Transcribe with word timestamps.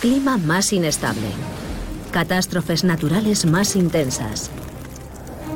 Clima 0.00 0.38
más 0.38 0.72
inestable. 0.72 1.26
Catástrofes 2.12 2.84
naturales 2.84 3.44
más 3.46 3.74
intensas. 3.74 4.48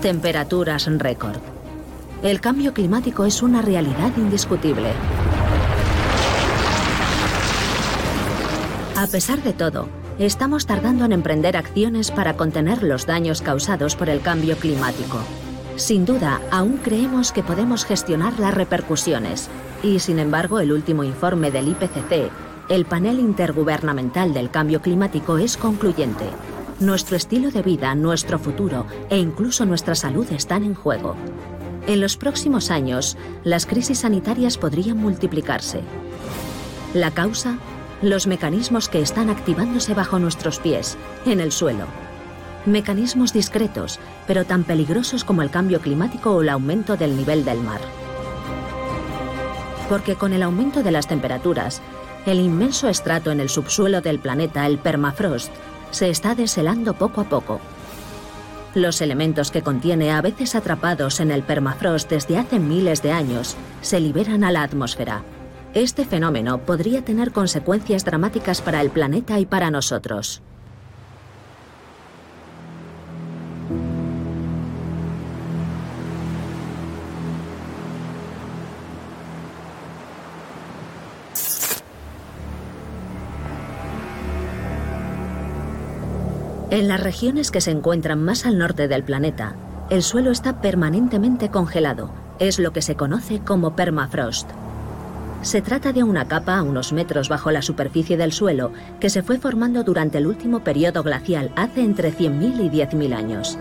Temperaturas 0.00 0.88
récord. 0.98 1.36
El 2.24 2.40
cambio 2.40 2.74
climático 2.74 3.24
es 3.24 3.40
una 3.40 3.62
realidad 3.62 4.10
indiscutible. 4.16 4.88
A 8.96 9.06
pesar 9.06 9.40
de 9.44 9.52
todo, 9.52 9.88
estamos 10.18 10.66
tardando 10.66 11.04
en 11.04 11.12
emprender 11.12 11.56
acciones 11.56 12.10
para 12.10 12.36
contener 12.36 12.82
los 12.82 13.06
daños 13.06 13.42
causados 13.42 13.94
por 13.94 14.08
el 14.08 14.22
cambio 14.22 14.56
climático. 14.56 15.18
Sin 15.76 16.04
duda, 16.04 16.40
aún 16.50 16.78
creemos 16.78 17.30
que 17.30 17.44
podemos 17.44 17.84
gestionar 17.84 18.40
las 18.40 18.54
repercusiones 18.54 19.48
y, 19.84 20.00
sin 20.00 20.18
embargo, 20.18 20.58
el 20.58 20.72
último 20.72 21.04
informe 21.04 21.52
del 21.52 21.68
IPCC, 21.68 22.32
el 22.68 22.84
panel 22.84 23.18
intergubernamental 23.18 24.32
del 24.32 24.50
cambio 24.50 24.80
climático, 24.80 25.38
es 25.38 25.56
concluyente. 25.56 26.26
Nuestro 26.80 27.16
estilo 27.16 27.50
de 27.50 27.62
vida, 27.62 27.94
nuestro 27.94 28.38
futuro 28.38 28.86
e 29.10 29.18
incluso 29.18 29.66
nuestra 29.66 29.94
salud 29.94 30.26
están 30.32 30.64
en 30.64 30.74
juego. 30.74 31.16
En 31.86 32.00
los 32.00 32.16
próximos 32.16 32.70
años, 32.70 33.16
las 33.44 33.66
crisis 33.66 34.00
sanitarias 34.00 34.56
podrían 34.58 34.98
multiplicarse. 34.98 35.80
La 36.94 37.10
causa, 37.10 37.58
los 38.02 38.26
mecanismos 38.26 38.88
que 38.88 39.00
están 39.00 39.30
activándose 39.30 39.94
bajo 39.94 40.18
nuestros 40.18 40.58
pies, 40.58 40.96
en 41.26 41.40
el 41.40 41.52
suelo. 41.52 41.86
Mecanismos 42.66 43.32
discretos, 43.32 43.98
pero 44.26 44.44
tan 44.44 44.64
peligrosos 44.64 45.24
como 45.24 45.42
el 45.42 45.50
cambio 45.50 45.80
climático 45.80 46.30
o 46.32 46.42
el 46.42 46.48
aumento 46.48 46.96
del 46.96 47.16
nivel 47.16 47.44
del 47.44 47.60
mar. 47.60 47.80
Porque 49.88 50.14
con 50.14 50.32
el 50.32 50.42
aumento 50.42 50.82
de 50.82 50.92
las 50.92 51.08
temperaturas, 51.08 51.82
el 52.26 52.40
inmenso 52.40 52.88
estrato 52.88 53.30
en 53.30 53.40
el 53.40 53.48
subsuelo 53.48 54.00
del 54.00 54.18
planeta, 54.18 54.66
el 54.66 54.78
permafrost, 54.78 55.52
se 55.90 56.08
está 56.08 56.34
deshelando 56.34 56.94
poco 56.94 57.20
a 57.20 57.24
poco. 57.24 57.60
Los 58.74 59.02
elementos 59.02 59.50
que 59.50 59.62
contiene, 59.62 60.12
a 60.12 60.22
veces 60.22 60.54
atrapados 60.54 61.20
en 61.20 61.30
el 61.30 61.42
permafrost 61.42 62.08
desde 62.08 62.38
hace 62.38 62.58
miles 62.58 63.02
de 63.02 63.12
años, 63.12 63.56
se 63.82 64.00
liberan 64.00 64.44
a 64.44 64.50
la 64.50 64.62
atmósfera. 64.62 65.22
Este 65.74 66.04
fenómeno 66.04 66.58
podría 66.58 67.04
tener 67.04 67.32
consecuencias 67.32 68.04
dramáticas 68.04 68.62
para 68.62 68.80
el 68.80 68.90
planeta 68.90 69.38
y 69.38 69.46
para 69.46 69.70
nosotros. 69.70 70.42
En 86.72 86.88
las 86.88 87.02
regiones 87.02 87.50
que 87.50 87.60
se 87.60 87.70
encuentran 87.70 88.24
más 88.24 88.46
al 88.46 88.56
norte 88.56 88.88
del 88.88 89.02
planeta, 89.02 89.54
el 89.90 90.02
suelo 90.02 90.30
está 90.30 90.62
permanentemente 90.62 91.50
congelado. 91.50 92.10
Es 92.38 92.58
lo 92.58 92.72
que 92.72 92.80
se 92.80 92.96
conoce 92.96 93.40
como 93.40 93.76
permafrost. 93.76 94.48
Se 95.42 95.60
trata 95.60 95.92
de 95.92 96.02
una 96.02 96.28
capa 96.28 96.56
a 96.56 96.62
unos 96.62 96.94
metros 96.94 97.28
bajo 97.28 97.50
la 97.50 97.60
superficie 97.60 98.16
del 98.16 98.32
suelo 98.32 98.72
que 99.00 99.10
se 99.10 99.22
fue 99.22 99.36
formando 99.36 99.84
durante 99.84 100.16
el 100.16 100.26
último 100.26 100.60
periodo 100.64 101.02
glacial 101.02 101.52
hace 101.56 101.82
entre 101.82 102.10
100.000 102.10 102.64
y 102.64 102.70
10.000 102.70 103.14
años. 103.14 103.58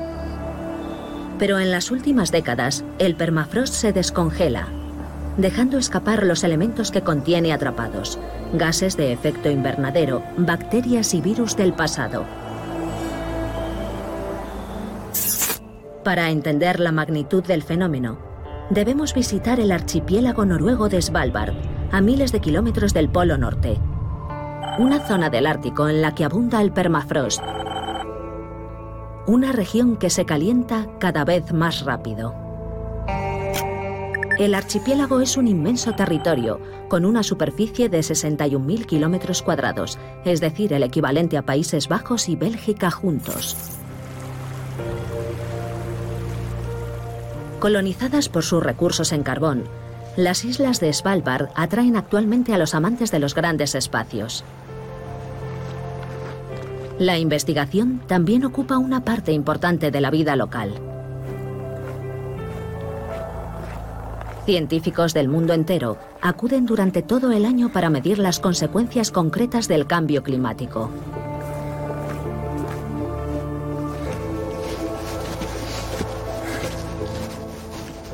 Pero 1.37 1.59
en 1.59 1.69
las 1.69 1.91
últimas 1.91 2.31
décadas, 2.31 2.85
el 2.97 3.15
permafrost 3.15 3.73
se 3.73 3.91
descongela, 3.91 4.69
dejando 5.35 5.77
escapar 5.77 6.25
los 6.25 6.45
elementos 6.45 6.91
que 6.91 7.01
contiene 7.01 7.51
atrapados, 7.51 8.19
gases 8.53 8.95
de 8.95 9.11
efecto 9.11 9.49
invernadero, 9.49 10.23
bacterias 10.37 11.13
y 11.13 11.19
virus 11.19 11.57
del 11.57 11.73
pasado. 11.73 12.23
Para 16.03 16.31
entender 16.31 16.79
la 16.79 16.91
magnitud 16.91 17.43
del 17.43 17.61
fenómeno, 17.61 18.17
debemos 18.71 19.13
visitar 19.13 19.59
el 19.59 19.71
archipiélago 19.71 20.45
noruego 20.45 20.89
de 20.89 20.99
Svalbard, 20.99 21.53
a 21.91 22.01
miles 22.01 22.31
de 22.31 22.39
kilómetros 22.39 22.93
del 22.93 23.07
Polo 23.07 23.37
Norte. 23.37 23.77
Una 24.79 25.05
zona 25.07 25.29
del 25.29 25.45
Ártico 25.45 25.87
en 25.89 26.01
la 26.01 26.15
que 26.15 26.25
abunda 26.25 26.59
el 26.61 26.71
permafrost. 26.71 27.43
Una 29.27 29.51
región 29.51 29.95
que 29.95 30.09
se 30.09 30.25
calienta 30.25 30.87
cada 30.97 31.23
vez 31.23 31.53
más 31.53 31.85
rápido. 31.85 32.33
El 34.39 34.55
archipiélago 34.55 35.21
es 35.21 35.37
un 35.37 35.47
inmenso 35.47 35.91
territorio, 35.91 36.59
con 36.87 37.05
una 37.05 37.21
superficie 37.21 37.89
de 37.89 37.99
61.000 37.99 38.87
kilómetros 38.87 39.43
cuadrados, 39.43 39.99
es 40.25 40.41
decir, 40.41 40.73
el 40.73 40.81
equivalente 40.81 41.37
a 41.37 41.43
Países 41.43 41.87
Bajos 41.87 42.27
y 42.27 42.35
Bélgica 42.35 42.89
juntos. 42.89 43.80
Colonizadas 47.61 48.27
por 48.27 48.43
sus 48.43 48.63
recursos 48.63 49.11
en 49.11 49.21
carbón, 49.21 49.65
las 50.17 50.45
islas 50.45 50.79
de 50.79 50.91
Svalbard 50.91 51.49
atraen 51.53 51.95
actualmente 51.95 52.55
a 52.55 52.57
los 52.57 52.73
amantes 52.73 53.11
de 53.11 53.19
los 53.19 53.35
grandes 53.35 53.75
espacios. 53.75 54.43
La 56.97 57.19
investigación 57.19 58.01
también 58.07 58.45
ocupa 58.45 58.79
una 58.79 59.05
parte 59.05 59.31
importante 59.31 59.91
de 59.91 60.01
la 60.01 60.09
vida 60.09 60.35
local. 60.35 60.73
Científicos 64.47 65.13
del 65.13 65.27
mundo 65.27 65.53
entero 65.53 65.99
acuden 66.19 66.65
durante 66.65 67.03
todo 67.03 67.31
el 67.31 67.45
año 67.45 67.71
para 67.71 67.91
medir 67.91 68.17
las 68.17 68.39
consecuencias 68.39 69.11
concretas 69.11 69.67
del 69.67 69.85
cambio 69.85 70.23
climático. 70.23 70.89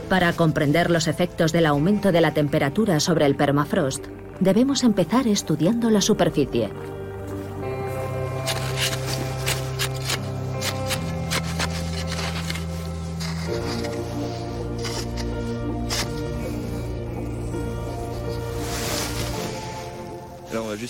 Para 0.09 0.31
comprender 0.31 0.89
los 0.89 1.07
efectos 1.07 1.51
del 1.51 1.65
aumento 1.65 2.13
de 2.13 2.21
la 2.21 2.33
temperatura 2.33 3.01
sobre 3.01 3.25
el 3.25 3.35
permafrost, 3.35 4.05
debemos 4.39 4.83
empezar 4.83 5.27
estudiando 5.27 5.89
la 5.89 5.99
superficie. 5.99 6.69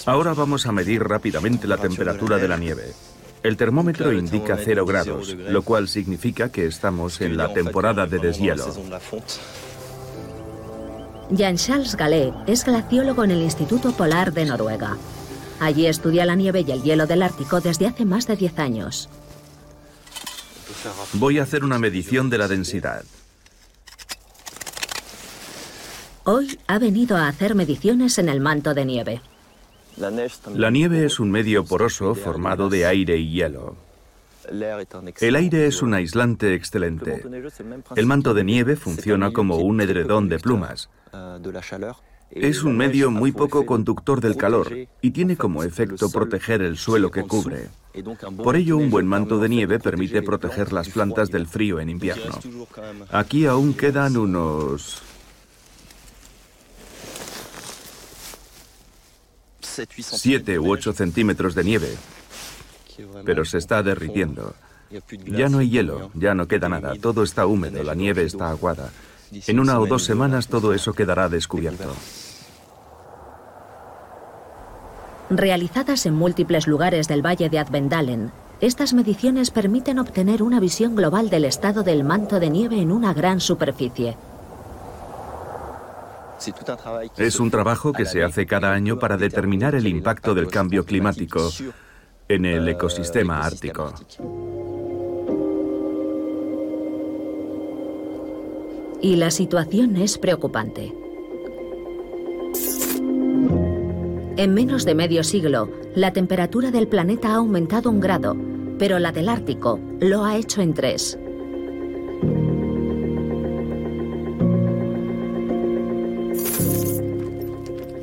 Ahora 0.05 0.33
vamos 0.33 0.65
a 0.67 0.71
medir 0.71 1.03
rápidamente 1.03 1.67
la 1.67 1.77
temperatura 1.77 2.37
de 2.37 2.47
la 2.47 2.57
nieve. 2.57 2.93
El 3.43 3.55
termómetro 3.55 4.11
indica 4.11 4.57
0 4.61 4.85
grados, 4.85 5.33
lo 5.33 5.61
cual 5.61 5.87
significa 5.87 6.49
que 6.49 6.65
estamos 6.65 7.21
en 7.21 7.37
la 7.37 7.53
temporada 7.53 8.05
de 8.05 8.19
deshielo. 8.19 8.65
Jean-Charles 11.29 11.95
Gallet 11.95 12.33
es 12.47 12.63
glaciólogo 12.63 13.23
en 13.23 13.31
el 13.31 13.41
Instituto 13.41 13.91
Polar 13.91 14.33
de 14.33 14.45
Noruega. 14.45 14.97
Allí 15.59 15.87
estudia 15.87 16.25
la 16.25 16.35
nieve 16.35 16.63
y 16.65 16.71
el 16.71 16.83
hielo 16.83 17.05
del 17.05 17.23
Ártico 17.23 17.59
desde 17.61 17.87
hace 17.87 18.05
más 18.05 18.27
de 18.27 18.37
10 18.37 18.59
años. 18.59 19.09
Voy 21.13 21.39
a 21.39 21.43
hacer 21.43 21.63
una 21.63 21.79
medición 21.79 22.29
de 22.29 22.37
la 22.37 22.47
densidad. 22.47 23.03
Hoy 26.23 26.59
ha 26.67 26.77
venido 26.77 27.17
a 27.17 27.27
hacer 27.27 27.55
mediciones 27.55 28.17
en 28.17 28.29
el 28.29 28.41
manto 28.41 28.73
de 28.73 28.85
nieve. 28.85 29.21
La 30.53 30.69
nieve 30.69 31.05
es 31.05 31.19
un 31.19 31.31
medio 31.31 31.65
poroso 31.65 32.13
formado 32.13 32.69
de 32.69 32.85
aire 32.85 33.17
y 33.17 33.31
hielo. 33.31 33.75
El 35.19 35.35
aire 35.35 35.67
es 35.67 35.81
un 35.81 35.93
aislante 35.93 36.53
excelente. 36.53 37.23
El 37.95 38.05
manto 38.05 38.33
de 38.33 38.43
nieve 38.43 38.75
funciona 38.75 39.31
como 39.31 39.57
un 39.57 39.81
edredón 39.81 40.29
de 40.29 40.39
plumas. 40.39 40.89
Es 42.29 42.63
un 42.63 42.77
medio 42.77 43.09
muy 43.09 43.31
poco 43.31 43.65
conductor 43.65 44.21
del 44.21 44.35
calor 44.35 44.71
y 45.01 45.11
tiene 45.11 45.37
como 45.37 45.63
efecto 45.63 46.09
proteger 46.11 46.61
el 46.61 46.77
suelo 46.77 47.09
que 47.09 47.23
cubre. 47.23 47.69
Por 48.43 48.55
ello, 48.55 48.77
un 48.77 48.89
buen 48.89 49.07
manto 49.07 49.39
de 49.39 49.49
nieve 49.49 49.79
permite 49.79 50.21
proteger 50.21 50.71
las 50.73 50.89
plantas 50.89 51.29
del 51.29 51.47
frío 51.47 51.79
en 51.79 51.89
invierno. 51.89 52.39
Aquí 53.11 53.45
aún 53.45 53.73
quedan 53.73 54.17
unos 54.17 55.01
7 59.85 60.59
u 60.59 60.69
8 60.69 60.93
centímetros 60.93 61.55
de 61.55 61.63
nieve, 61.63 61.89
pero 63.25 63.45
se 63.45 63.57
está 63.57 63.83
derritiendo. 63.83 64.53
Ya 65.25 65.49
no 65.49 65.59
hay 65.59 65.69
hielo, 65.69 66.11
ya 66.13 66.33
no 66.33 66.47
queda 66.47 66.69
nada, 66.69 66.93
todo 66.95 67.23
está 67.23 67.45
húmedo, 67.45 67.83
la 67.83 67.93
nieve 67.93 68.23
está 68.23 68.49
aguada. 68.49 68.91
En 69.31 69.59
una 69.59 69.79
o 69.79 69.85
dos 69.85 70.03
semanas 70.03 70.47
todo 70.47 70.73
eso 70.73 70.93
quedará 70.93 71.27
descubierto. 71.27 71.93
Realizadas 75.29 76.05
en 76.05 76.15
múltiples 76.15 76.67
lugares 76.67 77.09
del 77.09 77.25
valle 77.25 77.49
de 77.49 77.59
Advendalen, 77.59 78.31
estas 78.61 78.93
mediciones 78.93 79.51
permiten 79.51 79.99
obtener 79.99 80.41
una 80.41 80.61
visión 80.61 80.95
global 80.95 81.29
del 81.29 81.45
estado 81.45 81.83
del 81.83 82.05
manto 82.05 82.39
de 82.39 82.49
nieve 82.49 82.81
en 82.81 82.91
una 82.91 83.13
gran 83.13 83.41
superficie. 83.41 84.15
Es 87.17 87.39
un 87.39 87.51
trabajo 87.51 87.93
que 87.93 88.05
se 88.05 88.23
hace 88.23 88.45
cada 88.45 88.73
año 88.73 88.99
para 88.99 89.17
determinar 89.17 89.75
el 89.75 89.87
impacto 89.87 90.33
del 90.33 90.47
cambio 90.47 90.85
climático 90.85 91.49
en 92.27 92.45
el 92.45 92.67
ecosistema 92.67 93.45
ártico. 93.45 93.93
Y 99.01 99.15
la 99.15 99.31
situación 99.31 99.95
es 99.97 100.17
preocupante. 100.17 100.93
En 104.37 104.53
menos 104.53 104.85
de 104.85 104.93
medio 104.93 105.23
siglo, 105.23 105.69
la 105.95 106.13
temperatura 106.13 106.69
del 106.69 106.87
planeta 106.87 107.29
ha 107.29 107.35
aumentado 107.37 107.89
un 107.89 107.99
grado, 107.99 108.35
pero 108.77 108.99
la 108.99 109.11
del 109.11 109.29
Ártico 109.29 109.79
lo 109.99 110.25
ha 110.25 110.37
hecho 110.37 110.61
en 110.61 110.75
tres. 110.75 111.17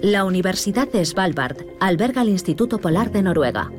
La 0.04 0.26
Universidad 0.26 0.86
de 0.86 1.02
Svalbard 1.02 1.64
alberga 1.80 2.20
el 2.20 2.28
Instituto 2.28 2.76
Polar 2.76 3.10
de 3.10 3.22
Noruega. 3.22 3.72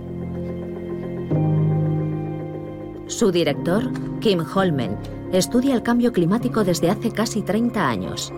Su 3.06 3.31
director, 3.31 3.92
Kim 4.22 4.39
Holmen, 4.39 4.98
estudia 5.31 5.75
el 5.75 5.83
cambio 5.83 6.12
climático 6.12 6.63
desde 6.63 6.89
hace 6.89 7.12
casi 7.12 7.44
30 7.44 7.88
años. 7.88 8.33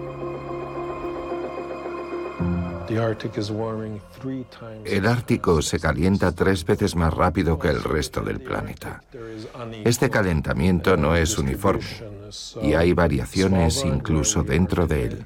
El 4.84 5.08
Ártico 5.08 5.62
se 5.62 5.80
calienta 5.80 6.34
tres 6.34 6.66
veces 6.66 6.94
más 6.94 7.14
rápido 7.14 7.58
que 7.58 7.70
el 7.70 7.82
resto 7.82 8.20
del 8.20 8.42
planeta. 8.42 9.02
Este 9.86 10.10
calentamiento 10.10 10.98
no 10.98 11.16
es 11.16 11.38
uniforme 11.38 11.88
y 12.62 12.74
hay 12.74 12.92
variaciones 12.92 13.86
incluso 13.86 14.44
dentro 14.44 14.88
de 14.88 15.06
él. 15.06 15.26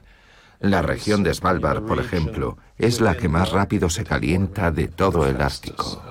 La 0.61 0.83
región 0.83 1.23
de 1.23 1.33
Svalbard, 1.33 1.83
por 1.83 1.99
ejemplo, 1.99 2.57
es 2.77 3.01
la 3.01 3.17
que 3.17 3.27
más 3.27 3.51
rápido 3.51 3.89
se 3.89 4.03
calienta 4.03 4.71
de 4.71 4.87
todo 4.87 5.25
el 5.25 5.41
Ártico. 5.41 6.03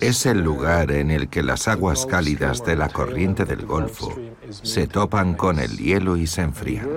Es 0.00 0.26
el 0.26 0.40
lugar 0.40 0.90
en 0.90 1.10
el 1.10 1.28
que 1.28 1.42
las 1.42 1.66
aguas 1.68 2.06
cálidas 2.06 2.64
de 2.64 2.76
la 2.76 2.88
corriente 2.88 3.44
del 3.44 3.64
Golfo 3.64 4.14
se 4.50 4.86
topan 4.86 5.34
con 5.34 5.58
el 5.58 5.78
hielo 5.78 6.16
y 6.16 6.26
se 6.26 6.42
enfrían. 6.42 6.88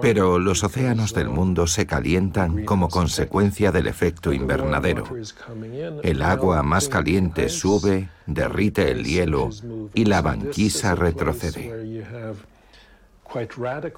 Pero 0.00 0.38
los 0.38 0.62
océanos 0.64 1.14
del 1.14 1.28
mundo 1.28 1.66
se 1.66 1.86
calientan 1.86 2.64
como 2.64 2.88
consecuencia 2.88 3.72
del 3.72 3.86
efecto 3.86 4.32
invernadero. 4.32 5.04
El 6.02 6.22
agua 6.22 6.62
más 6.62 6.88
caliente 6.88 7.48
sube, 7.48 8.08
derrite 8.26 8.90
el 8.90 9.04
hielo 9.04 9.50
y 9.94 10.04
la 10.04 10.22
banquisa 10.22 10.94
retrocede. 10.94 12.04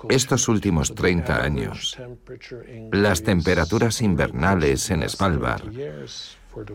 Estos 0.09 0.49
últimos 0.49 0.94
30 0.94 1.43
años, 1.43 1.99
las 2.93 3.23
temperaturas 3.23 4.00
invernales 4.00 4.91
en 4.91 5.09
Svalbard 5.09 5.65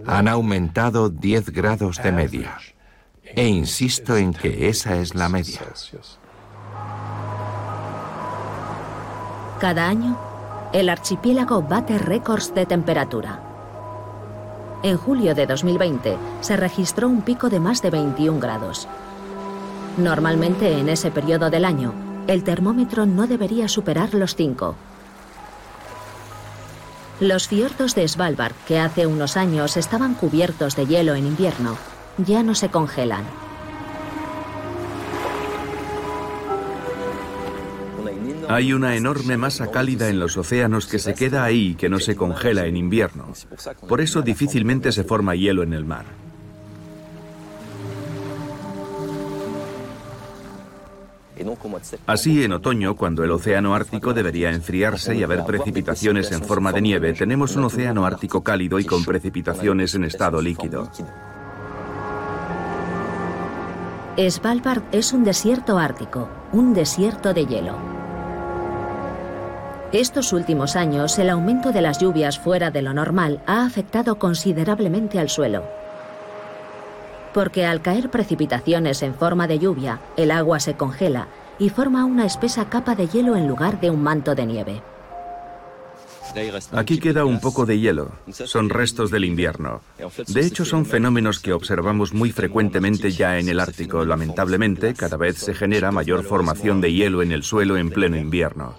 han 0.05 0.27
aumentado 0.27 1.09
10 1.09 1.51
grados 1.51 2.01
de 2.03 2.11
media. 2.11 2.57
E 3.23 3.47
insisto 3.47 4.17
en 4.17 4.33
que 4.33 4.67
esa 4.69 4.99
es 4.99 5.15
la 5.15 5.29
media. 5.29 5.61
Cada 9.59 9.89
año, 9.89 10.17
el 10.71 10.87
archipiélago 10.87 11.61
bate 11.61 11.97
récords 11.97 12.55
de 12.55 12.65
temperatura. 12.65 13.41
En 14.83 14.95
julio 14.95 15.35
de 15.35 15.45
2020 15.45 16.17
se 16.39 16.55
registró 16.55 17.09
un 17.09 17.23
pico 17.23 17.49
de 17.49 17.59
más 17.59 17.81
de 17.81 17.89
21 17.89 18.39
grados. 18.39 18.87
Normalmente 19.97 20.79
en 20.79 20.87
ese 20.87 21.11
periodo 21.11 21.49
del 21.49 21.65
año, 21.65 21.93
el 22.27 22.45
termómetro 22.45 23.05
no 23.05 23.27
debería 23.27 23.67
superar 23.67 24.13
los 24.13 24.35
5. 24.35 24.75
Los 27.19 27.49
fiordos 27.49 27.95
de 27.95 28.07
Svalbard, 28.07 28.53
que 28.65 28.79
hace 28.79 29.07
unos 29.07 29.35
años 29.35 29.75
estaban 29.75 30.13
cubiertos 30.13 30.77
de 30.77 30.85
hielo 30.87 31.15
en 31.15 31.27
invierno, 31.27 31.75
ya 32.17 32.43
no 32.43 32.55
se 32.55 32.69
congelan. 32.69 33.25
Hay 38.49 38.73
una 38.73 38.95
enorme 38.95 39.37
masa 39.37 39.69
cálida 39.69 40.09
en 40.09 40.17
los 40.17 40.35
océanos 40.35 40.87
que 40.87 40.97
se 40.97 41.13
queda 41.13 41.43
ahí 41.43 41.67
y 41.67 41.75
que 41.75 41.87
no 41.87 41.99
se 41.99 42.15
congela 42.15 42.65
en 42.65 42.77
invierno. 42.77 43.27
Por 43.87 44.01
eso 44.01 44.23
difícilmente 44.23 44.91
se 44.91 45.03
forma 45.03 45.35
hielo 45.35 45.61
en 45.61 45.73
el 45.73 45.85
mar. 45.85 46.05
Así, 52.07 52.43
en 52.43 52.53
otoño, 52.53 52.95
cuando 52.95 53.23
el 53.23 53.29
océano 53.29 53.75
Ártico 53.75 54.15
debería 54.15 54.49
enfriarse 54.49 55.15
y 55.15 55.21
haber 55.21 55.45
precipitaciones 55.45 56.31
en 56.31 56.41
forma 56.41 56.71
de 56.71 56.81
nieve, 56.81 57.13
tenemos 57.13 57.55
un 57.55 57.65
océano 57.65 58.03
Ártico 58.03 58.43
cálido 58.43 58.79
y 58.79 58.85
con 58.85 59.05
precipitaciones 59.05 59.93
en 59.93 60.05
estado 60.05 60.41
líquido. 60.41 60.89
Svalbard 64.17 64.81
es 64.91 65.13
un 65.13 65.23
desierto 65.23 65.77
ártico, 65.77 66.27
un 66.51 66.73
desierto 66.73 67.31
de 67.31 67.45
hielo. 67.45 67.98
Estos 69.91 70.33
últimos 70.33 70.75
años, 70.75 71.17
el 71.17 71.31
aumento 71.31 71.71
de 71.71 71.81
las 71.81 71.97
lluvias 71.99 72.37
fuera 72.37 72.69
de 72.69 72.83
lo 72.83 72.93
normal 72.93 73.41
ha 73.47 73.65
afectado 73.65 74.19
considerablemente 74.19 75.17
al 75.17 75.29
suelo. 75.29 75.63
Porque 77.33 77.65
al 77.65 77.81
caer 77.81 78.11
precipitaciones 78.11 79.01
en 79.01 79.15
forma 79.15 79.47
de 79.47 79.57
lluvia, 79.57 79.99
el 80.15 80.29
agua 80.29 80.59
se 80.59 80.75
congela 80.75 81.27
y 81.57 81.69
forma 81.69 82.05
una 82.05 82.27
espesa 82.27 82.69
capa 82.69 82.93
de 82.93 83.07
hielo 83.07 83.35
en 83.35 83.47
lugar 83.47 83.79
de 83.79 83.89
un 83.89 84.03
manto 84.03 84.35
de 84.35 84.45
nieve. 84.45 84.81
Aquí 86.73 86.99
queda 86.99 87.25
un 87.25 87.39
poco 87.39 87.65
de 87.65 87.79
hielo. 87.79 88.11
Son 88.29 88.69
restos 88.69 89.09
del 89.09 89.25
invierno. 89.25 89.81
De 90.27 90.45
hecho, 90.45 90.65
son 90.65 90.85
fenómenos 90.85 91.39
que 91.39 91.51
observamos 91.51 92.13
muy 92.13 92.31
frecuentemente 92.31 93.09
ya 93.09 93.39
en 93.39 93.49
el 93.49 93.59
Ártico. 93.59 94.05
Lamentablemente, 94.05 94.93
cada 94.93 95.17
vez 95.17 95.39
se 95.39 95.55
genera 95.55 95.91
mayor 95.91 96.23
formación 96.23 96.79
de 96.79 96.93
hielo 96.93 97.23
en 97.23 97.31
el 97.31 97.41
suelo 97.41 97.75
en 97.77 97.89
pleno 97.89 98.17
invierno. 98.17 98.75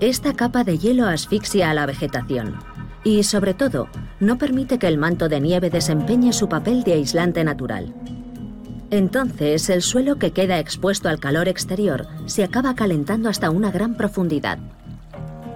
Esta 0.00 0.34
capa 0.34 0.62
de 0.62 0.76
hielo 0.76 1.06
asfixia 1.06 1.70
a 1.70 1.74
la 1.74 1.86
vegetación 1.86 2.56
y, 3.02 3.22
sobre 3.22 3.54
todo, 3.54 3.88
no 4.20 4.36
permite 4.36 4.78
que 4.78 4.88
el 4.88 4.98
manto 4.98 5.30
de 5.30 5.40
nieve 5.40 5.70
desempeñe 5.70 6.34
su 6.34 6.50
papel 6.50 6.82
de 6.82 6.92
aislante 6.92 7.42
natural. 7.44 7.94
Entonces, 8.90 9.70
el 9.70 9.80
suelo 9.80 10.16
que 10.18 10.32
queda 10.32 10.58
expuesto 10.58 11.08
al 11.08 11.18
calor 11.18 11.48
exterior 11.48 12.06
se 12.26 12.44
acaba 12.44 12.74
calentando 12.74 13.30
hasta 13.30 13.48
una 13.48 13.70
gran 13.70 13.94
profundidad. 13.94 14.58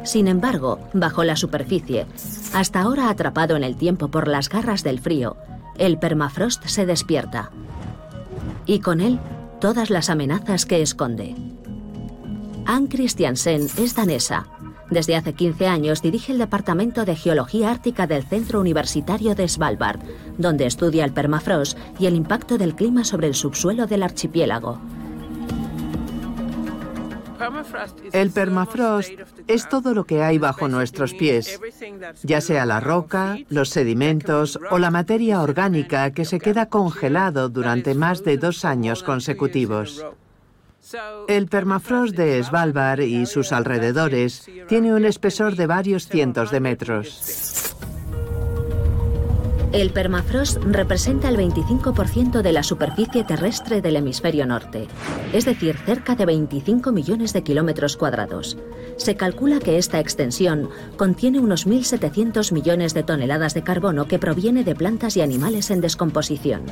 Sin 0.04 0.26
embargo, 0.26 0.78
bajo 0.94 1.22
la 1.22 1.36
superficie, 1.36 2.06
hasta 2.54 2.80
ahora 2.80 3.10
atrapado 3.10 3.56
en 3.56 3.64
el 3.64 3.76
tiempo 3.76 4.08
por 4.08 4.26
las 4.26 4.48
garras 4.48 4.82
del 4.82 5.00
frío, 5.00 5.36
el 5.76 5.98
permafrost 5.98 6.64
se 6.64 6.86
despierta. 6.86 7.50
Y 8.64 8.80
con 8.80 9.02
él, 9.02 9.18
todas 9.60 9.90
las 9.90 10.08
amenazas 10.08 10.64
que 10.64 10.80
esconde. 10.80 11.36
Ann 12.70 12.86
Christiansen 12.86 13.66
es 13.78 13.96
danesa. 13.96 14.46
Desde 14.90 15.16
hace 15.16 15.32
15 15.32 15.66
años 15.66 16.02
dirige 16.02 16.30
el 16.30 16.38
Departamento 16.38 17.04
de 17.04 17.16
Geología 17.16 17.68
Ártica 17.68 18.06
del 18.06 18.22
Centro 18.22 18.60
Universitario 18.60 19.34
de 19.34 19.48
Svalbard, 19.48 19.98
donde 20.38 20.66
estudia 20.66 21.04
el 21.04 21.12
permafrost 21.12 21.76
y 21.98 22.06
el 22.06 22.14
impacto 22.14 22.58
del 22.58 22.76
clima 22.76 23.02
sobre 23.02 23.26
el 23.26 23.34
subsuelo 23.34 23.88
del 23.88 24.04
archipiélago. 24.04 24.80
El 28.12 28.30
permafrost 28.30 29.10
es 29.48 29.68
todo 29.68 29.92
lo 29.92 30.04
que 30.04 30.22
hay 30.22 30.38
bajo 30.38 30.68
nuestros 30.68 31.12
pies, 31.12 31.58
ya 32.22 32.40
sea 32.40 32.66
la 32.66 32.78
roca, 32.78 33.36
los 33.48 33.70
sedimentos 33.70 34.60
o 34.70 34.78
la 34.78 34.92
materia 34.92 35.42
orgánica 35.42 36.12
que 36.12 36.24
se 36.24 36.38
queda 36.38 36.66
congelado 36.66 37.48
durante 37.48 37.96
más 37.96 38.22
de 38.22 38.36
dos 38.36 38.64
años 38.64 39.02
consecutivos. 39.02 40.04
El 41.28 41.46
permafrost 41.46 42.16
de 42.16 42.42
Svalbard 42.42 43.00
y 43.00 43.26
sus 43.26 43.52
alrededores 43.52 44.48
tiene 44.68 44.94
un 44.94 45.04
espesor 45.04 45.56
de 45.56 45.66
varios 45.66 46.08
cientos 46.08 46.50
de 46.50 46.60
metros. 46.60 47.74
El 49.72 49.90
permafrost 49.90 50.56
representa 50.64 51.28
el 51.28 51.36
25% 51.36 52.42
de 52.42 52.52
la 52.52 52.64
superficie 52.64 53.22
terrestre 53.22 53.80
del 53.80 53.94
hemisferio 53.94 54.44
norte, 54.44 54.88
es 55.32 55.44
decir, 55.44 55.76
cerca 55.86 56.16
de 56.16 56.26
25 56.26 56.90
millones 56.90 57.32
de 57.32 57.44
kilómetros 57.44 57.96
cuadrados. 57.96 58.58
Se 58.96 59.14
calcula 59.14 59.60
que 59.60 59.78
esta 59.78 60.00
extensión 60.00 60.70
contiene 60.96 61.38
unos 61.38 61.68
1.700 61.68 62.50
millones 62.52 62.94
de 62.94 63.04
toneladas 63.04 63.54
de 63.54 63.62
carbono 63.62 64.08
que 64.08 64.18
proviene 64.18 64.64
de 64.64 64.74
plantas 64.74 65.16
y 65.16 65.20
animales 65.20 65.70
en 65.70 65.80
descomposición 65.80 66.62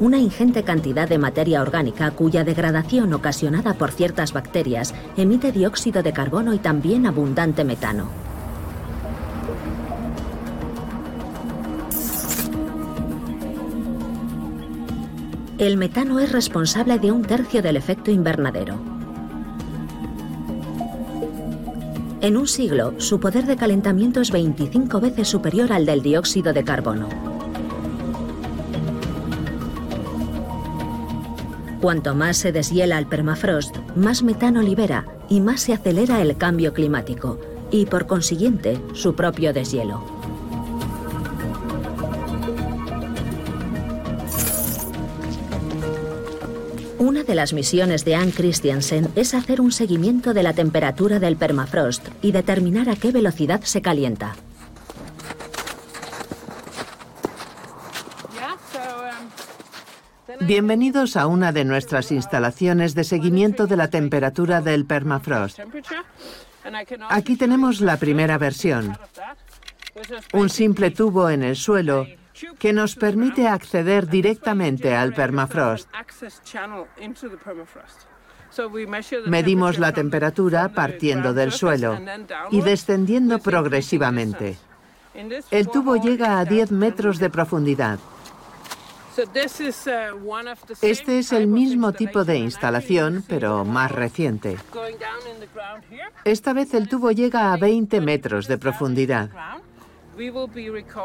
una 0.00 0.18
ingente 0.18 0.64
cantidad 0.64 1.08
de 1.08 1.18
materia 1.18 1.62
orgánica 1.62 2.10
cuya 2.10 2.44
degradación 2.44 3.12
ocasionada 3.12 3.74
por 3.74 3.90
ciertas 3.90 4.32
bacterias 4.32 4.94
emite 5.16 5.52
dióxido 5.52 6.02
de 6.02 6.12
carbono 6.12 6.52
y 6.54 6.58
también 6.58 7.06
abundante 7.06 7.64
metano. 7.64 8.08
El 15.56 15.76
metano 15.76 16.18
es 16.18 16.32
responsable 16.32 16.98
de 16.98 17.12
un 17.12 17.22
tercio 17.22 17.62
del 17.62 17.76
efecto 17.76 18.10
invernadero. 18.10 18.74
En 22.20 22.36
un 22.36 22.48
siglo, 22.48 22.94
su 22.98 23.20
poder 23.20 23.46
de 23.46 23.56
calentamiento 23.56 24.20
es 24.20 24.30
25 24.30 24.98
veces 24.98 25.28
superior 25.28 25.72
al 25.72 25.86
del 25.86 26.02
dióxido 26.02 26.52
de 26.52 26.64
carbono. 26.64 27.33
Cuanto 31.84 32.14
más 32.14 32.38
se 32.38 32.50
deshiela 32.50 32.98
el 32.98 33.06
permafrost, 33.06 33.76
más 33.94 34.22
metano 34.22 34.62
libera 34.62 35.04
y 35.28 35.42
más 35.42 35.60
se 35.60 35.74
acelera 35.74 36.22
el 36.22 36.38
cambio 36.38 36.72
climático 36.72 37.38
y, 37.70 37.84
por 37.84 38.06
consiguiente, 38.06 38.80
su 38.94 39.14
propio 39.14 39.52
deshielo. 39.52 40.02
Una 46.98 47.22
de 47.22 47.34
las 47.34 47.52
misiones 47.52 48.06
de 48.06 48.14
Anne 48.14 48.32
Christiansen 48.32 49.08
es 49.14 49.34
hacer 49.34 49.60
un 49.60 49.70
seguimiento 49.70 50.32
de 50.32 50.42
la 50.42 50.54
temperatura 50.54 51.18
del 51.18 51.36
permafrost 51.36 52.08
y 52.22 52.32
determinar 52.32 52.88
a 52.88 52.96
qué 52.96 53.12
velocidad 53.12 53.60
se 53.62 53.82
calienta. 53.82 54.36
Bienvenidos 60.46 61.16
a 61.16 61.26
una 61.26 61.52
de 61.52 61.64
nuestras 61.64 62.12
instalaciones 62.12 62.94
de 62.94 63.04
seguimiento 63.04 63.66
de 63.66 63.76
la 63.76 63.88
temperatura 63.88 64.60
del 64.60 64.84
permafrost. 64.84 65.58
Aquí 67.08 67.36
tenemos 67.36 67.80
la 67.80 67.96
primera 67.96 68.36
versión, 68.36 68.98
un 70.34 70.50
simple 70.50 70.90
tubo 70.90 71.30
en 71.30 71.42
el 71.42 71.56
suelo 71.56 72.06
que 72.58 72.74
nos 72.74 72.94
permite 72.94 73.48
acceder 73.48 74.06
directamente 74.06 74.94
al 74.94 75.14
permafrost. 75.14 75.88
Medimos 79.26 79.78
la 79.78 79.92
temperatura 79.92 80.68
partiendo 80.68 81.32
del 81.32 81.52
suelo 81.52 81.98
y 82.50 82.60
descendiendo 82.60 83.38
progresivamente. 83.38 84.58
El 85.50 85.68
tubo 85.68 85.96
llega 85.96 86.38
a 86.38 86.44
10 86.44 86.70
metros 86.70 87.18
de 87.18 87.30
profundidad. 87.30 87.98
Este 90.82 91.18
es 91.18 91.32
el 91.32 91.46
mismo 91.46 91.92
tipo 91.92 92.24
de 92.24 92.38
instalación, 92.38 93.24
pero 93.28 93.64
más 93.64 93.90
reciente. 93.92 94.56
Esta 96.24 96.52
vez 96.52 96.74
el 96.74 96.88
tubo 96.88 97.10
llega 97.10 97.52
a 97.52 97.56
20 97.56 98.00
metros 98.00 98.48
de 98.48 98.58
profundidad. 98.58 99.30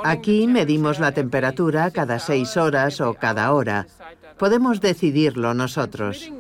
Aquí 0.04 0.48
medimos 0.48 1.00
la 1.00 1.12
temperatura 1.12 1.92
cada 1.92 2.20
seis 2.20 2.58
horas 2.58 3.02
o 3.02 3.14
cada 3.16 3.54
hora. 3.54 3.88
Podemos 4.38 4.82
decidirlo 4.82 5.54
nosotros. 5.54 6.32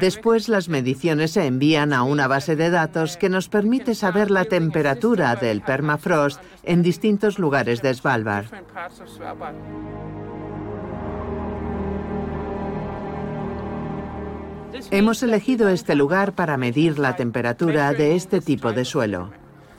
Después 0.00 0.48
las 0.48 0.68
mediciones 0.68 1.32
se 1.32 1.46
envían 1.46 1.92
a 1.92 2.02
una 2.02 2.28
base 2.28 2.56
de 2.56 2.70
datos 2.70 3.16
que 3.16 3.28
nos 3.28 3.48
permite 3.48 3.94
saber 3.94 4.30
la 4.30 4.44
temperatura 4.44 5.34
del 5.36 5.60
permafrost 5.62 6.40
en 6.62 6.82
distintos 6.82 7.38
lugares 7.38 7.82
de 7.82 7.94
Svalbard. 7.94 8.46
Hemos 14.90 15.22
elegido 15.22 15.68
este 15.68 15.94
lugar 15.94 16.34
para 16.34 16.56
medir 16.56 16.98
la 16.98 17.16
temperatura 17.16 17.92
de 17.92 18.16
este 18.16 18.40
tipo 18.40 18.72
de 18.72 18.84
suelo. 18.84 19.30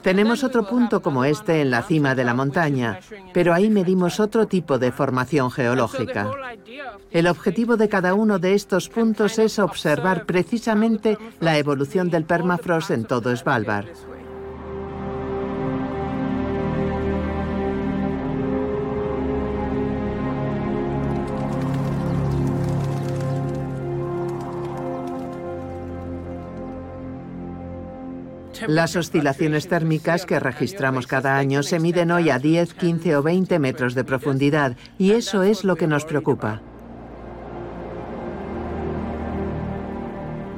Tenemos 0.02 0.44
otro 0.44 0.66
punto 0.66 1.02
como 1.02 1.24
este 1.24 1.60
en 1.60 1.70
la 1.70 1.82
cima 1.82 2.14
de 2.14 2.24
la 2.24 2.32
montaña, 2.32 3.00
pero 3.34 3.52
ahí 3.52 3.68
medimos 3.68 4.18
otro 4.18 4.46
tipo 4.46 4.78
de 4.78 4.92
formación 4.92 5.50
geológica. 5.50 6.30
El 7.10 7.26
objetivo 7.26 7.76
de 7.76 7.88
cada 7.88 8.14
uno 8.14 8.38
de 8.38 8.54
estos 8.54 8.88
puntos 8.88 9.38
es 9.38 9.58
observar 9.58 10.24
precisamente 10.24 11.18
la 11.40 11.58
evolución 11.58 12.08
del 12.08 12.24
permafrost 12.24 12.90
en 12.92 13.04
todo 13.04 13.36
Svalbard. 13.36 13.88
Las 28.70 28.94
oscilaciones 28.94 29.66
térmicas 29.66 30.26
que 30.26 30.38
registramos 30.38 31.08
cada 31.08 31.36
año 31.36 31.64
se 31.64 31.80
miden 31.80 32.12
hoy 32.12 32.30
a 32.30 32.38
10, 32.38 32.74
15 32.74 33.16
o 33.16 33.22
20 33.24 33.58
metros 33.58 33.96
de 33.96 34.04
profundidad 34.04 34.76
y 34.96 35.10
eso 35.10 35.42
es 35.42 35.64
lo 35.64 35.74
que 35.74 35.88
nos 35.88 36.04
preocupa. 36.04 36.62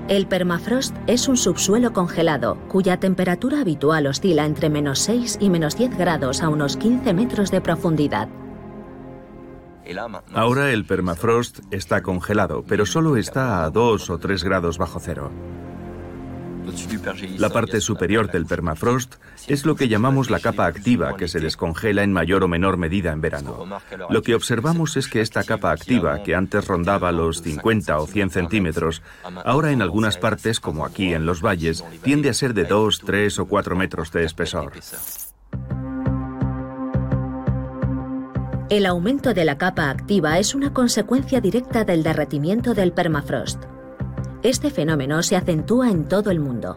El 0.09 0.27
permafrost 0.27 0.95
es 1.07 1.27
un 1.27 1.39
subsuelo 1.39 1.95
congelado 1.95 2.59
cuya 2.69 3.01
temperatura 3.01 3.63
habitual 3.63 4.07
oscila 4.07 4.45
entre 4.45 4.69
menos 4.69 4.99
6 4.99 5.39
y 5.41 5.49
menos 5.49 5.79
10 5.79 5.97
grados 5.97 6.43
a 6.43 6.51
unos 6.51 6.77
15 6.77 7.15
metros 7.15 7.51
de 7.51 7.63
profundidad. 7.63 8.29
Ahora 10.35 10.71
el 10.71 10.85
permafrost 10.85 11.61
está 11.71 12.03
congelado, 12.03 12.63
pero 12.69 12.85
solo 12.85 13.17
está 13.17 13.65
a 13.65 13.71
2 13.71 14.11
o 14.11 14.19
3 14.19 14.45
grados 14.45 14.77
bajo 14.77 15.01
cero. 15.01 15.31
La 17.39 17.51
parte 17.51 17.81
superior 17.81 18.31
del 18.31 18.47
permafrost 18.47 19.17
es 19.49 19.65
lo 19.67 19.75
que 19.75 19.89
llamamos 19.89 20.31
la 20.31 20.41
capa 20.41 20.67
activa, 20.67 21.17
que 21.17 21.29
se 21.29 21.41
descongela 21.41 22.03
en 22.03 22.13
mayor 22.13 22.45
o 22.45 22.49
menor 22.49 22.77
medida 22.77 23.13
en 23.13 23.21
verano. 23.21 23.67
Lo 24.11 24.23
que 24.23 24.35
observamos 24.35 24.97
es 24.97 25.09
que 25.09 25.21
esta 25.21 25.45
capa 25.45 25.73
activa, 25.73 26.23
que 26.23 26.35
antes 26.35 26.67
rondaba 26.67 27.13
los 27.13 27.43
50 27.43 27.99
o 27.99 28.07
100 28.07 28.31
centímetros, 28.31 29.03
ahora 29.45 29.73
en 29.73 29.83
algunas 29.83 30.19
partes, 30.19 30.61
como 30.61 30.85
aquí 30.85 31.13
en 31.13 31.27
los 31.27 31.43
valles, 31.43 31.85
tiende 32.03 32.29
a 32.29 32.35
ser 32.35 32.55
de 32.55 32.65
2, 32.65 33.01
3 33.05 33.39
o 33.41 33.47
4 33.47 33.77
metros 33.77 34.13
de 34.13 34.25
espesor. 34.25 34.73
El 38.71 38.87
aumento 38.87 39.35
de 39.35 39.45
la 39.45 39.59
capa 39.59 39.91
activa 39.91 40.39
es 40.39 40.55
una 40.55 40.73
consecuencia 40.73 41.43
directa 41.43 41.85
del 41.85 42.03
derretimiento 42.03 42.73
del 42.73 42.93
permafrost. 42.93 43.65
Este 44.43 44.71
fenómeno 44.71 45.23
se 45.23 45.37
acentúa 45.37 45.89
en 45.91 46.05
todo 46.05 46.33
el 46.33 46.41
mundo. 46.41 46.77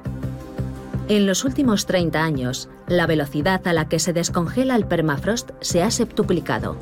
En 1.07 1.25
los 1.25 1.43
últimos 1.45 1.87
30 1.87 2.23
años, 2.23 2.69
la 2.87 3.07
velocidad 3.07 3.67
a 3.67 3.73
la 3.73 3.89
que 3.89 3.97
se 3.97 4.13
descongela 4.13 4.75
el 4.75 4.85
permafrost 4.85 5.49
se 5.61 5.81
ha 5.81 5.89
septuplicado. 5.89 6.77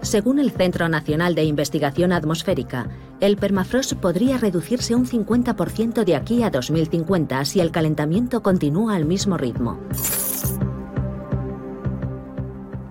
Según 0.00 0.38
el 0.38 0.52
Centro 0.52 0.88
Nacional 0.88 1.34
de 1.34 1.44
Investigación 1.44 2.12
Atmosférica, 2.12 2.88
el 3.20 3.36
permafrost 3.36 3.92
podría 3.94 4.38
reducirse 4.38 4.94
un 4.94 5.06
50% 5.06 6.04
de 6.04 6.16
aquí 6.16 6.42
a 6.42 6.50
2050 6.50 7.44
si 7.44 7.60
el 7.60 7.70
calentamiento 7.70 8.42
continúa 8.42 8.94
al 8.94 9.04
mismo 9.04 9.36
ritmo. 9.36 9.78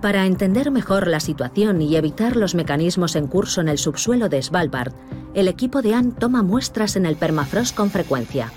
Para 0.02 0.28
entender 0.28 0.70
mejor 0.70 1.08
la 1.08 1.20
situación 1.20 1.82
y 1.82 1.96
evitar 1.96 2.36
los 2.36 2.54
mecanismos 2.54 3.16
en 3.16 3.28
curso 3.28 3.62
en 3.62 3.68
el 3.68 3.80
subsuelo 3.80 4.30
de 4.30 4.42
Svalbard, 4.44 4.94
el 5.34 5.48
equipo 5.48 5.82
de 5.82 5.96
Anne 5.96 6.14
toma 6.18 6.44
muestras 6.44 6.96
en 6.96 7.06
el 7.08 7.16
permafrost 7.16 7.76
con 7.76 7.90
frecuencia. 7.90 8.52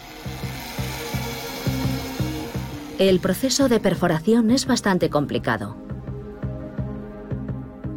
El 2.98 3.20
proceso 3.20 3.70
de 3.70 3.80
perforación 3.80 4.50
es 4.50 4.66
bastante 4.66 5.08
complicado. 5.08 5.76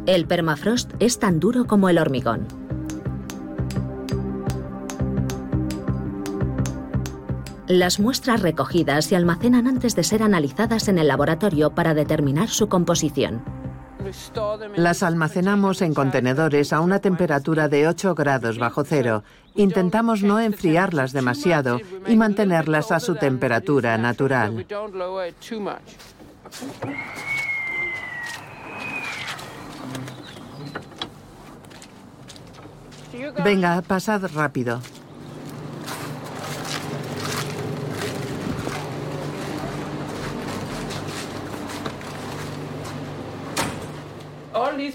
El 0.06 0.26
permafrost 0.26 0.92
es 0.98 1.18
tan 1.18 1.38
duro 1.38 1.66
como 1.66 1.90
el 1.90 1.98
hormigón. 1.98 2.63
Las 7.66 7.98
muestras 7.98 8.42
recogidas 8.42 9.06
se 9.06 9.16
almacenan 9.16 9.66
antes 9.66 9.96
de 9.96 10.04
ser 10.04 10.22
analizadas 10.22 10.88
en 10.88 10.98
el 10.98 11.08
laboratorio 11.08 11.70
para 11.70 11.94
determinar 11.94 12.48
su 12.48 12.68
composición. 12.68 13.42
Las 14.76 15.02
almacenamos 15.02 15.80
en 15.80 15.94
contenedores 15.94 16.74
a 16.74 16.80
una 16.80 16.98
temperatura 16.98 17.68
de 17.68 17.88
8 17.88 18.14
grados 18.14 18.58
bajo 18.58 18.84
cero. 18.84 19.24
Intentamos 19.54 20.22
no 20.22 20.40
enfriarlas 20.40 21.12
demasiado 21.12 21.80
y 22.06 22.16
mantenerlas 22.16 22.92
a 22.92 23.00
su 23.00 23.14
temperatura 23.14 23.96
natural. 23.96 24.66
Venga, 33.42 33.82
pasad 33.82 34.30
rápido. 34.34 34.80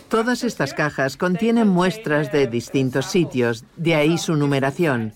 Todas 0.10 0.44
estas 0.44 0.74
cajas 0.74 1.18
contienen 1.18 1.68
muestras 1.68 2.32
de 2.32 2.48
distintos 2.48 3.06
sitios, 3.06 3.63
de 3.78 3.96
ahí 3.96 4.18
su 4.18 4.36
numeración. 4.36 5.13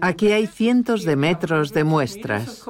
Aquí 0.00 0.32
hay 0.32 0.46
cientos 0.46 1.04
de 1.04 1.16
metros 1.16 1.72
de 1.72 1.84
muestras. 1.84 2.64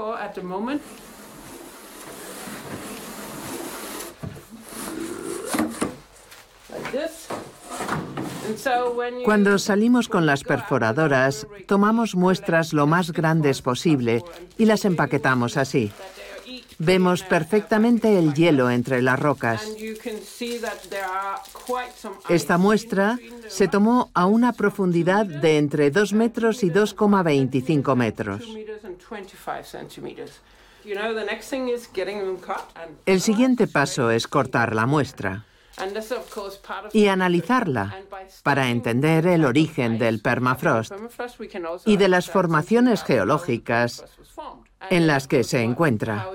Cuando 9.24 9.58
salimos 9.58 10.08
con 10.08 10.26
las 10.26 10.42
perforadoras, 10.42 11.46
tomamos 11.66 12.14
muestras 12.14 12.72
lo 12.72 12.86
más 12.86 13.12
grandes 13.12 13.62
posible 13.62 14.22
y 14.56 14.64
las 14.64 14.84
empaquetamos 14.84 15.56
así. 15.56 15.92
Vemos 16.78 17.24
perfectamente 17.24 18.18
el 18.18 18.34
hielo 18.34 18.70
entre 18.70 19.02
las 19.02 19.18
rocas. 19.18 19.68
Esta 22.28 22.58
muestra 22.58 23.18
se 23.48 23.66
tomó 23.66 24.10
a 24.14 24.26
una 24.26 24.52
profundidad 24.52 25.26
de 25.26 25.58
entre 25.58 25.90
2 25.90 26.12
metros 26.12 26.62
y 26.62 26.70
2,25 26.70 27.96
metros. 27.96 28.44
El 33.06 33.20
siguiente 33.20 33.66
paso 33.66 34.10
es 34.10 34.28
cortar 34.28 34.74
la 34.74 34.86
muestra 34.86 35.44
y 36.92 37.08
analizarla 37.08 37.96
para 38.42 38.70
entender 38.70 39.26
el 39.26 39.44
origen 39.44 39.98
del 39.98 40.20
permafrost 40.20 40.92
y 41.86 41.96
de 41.96 42.08
las 42.08 42.30
formaciones 42.30 43.02
geológicas 43.02 44.04
en 44.90 45.06
las 45.06 45.28
que 45.28 45.44
se 45.44 45.62
encuentra. 45.62 46.28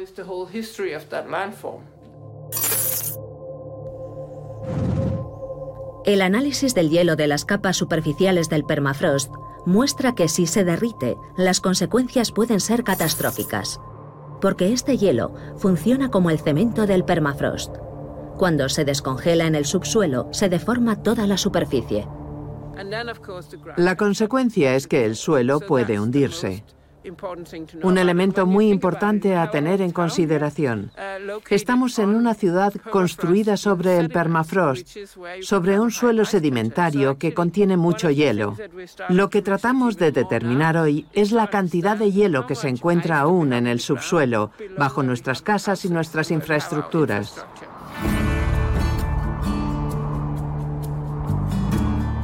El 6.05 6.21
análisis 6.21 6.75
del 6.75 6.89
hielo 6.89 7.15
de 7.15 7.27
las 7.27 7.45
capas 7.45 7.77
superficiales 7.77 8.49
del 8.49 8.65
permafrost 8.65 9.33
muestra 9.65 10.15
que 10.15 10.27
si 10.27 10.47
se 10.47 10.65
derrite, 10.65 11.15
las 11.37 11.61
consecuencias 11.61 12.31
pueden 12.31 12.59
ser 12.59 12.83
catastróficas, 12.83 13.79
porque 14.41 14.73
este 14.73 14.97
hielo 14.97 15.33
funciona 15.57 16.09
como 16.09 16.29
el 16.29 16.39
cemento 16.39 16.85
del 16.85 17.05
permafrost. 17.05 17.77
Cuando 18.37 18.67
se 18.67 18.83
descongela 18.83 19.45
en 19.45 19.55
el 19.55 19.65
subsuelo, 19.65 20.27
se 20.31 20.49
deforma 20.49 21.01
toda 21.01 21.27
la 21.27 21.37
superficie. 21.37 22.05
La 23.77 23.95
consecuencia 23.95 24.75
es 24.75 24.87
que 24.87 25.05
el 25.05 25.15
suelo 25.15 25.59
puede 25.61 25.99
hundirse. 25.99 26.65
Un 27.81 27.97
elemento 27.97 28.45
muy 28.45 28.69
importante 28.69 29.35
a 29.35 29.51
tener 29.51 29.81
en 29.81 29.91
consideración. 29.91 30.91
Estamos 31.49 31.99
en 31.99 32.09
una 32.09 32.33
ciudad 32.33 32.73
construida 32.91 33.57
sobre 33.57 33.97
el 33.97 34.09
permafrost, 34.09 34.87
sobre 35.41 35.79
un 35.79 35.91
suelo 35.91 36.25
sedimentario 36.25 37.17
que 37.17 37.33
contiene 37.33 37.77
mucho 37.77 38.09
hielo. 38.09 38.55
Lo 39.09 39.29
que 39.29 39.41
tratamos 39.41 39.97
de 39.97 40.11
determinar 40.11 40.77
hoy 40.77 41.05
es 41.13 41.31
la 41.31 41.47
cantidad 41.47 41.97
de 41.97 42.11
hielo 42.11 42.47
que 42.47 42.55
se 42.55 42.69
encuentra 42.69 43.19
aún 43.19 43.53
en 43.53 43.67
el 43.67 43.79
subsuelo, 43.79 44.51
bajo 44.77 45.03
nuestras 45.03 45.41
casas 45.41 45.85
y 45.85 45.89
nuestras 45.89 46.31
infraestructuras. 46.31 47.45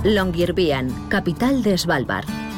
Longyearbyen, 0.03 1.09
capital 1.09 1.61
de 1.61 1.77
Svalbard. 1.77 2.48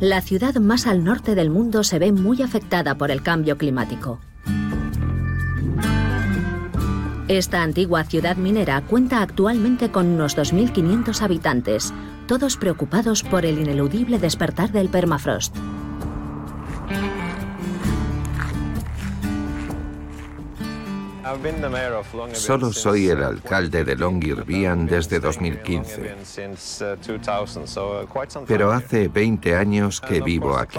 La 0.00 0.20
ciudad 0.20 0.54
más 0.56 0.86
al 0.86 1.02
norte 1.02 1.34
del 1.34 1.50
mundo 1.50 1.82
se 1.82 1.98
ve 1.98 2.12
muy 2.12 2.40
afectada 2.40 2.96
por 2.96 3.10
el 3.10 3.20
cambio 3.20 3.58
climático. 3.58 4.20
Esta 7.26 7.62
antigua 7.62 8.04
ciudad 8.04 8.36
minera 8.36 8.80
cuenta 8.82 9.22
actualmente 9.22 9.90
con 9.90 10.06
unos 10.06 10.36
2.500 10.36 11.20
habitantes, 11.20 11.92
todos 12.28 12.56
preocupados 12.56 13.24
por 13.24 13.44
el 13.44 13.58
ineludible 13.58 14.20
despertar 14.20 14.70
del 14.70 14.88
permafrost. 14.88 15.56
Solo 22.32 22.72
soy 22.72 23.08
el 23.08 23.22
alcalde 23.22 23.84
de 23.84 23.96
Longyearbyen 23.96 24.86
desde 24.86 25.20
2015. 25.20 26.14
Pero 28.46 28.72
hace 28.72 29.08
20 29.08 29.56
años 29.56 30.00
que 30.00 30.20
vivo 30.20 30.56
aquí. 30.56 30.78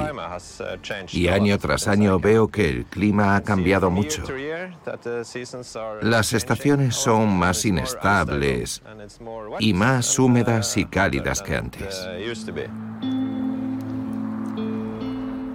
Y 1.12 1.28
año 1.28 1.58
tras 1.58 1.88
año 1.88 2.20
veo 2.20 2.48
que 2.48 2.70
el 2.70 2.86
clima 2.86 3.36
ha 3.36 3.42
cambiado 3.42 3.92
mucho. 3.92 4.24
Las 6.02 6.34
estaciones 6.34 6.96
son 6.96 7.38
más 7.38 7.66
inestables 7.66 8.82
y 9.60 9.74
más 9.74 10.18
húmedas 10.18 10.78
y 10.78 10.86
cálidas 10.86 11.42
que 11.42 11.56
antes. 11.56 12.08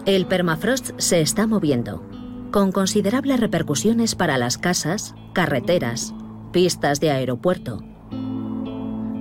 El 0.07 0.27
permafrost 0.27 0.91
se 0.99 1.21
está 1.21 1.47
moviendo 1.47 2.24
con 2.55 2.71
considerables 2.71 3.41
repercusiones 3.41 4.15
para 4.15 4.39
las 4.39 4.59
casas, 4.59 5.17
carreteras, 5.33 6.15
pistas 6.53 7.01
de 7.01 7.11
aeropuerto. 7.11 7.83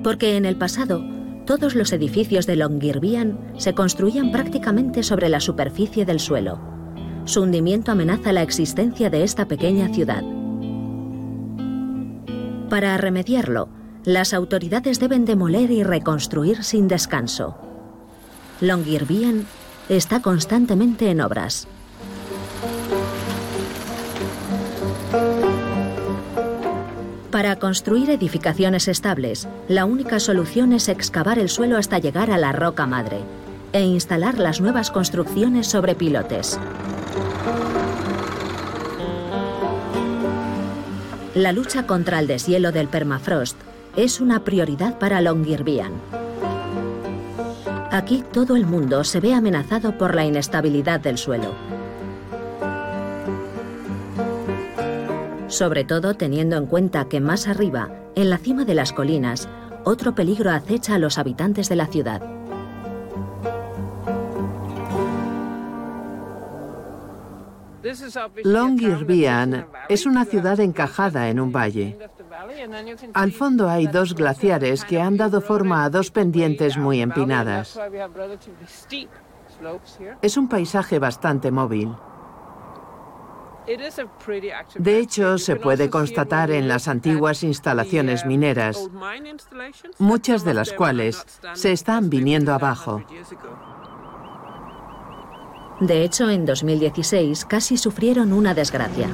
Porque 0.04 0.38
en 0.38 0.46
el 0.46 0.56
pasado, 0.56 1.04
todos 1.48 1.74
los 1.74 1.92
edificios 1.94 2.46
de 2.46 2.58
Longyearbyen 2.58 3.40
se 3.58 3.74
construían 3.74 4.32
prácticamente 4.32 5.02
sobre 5.02 5.30
la 5.30 5.40
superficie 5.40 6.06
del 6.06 6.20
suelo. 6.20 6.60
Su 7.26 7.42
hundimiento 7.42 7.92
amenaza 7.92 8.34
la 8.34 8.44
existencia 8.44 9.10
de 9.10 9.24
esta 9.24 9.48
pequeña 9.48 9.92
ciudad. 9.92 10.22
Para 12.70 12.96
remediarlo, 12.98 13.68
las 14.06 14.36
autoridades 14.36 15.00
deben 15.00 15.26
demoler 15.26 15.72
y 15.72 15.82
reconstruir 15.82 16.64
sin 16.64 16.88
descanso. 16.88 17.58
Longyearbyen 18.62 19.48
está 19.90 20.22
constantemente 20.22 21.10
en 21.10 21.22
obras. 21.22 21.68
Para 27.44 27.60
construir 27.60 28.10
edificaciones 28.10 28.88
estables, 28.88 29.50
la 29.68 29.84
única 29.84 30.22
solución 30.22 30.72
es 30.72 30.88
excavar 30.88 31.40
el 31.40 31.50
suelo 31.50 31.78
hasta 31.78 32.00
llegar 32.00 32.32
a 32.32 32.38
la 32.38 32.54
roca 32.54 32.86
madre 32.86 33.18
e 33.74 33.82
instalar 33.82 34.38
las 34.40 34.62
nuevas 34.62 34.92
construcciones 34.92 35.68
sobre 35.68 35.94
pilotes. 35.94 36.58
La 41.36 41.52
lucha 41.52 41.86
contra 41.86 42.20
el 42.20 42.28
deshielo 42.28 42.72
del 42.72 42.88
permafrost 42.88 43.58
es 43.98 44.22
una 44.22 44.46
prioridad 44.46 44.98
para 44.98 45.20
Longyearbyen. 45.20 45.92
Aquí 47.92 48.24
todo 48.32 48.56
el 48.56 48.66
mundo 48.66 49.04
se 49.04 49.20
ve 49.20 49.34
amenazado 49.34 49.98
por 49.98 50.16
la 50.16 50.24
inestabilidad 50.24 51.02
del 51.02 51.18
suelo 51.18 51.73
sobre 55.54 55.84
todo 55.84 56.16
teniendo 56.16 56.58
en 56.58 56.66
cuenta 56.66 57.08
que 57.08 57.22
más 57.22 57.48
arriba, 57.48 57.90
en 58.16 58.30
la 58.30 58.40
cima 58.40 58.66
de 58.66 58.74
las 58.74 58.92
colinas, 58.92 59.48
otro 59.84 60.16
peligro 60.16 60.50
acecha 60.50 60.96
a 60.96 61.00
los 61.00 61.18
habitantes 61.18 61.70
de 61.70 61.76
la 61.76 61.86
ciudad. 61.86 62.22
Longyearbyen 68.44 69.68
es 69.90 70.06
una 70.06 70.26
ciudad 70.26 70.60
encajada 70.60 71.30
en 71.30 71.40
un 71.40 71.52
valle. 71.52 72.00
Al 73.14 73.32
fondo 73.32 73.70
hay 73.70 73.86
dos 73.88 74.16
glaciares 74.16 74.84
que 74.86 75.00
han 75.00 75.18
dado 75.18 75.42
forma 75.42 75.84
a 75.84 75.90
dos 75.90 76.10
pendientes 76.10 76.78
muy 76.78 77.02
empinadas. 77.02 77.80
Es 80.22 80.38
un 80.38 80.50
paisaje 80.50 80.98
bastante 80.98 81.52
móvil. 81.52 81.92
De 84.78 85.00
hecho, 85.00 85.38
se 85.38 85.56
puede 85.56 85.90
constatar 85.90 86.52
en 86.52 86.68
las 86.68 86.88
antiguas 86.88 87.44
instalaciones 87.44 88.26
mineras, 88.26 88.90
muchas 90.00 90.44
de 90.44 90.54
las 90.54 90.74
cuales 90.74 91.26
se 91.54 91.72
están 91.72 92.10
viniendo 92.10 92.54
abajo. 92.54 93.02
De 95.80 96.04
hecho, 96.04 96.30
en 96.30 96.46
2016 96.46 97.46
casi 97.46 97.78
sufrieron 97.78 98.34
una 98.34 98.54
desgracia. 98.54 99.08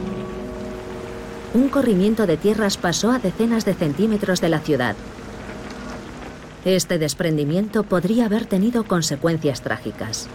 Un 1.54 1.70
corrimiento 1.70 2.28
de 2.28 2.38
tierras 2.38 2.78
pasó 2.78 3.12
a 3.12 3.20
decenas 3.20 3.66
de 3.66 3.74
centímetros 3.74 4.42
de 4.42 4.50
la 4.50 4.60
ciudad. 4.60 4.96
Este 6.66 6.98
desprendimiento 6.98 7.84
podría 7.84 8.26
haber 8.26 8.46
tenido 8.46 8.84
consecuencias 8.84 9.62
trágicas. 9.62 10.28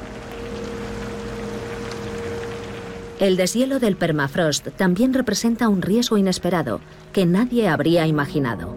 El 3.20 3.36
deshielo 3.36 3.78
del 3.78 3.96
permafrost 3.96 4.68
también 4.76 5.14
representa 5.14 5.68
un 5.68 5.82
riesgo 5.82 6.18
inesperado 6.18 6.80
que 7.12 7.26
nadie 7.26 7.68
habría 7.68 8.08
imaginado. 8.08 8.74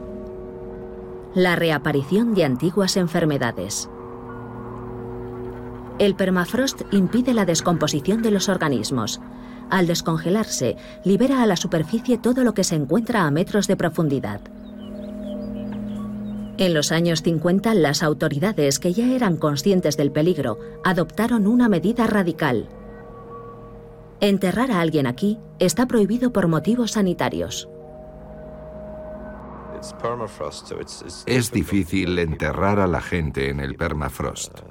La 1.34 1.56
reaparición 1.56 2.36
de 2.36 2.46
antiguas 2.46 2.98
enfermedades. 2.98 3.90
El 5.98 6.16
permafrost 6.16 6.82
impide 6.92 7.34
la 7.34 7.46
descomposición 7.46 8.22
de 8.22 8.30
los 8.30 8.48
organismos. 8.48 9.20
Al 9.72 9.88
descongelarse, 9.88 10.78
libera 11.04 11.42
a 11.42 11.48
la 11.48 11.56
superficie 11.56 12.20
todo 12.20 12.44
lo 12.44 12.54
que 12.54 12.64
se 12.64 12.76
encuentra 12.76 13.26
a 13.26 13.32
metros 13.32 13.66
de 13.68 13.76
profundidad. 13.76 14.42
En 16.60 16.76
los 16.76 16.92
años 16.92 17.24
50, 17.24 17.74
las 17.74 18.04
autoridades 18.04 18.78
que 18.78 18.94
ya 18.94 19.08
eran 19.08 19.38
conscientes 19.38 19.98
del 19.98 20.12
peligro 20.12 20.60
adoptaron 20.84 21.48
una 21.48 21.70
medida 21.70 22.06
radical 22.06 22.68
Enterrar 24.20 24.72
a 24.72 24.82
alguien 24.82 25.06
aquí 25.06 25.38
está 25.60 25.88
prohibido 25.88 26.34
por 26.34 26.48
motivos 26.48 26.92
sanitarios. 26.92 27.70
Es 31.28 31.52
difícil 31.52 32.18
enterrar 32.18 32.80
a 32.80 32.88
la 32.88 33.02
gente 33.02 33.50
en 33.50 33.60
el 33.60 33.76
permafrost. 33.76 34.62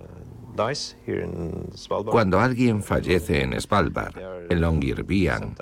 Cuando 2.10 2.40
alguien 2.40 2.82
fallece 2.82 3.42
en 3.42 3.60
Svalbard, 3.60 4.48
en 4.50 4.60
Longyearbyen, 4.60 5.54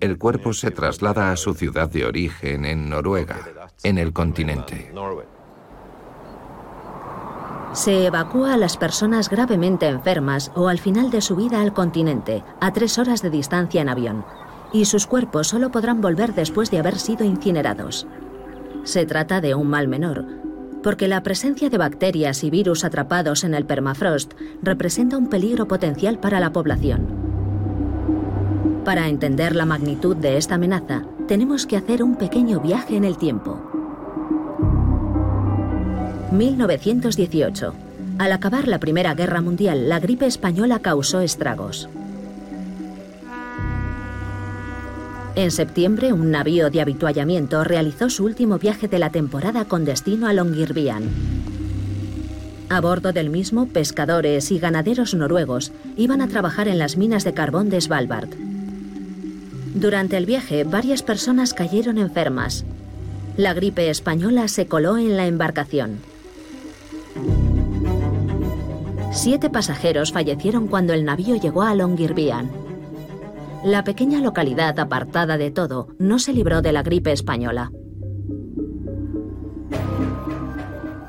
el 0.00 0.18
cuerpo 0.18 0.52
se 0.52 0.70
traslada 0.70 1.32
a 1.32 1.36
su 1.36 1.54
ciudad 1.54 1.88
de 1.88 2.04
origen 2.04 2.64
en 2.64 2.88
Noruega, 2.88 3.38
en 3.82 3.98
el 3.98 4.12
continente. 4.12 4.92
Se 7.72 8.06
evacúa 8.06 8.54
a 8.54 8.56
las 8.56 8.76
personas 8.76 9.28
gravemente 9.28 9.86
enfermas 9.86 10.50
o 10.54 10.68
al 10.68 10.78
final 10.78 11.10
de 11.10 11.20
su 11.20 11.36
vida 11.36 11.60
al 11.60 11.74
continente, 11.74 12.42
a 12.60 12.72
tres 12.72 12.98
horas 12.98 13.22
de 13.22 13.30
distancia 13.30 13.82
en 13.82 13.88
avión, 13.88 14.24
y 14.72 14.86
sus 14.86 15.06
cuerpos 15.06 15.48
solo 15.48 15.70
podrán 15.70 16.00
volver 16.00 16.34
después 16.34 16.70
de 16.70 16.78
haber 16.78 16.98
sido 16.98 17.24
incinerados. 17.24 18.06
Se 18.84 19.04
trata 19.04 19.40
de 19.40 19.54
un 19.54 19.68
mal 19.68 19.88
menor, 19.88 20.24
porque 20.82 21.08
la 21.08 21.22
presencia 21.22 21.68
de 21.68 21.78
bacterias 21.78 22.44
y 22.44 22.50
virus 22.50 22.84
atrapados 22.84 23.44
en 23.44 23.54
el 23.54 23.66
permafrost 23.66 24.34
representa 24.62 25.18
un 25.18 25.28
peligro 25.28 25.66
potencial 25.66 26.18
para 26.18 26.40
la 26.40 26.52
población. 26.52 27.06
Para 28.84 29.08
entender 29.08 29.56
la 29.56 29.66
magnitud 29.66 30.16
de 30.16 30.36
esta 30.36 30.54
amenaza, 30.54 31.02
tenemos 31.26 31.66
que 31.66 31.76
hacer 31.76 32.04
un 32.04 32.14
pequeño 32.14 32.60
viaje 32.60 32.96
en 32.96 33.04
el 33.04 33.18
tiempo. 33.18 33.75
1918. 36.32 37.74
Al 38.18 38.32
acabar 38.32 38.66
la 38.66 38.80
Primera 38.80 39.14
Guerra 39.14 39.40
Mundial, 39.40 39.88
la 39.88 40.00
gripe 40.00 40.26
española 40.26 40.80
causó 40.80 41.20
estragos. 41.20 41.88
En 45.36 45.50
septiembre, 45.50 46.12
un 46.12 46.30
navío 46.30 46.70
de 46.70 46.80
habituallamiento 46.80 47.62
realizó 47.62 48.08
su 48.10 48.24
último 48.24 48.58
viaje 48.58 48.88
de 48.88 48.98
la 48.98 49.10
temporada 49.10 49.66
con 49.66 49.84
destino 49.84 50.26
a 50.26 50.32
Longyearbyen. 50.32 51.10
A 52.70 52.80
bordo 52.80 53.12
del 53.12 53.30
mismo, 53.30 53.68
pescadores 53.68 54.50
y 54.50 54.58
ganaderos 54.58 55.14
noruegos 55.14 55.72
iban 55.96 56.22
a 56.22 56.28
trabajar 56.28 56.66
en 56.66 56.78
las 56.78 56.96
minas 56.96 57.22
de 57.22 57.34
carbón 57.34 57.70
de 57.70 57.80
Svalbard. 57.80 58.30
Durante 59.74 60.16
el 60.16 60.26
viaje, 60.26 60.64
varias 60.64 61.02
personas 61.02 61.54
cayeron 61.54 61.98
enfermas. 61.98 62.64
La 63.36 63.52
gripe 63.52 63.90
española 63.90 64.48
se 64.48 64.66
coló 64.66 64.96
en 64.96 65.16
la 65.16 65.26
embarcación. 65.26 65.98
Siete 69.16 69.48
pasajeros 69.48 70.12
fallecieron 70.12 70.68
cuando 70.68 70.92
el 70.92 71.06
navío 71.06 71.36
llegó 71.36 71.62
a 71.62 71.74
Longyearbyen. 71.74 72.50
La 73.64 73.82
pequeña 73.82 74.20
localidad 74.20 74.78
apartada 74.78 75.38
de 75.38 75.50
todo 75.50 75.88
no 75.98 76.18
se 76.18 76.34
libró 76.34 76.60
de 76.60 76.72
la 76.72 76.82
gripe 76.82 77.12
española. 77.12 77.72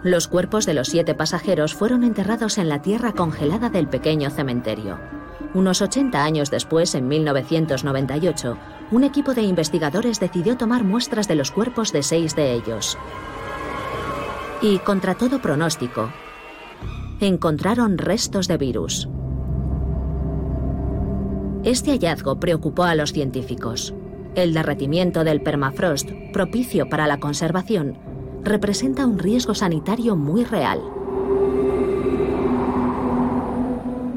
Los 0.04 0.30
cuerpos 0.30 0.66
de 0.66 0.74
los 0.74 0.88
siete 0.88 1.16
pasajeros 1.16 1.74
fueron 1.74 2.06
enterrados 2.06 2.58
en 2.58 2.70
la 2.70 2.82
tierra 2.82 3.12
congelada 3.12 3.70
del 3.70 3.90
pequeño 3.90 4.30
cementerio. 4.30 4.98
Unos 5.54 5.82
80 5.82 6.24
años 6.24 6.50
después, 6.50 6.96
en 6.96 7.10
1998, 7.10 8.58
un 8.92 9.04
equipo 9.04 9.34
de 9.34 9.42
investigadores 9.42 10.22
decidió 10.22 10.56
tomar 10.56 10.86
muestras 10.86 11.28
de 11.28 11.36
los 11.36 11.52
cuerpos 11.52 11.92
de 11.92 12.04
seis 12.04 12.38
de 12.38 12.54
ellos. 12.54 12.98
Y, 14.62 14.80
contra 14.80 15.14
todo 15.14 15.42
pronóstico, 15.42 16.10
encontraron 17.26 17.98
restos 17.98 18.48
de 18.48 18.58
virus. 18.58 19.10
Este 21.64 21.92
hallazgo 21.92 22.40
preocupó 22.40 22.84
a 22.84 22.96
los 22.96 23.12
científicos. 23.12 23.94
El 24.36 24.54
derretimiento 24.54 25.24
del 25.24 25.42
permafrost, 25.42 26.12
propicio 26.32 26.88
para 26.90 27.08
la 27.08 27.20
conservación, 27.20 27.98
representa 28.44 29.06
un 29.06 29.18
riesgo 29.18 29.56
sanitario 29.56 30.16
muy 30.16 30.44
real. 30.44 30.80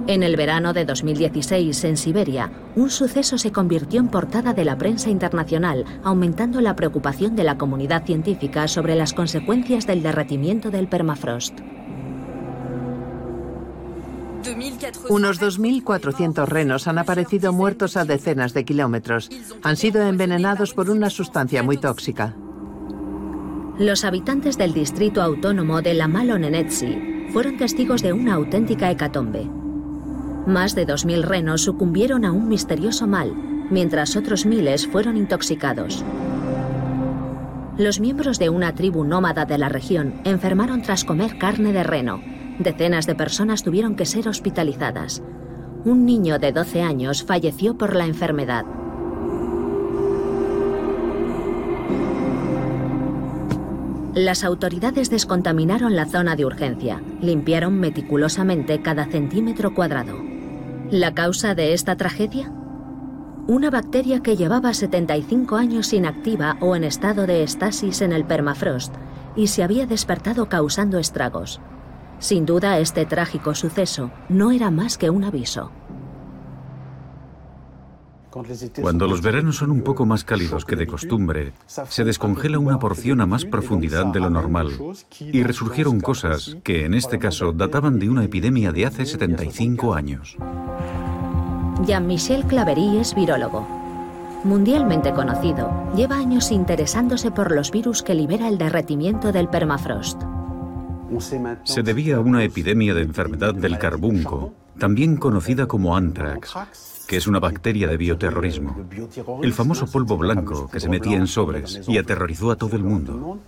En 0.07 0.23
el 0.23 0.37
verano 0.37 0.73
de 0.73 0.85
2016, 0.85 1.85
en 1.85 1.97
Siberia, 1.97 2.51
un 2.75 2.91
suceso 2.91 3.39
se 3.39 3.53
convirtió 3.53 4.01
en 4.01 4.09
portada 4.09 4.53
de 4.53 4.65
la 4.65 4.77
prensa 4.77 5.09
internacional, 5.09 5.85
aumentando 6.03 6.61
la 6.61 6.75
preocupación 6.75 7.37
de 7.37 7.45
la 7.45 7.57
comunidad 7.57 8.05
científica 8.05 8.67
sobre 8.67 8.97
las 8.97 9.13
consecuencias 9.13 9.87
del 9.87 10.03
derretimiento 10.03 10.71
del 10.71 10.89
permafrost. 10.89 11.61
Unos 15.09 15.40
2.400 15.40 16.46
renos 16.46 16.88
han 16.88 16.98
aparecido 16.98 17.53
muertos 17.53 17.96
a 17.96 18.05
decenas 18.05 18.55
de 18.55 18.64
kilómetros. 18.64 19.31
Han 19.62 19.76
sido 19.76 20.03
envenenados 20.03 20.72
por 20.72 20.90
una 20.90 21.11
sustancia 21.11 21.62
muy 21.62 21.76
tóxica. 21.76 22.35
Los 23.79 24.05
habitantes 24.05 24.57
del 24.59 24.72
distrito 24.72 25.22
autónomo 25.22 25.83
de 25.83 25.94
la 25.94 26.09
Malonenetsi 26.09 27.29
fueron 27.33 27.57
testigos 27.57 28.03
de 28.03 28.12
una 28.12 28.35
auténtica 28.35 28.90
hecatombe. 28.90 29.48
Más 30.46 30.74
de 30.74 30.87
2.000 30.87 31.22
renos 31.22 31.62
sucumbieron 31.62 32.24
a 32.24 32.33
un 32.33 32.48
misterioso 32.48 33.07
mal, 33.07 33.35
mientras 33.70 34.16
otros 34.16 34.46
miles 34.46 34.87
fueron 34.87 35.16
intoxicados. 35.16 36.05
Los 37.76 38.00
miembros 38.00 38.38
de 38.38 38.50
una 38.50 38.74
tribu 38.74 39.05
nómada 39.05 39.44
de 39.44 39.59
la 39.59 39.68
región 39.68 40.20
enfermaron 40.24 40.83
tras 40.83 41.05
comer 41.05 41.38
carne 41.38 41.72
de 41.72 41.83
reno 41.83 42.39
Decenas 42.61 43.07
de 43.07 43.14
personas 43.14 43.62
tuvieron 43.62 43.96
que 43.96 44.05
ser 44.05 44.29
hospitalizadas. 44.29 45.23
Un 45.87 46.05
niño 46.05 46.38
de 46.38 46.53
12 46.53 46.83
años 46.83 47.25
falleció 47.25 47.79
por 47.79 47.96
la 47.96 48.05
enfermedad. 48.05 48.66
Las 54.12 54.44
autoridades 54.44 55.09
descontaminaron 55.09 55.96
la 55.96 56.05
zona 56.05 56.37
de 56.37 56.44
urgencia, 56.44 57.03
limpiaron 57.23 57.81
meticulosamente 57.81 58.83
cada 58.83 59.07
centímetro 59.07 59.73
cuadrado. 59.73 60.18
¿La 60.90 61.14
causa 61.14 61.55
de 61.55 61.73
esta 61.73 61.96
tragedia? 61.96 62.53
Una 63.46 63.70
bacteria 63.70 64.20
que 64.20 64.37
llevaba 64.37 64.75
75 64.75 65.57
años 65.57 65.94
inactiva 65.94 66.59
o 66.61 66.77
en 66.77 66.85
estado 66.85 67.27
de 67.27 67.42
estasis 67.42 68.03
en 68.03 68.12
el 68.12 68.27
permafrost 68.27 68.94
y 69.35 69.46
se 69.46 69.62
había 69.62 69.87
despertado 69.87 70.51
causando 70.51 70.99
estragos. 70.99 71.59
Sin 72.20 72.44
duda, 72.44 72.78
este 72.78 73.06
trágico 73.06 73.54
suceso 73.54 74.11
no 74.28 74.52
era 74.52 74.70
más 74.70 74.98
que 74.98 75.09
un 75.09 75.24
aviso. 75.24 75.72
Cuando 78.80 79.09
los 79.09 79.22
veranos 79.22 79.56
son 79.56 79.72
un 79.72 79.83
poco 79.83 80.06
más 80.06 80.22
cálidos 80.22 80.64
que 80.64 80.76
de 80.76 80.87
costumbre, 80.87 81.52
se 81.66 82.04
descongela 82.04 82.61
una 82.61 82.78
porción 82.78 83.20
a 83.20 83.26
más 83.26 83.44
profundidad 83.44 84.06
de 84.06 84.20
lo 84.20 84.30
normal 84.30 84.68
y 85.20 85.42
resurgieron 85.42 86.00
cosas 86.00 86.56
que 86.62 86.85
en 86.85 86.94
este 86.94 87.18
caso 87.18 87.52
databan 87.52 87.98
de 87.98 88.09
una 88.09 88.22
epidemia 88.22 88.70
de 88.70 88.87
hace 88.87 89.04
75 89.04 89.94
años. 89.94 90.37
Jean-Michel 91.85 92.44
Claverie 92.44 93.00
es 93.00 93.14
virólogo. 93.14 93.66
Mundialmente 94.44 95.12
conocido, 95.12 95.70
lleva 95.96 96.16
años 96.16 96.52
interesándose 96.52 97.30
por 97.30 97.50
los 97.50 97.70
virus 97.70 98.02
que 98.02 98.14
libera 98.14 98.46
el 98.46 98.59
derretimiento 98.59 99.33
del 99.33 99.48
permafrost. 99.48 100.22
Se 101.64 101.83
debía 101.83 102.16
a 102.16 102.20
una 102.20 102.44
epidemia 102.44 102.94
de 102.94 103.03
enfermedad 103.03 103.55
del 103.55 103.79
carbunco, 103.79 104.53
también 104.79 105.16
conocida 105.16 105.66
como 105.66 105.96
anthrax, 105.96 106.55
que 107.07 107.16
es 107.16 107.27
una 107.27 107.40
bacteria 107.40 107.88
de 107.88 107.96
bioterrorismo. 107.96 108.77
El 109.42 109.53
famoso 109.53 109.87
polvo 109.87 110.16
blanco 110.16 110.68
que 110.70 110.81
se 110.81 110.88
metía 110.88 111.16
en 111.16 111.27
sobres 111.27 111.83
y 111.88 111.99
aterrorizó 111.99 112.51
a 112.51 112.57
todo 112.57 112.77
el 112.77 112.85
mundo. 112.85 113.38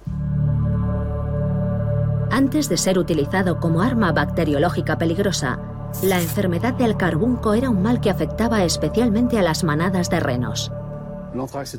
Antes 2.30 2.68
de 2.68 2.76
ser 2.76 2.98
utilizado 2.98 3.60
como 3.60 3.82
arma 3.82 4.10
bacteriológica 4.12 4.98
peligrosa, 4.98 5.58
la 6.02 6.20
enfermedad 6.20 6.74
del 6.74 6.96
carbunco 6.96 7.54
era 7.54 7.68
un 7.70 7.82
mal 7.82 8.00
que 8.00 8.10
afectaba 8.10 8.64
especialmente 8.64 9.38
a 9.38 9.42
las 9.42 9.62
manadas 9.62 10.08
de 10.08 10.20
renos. 10.20 10.72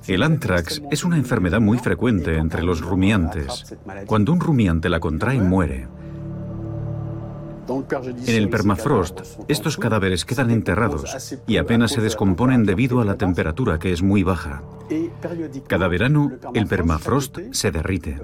El 0.08 0.24
anthrax 0.24 0.82
es 0.90 1.04
una 1.04 1.18
enfermedad 1.18 1.62
muy 1.62 1.78
frecuente 1.78 2.38
entre 2.38 2.64
los 2.64 2.82
rumiantes. 2.82 3.76
Cuando 4.06 4.34
un 4.34 4.40
rumiante 4.40 4.90
la 4.90 5.00
contrae, 5.00 5.40
muere. 5.40 5.88
En 8.28 8.36
el 8.36 8.50
permafrost, 8.50 9.22
estos 9.48 9.78
cadáveres 9.78 10.26
quedan 10.26 10.52
enterrados 10.52 11.40
y 11.48 11.58
apenas 11.58 11.92
se 11.92 12.02
descomponen 12.02 12.66
debido 12.66 13.00
a 13.00 13.06
la 13.06 13.16
temperatura 13.16 13.80
que 13.80 13.94
es 13.94 14.02
muy 14.02 14.24
baja. 14.24 14.64
Cada 15.68 15.88
verano, 15.88 16.32
el 16.54 16.68
permafrost 16.68 17.40
se 17.52 17.72
derrite. 17.72 18.20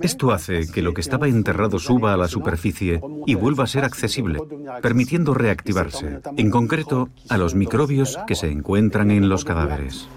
Esto 0.00 0.32
hace 0.32 0.66
que 0.72 0.82
lo 0.82 0.94
que 0.94 1.00
estaba 1.00 1.28
enterrado 1.28 1.78
suba 1.78 2.14
a 2.14 2.16
la 2.16 2.28
superficie 2.28 3.00
y 3.26 3.34
vuelva 3.34 3.64
a 3.64 3.66
ser 3.66 3.84
accesible, 3.84 4.40
permitiendo 4.80 5.34
reactivarse, 5.34 6.20
en 6.36 6.50
concreto 6.50 7.10
a 7.28 7.36
los 7.36 7.54
microbios 7.54 8.18
que 8.26 8.34
se 8.34 8.50
encuentran 8.50 9.10
en 9.10 9.28
los 9.28 9.44
cadáveres. 9.44 10.08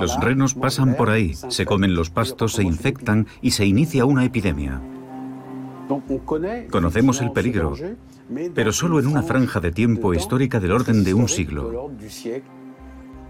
Los 0.00 0.20
renos 0.20 0.54
pasan 0.54 0.94
por 0.94 1.10
ahí, 1.10 1.34
se 1.34 1.66
comen 1.66 1.94
los 1.94 2.10
pastos, 2.10 2.52
se 2.54 2.62
infectan 2.62 3.26
y 3.42 3.52
se 3.52 3.66
inicia 3.66 4.04
una 4.04 4.24
epidemia. 4.24 4.80
Conocemos 6.70 7.20
el 7.20 7.32
peligro, 7.32 7.74
pero 8.54 8.72
solo 8.72 8.98
en 8.98 9.06
una 9.06 9.22
franja 9.22 9.60
de 9.60 9.72
tiempo 9.72 10.14
histórica 10.14 10.60
del 10.60 10.72
orden 10.72 11.04
de 11.04 11.14
un 11.14 11.28
siglo. 11.28 11.90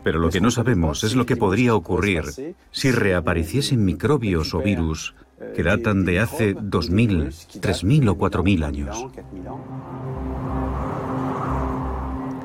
Pero 0.06 0.20
lo 0.20 0.30
que 0.30 0.40
no 0.40 0.52
sabemos 0.52 1.02
es 1.02 1.16
lo 1.16 1.26
que 1.26 1.34
podría 1.34 1.74
ocurrir 1.74 2.26
si 2.70 2.92
reapareciesen 2.92 3.84
microbios 3.84 4.54
o 4.54 4.60
virus 4.60 5.16
que 5.56 5.64
datan 5.64 6.04
de 6.04 6.20
hace 6.20 6.54
2.000, 6.54 7.34
3.000 7.60 8.10
o 8.10 8.16
4.000 8.16 8.64
años. 8.64 9.04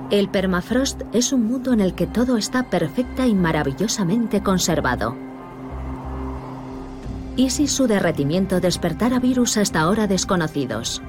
El 0.10 0.30
permafrost 0.30 1.04
es 1.14 1.32
un 1.34 1.46
mundo 1.46 1.72
en 1.72 1.82
el 1.82 1.94
que 1.94 2.08
todo 2.08 2.38
está 2.38 2.68
perfecta 2.68 3.28
y 3.28 3.36
maravillosamente 3.36 4.42
conservado. 4.42 5.16
¿Y 7.36 7.52
si 7.52 7.68
su 7.68 7.86
derretimiento 7.86 8.60
despertara 8.60 9.20
virus 9.20 9.58
hasta 9.58 9.82
ahora 9.82 10.08
desconocidos? 10.08 11.04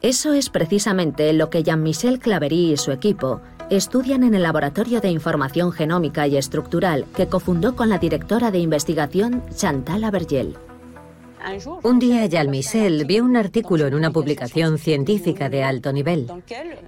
Eso 0.00 0.32
es 0.32 0.48
precisamente 0.48 1.32
lo 1.32 1.50
que 1.50 1.64
Jean-Michel 1.64 2.20
Claverie 2.20 2.74
y 2.74 2.76
su 2.76 2.92
equipo 2.92 3.40
estudian 3.68 4.22
en 4.22 4.34
el 4.34 4.44
Laboratorio 4.44 5.00
de 5.00 5.10
Información 5.10 5.72
Genómica 5.72 6.28
y 6.28 6.36
Estructural 6.36 7.04
que 7.16 7.26
cofundó 7.26 7.74
con 7.74 7.88
la 7.88 7.98
directora 7.98 8.52
de 8.52 8.60
investigación 8.60 9.42
Chantal 9.56 10.04
Avergel. 10.04 10.56
Un 11.82 11.98
día 11.98 12.26
Jean 12.26 12.50
Michel 12.50 13.04
vio 13.04 13.24
un 13.24 13.36
artículo 13.36 13.86
en 13.86 13.94
una 13.94 14.10
publicación 14.10 14.78
científica 14.78 15.48
de 15.48 15.62
alto 15.62 15.92
nivel. 15.92 16.30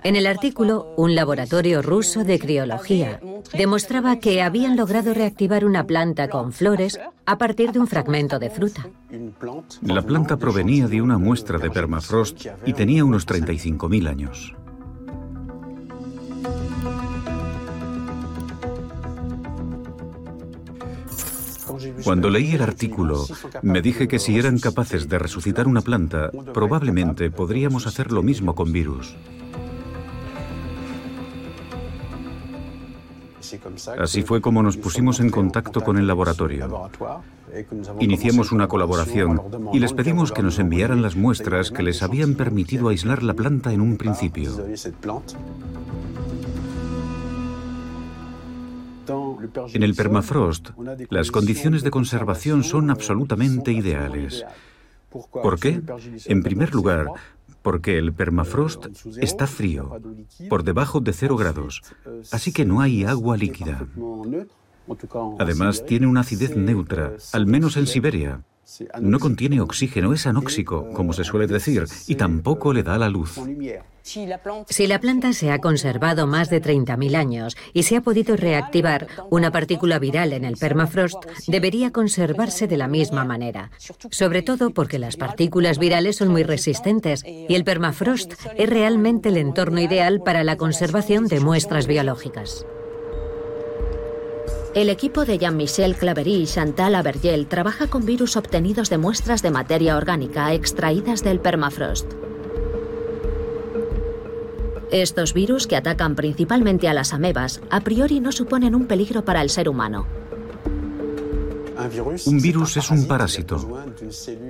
En 0.03 0.17
el 0.17 0.27
artículo, 0.27 0.95
un 0.97 1.15
laboratorio 1.15 1.83
ruso 1.83 2.25
de 2.25 2.39
criología 2.39 3.21
demostraba 3.57 4.19
que 4.19 4.43
habían 4.43 4.77
logrado 4.77 5.15
reactivar 5.15 5.65
una 5.65 5.87
planta 5.87 6.29
con 6.29 6.53
flores 6.53 6.99
a 7.27 7.39
partir 7.39 7.73
de 7.73 7.81
un 7.81 7.87
fragmento 7.87 8.39
de 8.39 8.51
fruta. 8.51 8.89
La 9.83 10.03
planta 10.03 10.37
provenía 10.37 10.89
de 10.89 11.01
una 11.01 11.19
muestra 11.19 11.59
de 11.59 11.71
permafrost 11.71 12.47
y 12.67 12.73
tenía 12.73 13.05
unos 13.05 13.27
35.000 13.27 14.09
años. 14.09 14.55
Cuando 22.05 22.31
leí 22.31 22.53
el 22.53 22.63
artículo, 22.63 23.27
me 23.63 23.83
dije 23.83 24.09
que 24.09 24.19
si 24.19 24.39
eran 24.39 24.59
capaces 24.59 25.09
de 25.09 25.19
resucitar 25.19 25.67
una 25.67 25.81
planta, 25.81 26.31
probablemente 26.53 27.31
podríamos 27.31 27.87
hacer 27.87 28.13
lo 28.13 28.23
mismo 28.23 28.55
con 28.55 28.73
virus. 28.73 29.15
Así 33.99 34.23
fue 34.23 34.41
como 34.41 34.63
nos 34.63 34.77
pusimos 34.77 35.21
en 35.21 35.31
contacto 35.31 35.81
con 35.81 35.99
el 35.99 36.07
laboratorio. 36.07 36.91
Iniciamos 37.99 38.53
una 38.53 38.69
colaboración 38.69 39.41
y 39.73 39.81
les 39.81 39.93
pedimos 39.93 40.31
que 40.33 40.43
nos 40.43 40.59
enviaran 40.59 41.03
las 41.03 41.17
muestras 41.17 41.71
que 41.71 41.83
les 41.83 42.03
habían 42.03 42.35
permitido 42.35 42.89
aislar 42.89 43.23
la 43.23 43.35
planta 43.35 43.73
en 43.73 43.81
un 43.81 43.97
principio. 43.97 44.53
En 49.73 49.83
el 49.83 49.95
permafrost, 49.95 50.71
las 51.11 51.31
condiciones 51.31 51.83
de 51.83 51.91
conservación 51.91 52.65
son 52.65 52.91
absolutamente 52.91 53.73
ideales. 53.73 54.45
¿Por 55.11 55.59
qué? 55.59 55.83
En 56.27 56.43
primer 56.43 56.75
lugar, 56.75 57.07
porque 57.63 57.99
el 57.99 58.13
permafrost 58.13 58.87
está 59.19 59.47
frío, 59.47 60.01
por 60.49 60.63
debajo 60.65 61.01
de 61.01 61.13
cero 61.13 61.37
grados, 61.37 61.83
así 62.31 62.53
que 62.53 62.65
no 62.65 62.81
hay 62.81 63.05
agua 63.05 63.37
líquida. 63.37 63.87
Además, 65.39 65.85
tiene 65.87 66.07
una 66.07 66.21
acidez 66.21 66.57
neutra, 66.57 67.13
al 67.33 67.47
menos 67.47 67.77
en 67.77 67.87
Siberia. 67.87 68.43
No 69.01 69.19
contiene 69.19 69.61
oxígeno, 69.61 70.13
es 70.13 70.27
anóxico, 70.27 70.89
como 70.93 71.13
se 71.13 71.25
suele 71.25 71.47
decir, 71.47 71.85
y 72.07 72.15
tampoco 72.15 72.73
le 72.73 72.83
da 72.83 72.99
la 72.99 73.09
luz. 73.09 73.39
Si 74.03 74.87
la 74.87 75.01
planta 75.01 75.33
se 75.33 75.51
ha 75.51 75.59
conservado 75.59 76.27
más 76.27 76.51
de 76.51 76.63
30.000 76.63 77.15
años 77.15 77.57
y 77.75 77.83
se 77.83 77.97
ha 77.97 78.01
podido 78.01 78.37
reactivar, 78.37 79.07
una 79.31 79.53
partícula 79.53 79.99
viral 79.99 80.33
en 80.33 80.45
el 80.45 80.57
permafrost 80.57 81.25
debería 81.47 81.93
conservarse 81.93 82.67
de 82.67 82.77
la 82.77 82.89
misma 82.89 83.25
manera, 83.25 83.71
sobre 84.11 84.43
todo 84.43 84.71
porque 84.71 84.99
las 84.99 85.17
partículas 85.17 85.79
virales 85.79 86.17
son 86.17 86.29
muy 86.29 86.43
resistentes 86.43 87.25
y 87.25 87.55
el 87.55 87.65
permafrost 87.65 88.33
es 88.57 88.69
realmente 88.69 89.29
el 89.29 89.37
entorno 89.37 89.81
ideal 89.81 90.23
para 90.25 90.45
la 90.45 90.57
conservación 90.57 91.27
de 91.27 91.41
muestras 91.41 91.87
biológicas. 91.87 92.65
El 94.73 94.89
equipo 94.89 95.25
de 95.25 95.37
Jean-Michel 95.37 95.97
Claverie 95.97 96.39
y 96.39 96.47
Chantal 96.47 96.95
Avergel 96.95 97.49
trabaja 97.49 97.89
con 97.89 98.07
virus 98.07 98.37
obtenidos 98.37 98.89
de 98.89 98.99
muestras 98.99 99.43
de 99.43 99.51
materia 99.51 99.97
orgánica 99.97 100.55
extraídas 100.55 101.25
del 101.25 101.41
permafrost. 101.41 102.13
Estos 104.93 105.35
virus, 105.35 105.67
que 105.67 105.75
atacan 105.75 106.15
principalmente 106.15 106.87
a 106.87 106.95
las 106.95 107.13
amebas, 107.13 107.61
a 107.69 107.81
priori 107.81 108.21
no 108.21 108.31
suponen 108.31 108.77
un 108.77 108.87
peligro 108.87 109.25
para 109.25 109.43
el 109.43 109.51
ser 109.51 109.69
humano. 109.69 110.20
Un 112.27 112.41
virus 112.41 112.77
es 112.77 112.91
un 112.91 113.07
parásito. 113.07 113.85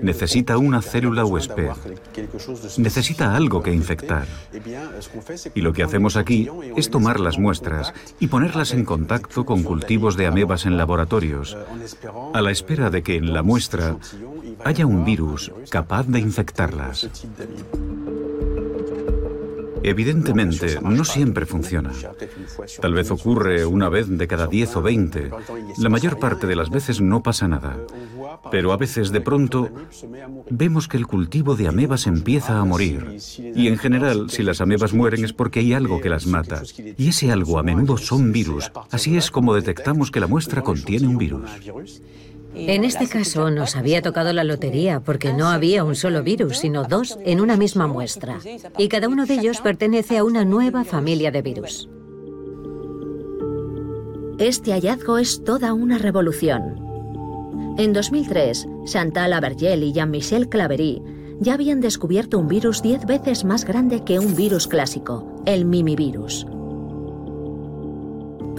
Necesita 0.02 0.58
una 0.58 0.82
célula 0.82 1.24
huésped. 1.24 1.70
Necesita 2.78 3.34
algo 3.34 3.62
que 3.62 3.72
infectar. 3.72 4.26
Y 5.54 5.60
lo 5.60 5.72
que 5.72 5.82
hacemos 5.82 6.16
aquí 6.16 6.48
es 6.76 6.90
tomar 6.90 7.20
las 7.20 7.38
muestras 7.38 7.92
y 8.18 8.28
ponerlas 8.28 8.72
en 8.72 8.84
contacto 8.84 9.44
con 9.44 9.62
cultivos 9.62 10.16
de 10.16 10.26
amebas 10.26 10.66
en 10.66 10.76
laboratorios, 10.76 11.56
a 12.32 12.42
la 12.42 12.50
espera 12.50 12.90
de 12.90 13.02
que 13.02 13.16
en 13.16 13.32
la 13.32 13.42
muestra 13.42 13.96
haya 14.64 14.86
un 14.86 15.04
virus 15.04 15.52
capaz 15.70 16.06
de 16.06 16.20
infectarlas. 16.20 17.08
Evidentemente, 19.82 20.78
no 20.82 21.04
siempre 21.04 21.46
funciona. 21.46 21.92
Tal 22.80 22.94
vez 22.94 23.10
ocurre 23.10 23.64
una 23.64 23.88
vez 23.88 24.08
de 24.08 24.26
cada 24.26 24.46
10 24.46 24.76
o 24.76 24.82
20. 24.82 25.30
La 25.78 25.88
mayor 25.88 26.18
parte 26.18 26.46
de 26.46 26.56
las 26.56 26.70
veces 26.70 27.00
no 27.00 27.22
pasa 27.22 27.48
nada. 27.48 27.78
Pero 28.50 28.72
a 28.72 28.76
veces 28.76 29.10
de 29.10 29.20
pronto 29.20 29.68
vemos 30.50 30.88
que 30.88 30.96
el 30.96 31.06
cultivo 31.06 31.56
de 31.56 31.68
amebas 31.68 32.06
empieza 32.06 32.58
a 32.58 32.64
morir. 32.64 33.18
Y 33.54 33.68
en 33.68 33.78
general, 33.78 34.30
si 34.30 34.42
las 34.42 34.60
amebas 34.60 34.92
mueren 34.92 35.24
es 35.24 35.32
porque 35.32 35.60
hay 35.60 35.72
algo 35.72 36.00
que 36.00 36.08
las 36.08 36.26
mata. 36.26 36.62
Y 36.96 37.08
ese 37.08 37.30
algo 37.30 37.58
a 37.58 37.62
menudo 37.62 37.96
son 37.96 38.32
virus. 38.32 38.70
Así 38.90 39.16
es 39.16 39.30
como 39.30 39.54
detectamos 39.54 40.10
que 40.10 40.20
la 40.20 40.26
muestra 40.26 40.62
contiene 40.62 41.06
un 41.06 41.18
virus. 41.18 41.50
En 42.54 42.84
este 42.84 43.06
caso 43.06 43.50
nos 43.50 43.76
había 43.76 44.02
tocado 44.02 44.32
la 44.32 44.44
lotería 44.44 45.00
porque 45.00 45.32
no 45.32 45.48
había 45.48 45.84
un 45.84 45.94
solo 45.94 46.22
virus, 46.22 46.58
sino 46.58 46.84
dos 46.84 47.18
en 47.24 47.40
una 47.40 47.56
misma 47.56 47.86
muestra. 47.86 48.38
Y 48.76 48.88
cada 48.88 49.08
uno 49.08 49.26
de 49.26 49.34
ellos 49.34 49.60
pertenece 49.60 50.18
a 50.18 50.24
una 50.24 50.44
nueva 50.44 50.84
familia 50.84 51.30
de 51.30 51.42
virus. 51.42 51.88
Este 54.38 54.72
hallazgo 54.72 55.18
es 55.18 55.44
toda 55.44 55.74
una 55.74 55.98
revolución. 55.98 56.90
En 57.78 57.92
2003, 57.92 58.66
Chantal 58.84 59.32
Avergel 59.32 59.84
y 59.84 59.92
Jean-Michel 59.92 60.48
Claverie 60.48 61.02
ya 61.40 61.54
habían 61.54 61.80
descubierto 61.80 62.38
un 62.38 62.48
virus 62.48 62.82
10 62.82 63.06
veces 63.06 63.44
más 63.44 63.64
grande 63.64 64.04
que 64.04 64.18
un 64.18 64.36
virus 64.36 64.66
clásico, 64.66 65.42
el 65.46 65.64
mimivirus. 65.64 66.46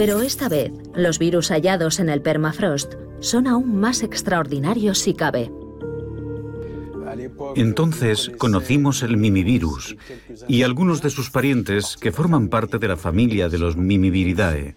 Pero 0.02 0.24
esta 0.24 0.50
vez, 0.50 0.72
los 0.96 1.20
virus 1.20 1.52
hallados 1.52 2.00
en 2.00 2.10
el 2.10 2.24
permafrost 2.24 2.96
son 3.20 3.46
aún 3.46 3.80
más 3.80 4.02
extraordinarios 4.02 4.98
si 4.98 5.14
cabe. 5.14 5.52
Entonces 7.56 8.32
conocimos 8.40 9.04
el 9.04 9.18
mimivirus 9.18 9.96
y 10.48 10.64
algunos 10.64 11.04
de 11.04 11.12
sus 11.12 11.30
parientes 11.30 11.98
que 11.98 12.12
forman 12.12 12.48
parte 12.48 12.80
de 12.80 12.88
la 12.88 12.98
familia 12.98 13.48
de 13.48 13.60
los 13.60 13.78
mimiviridae, 13.78 14.76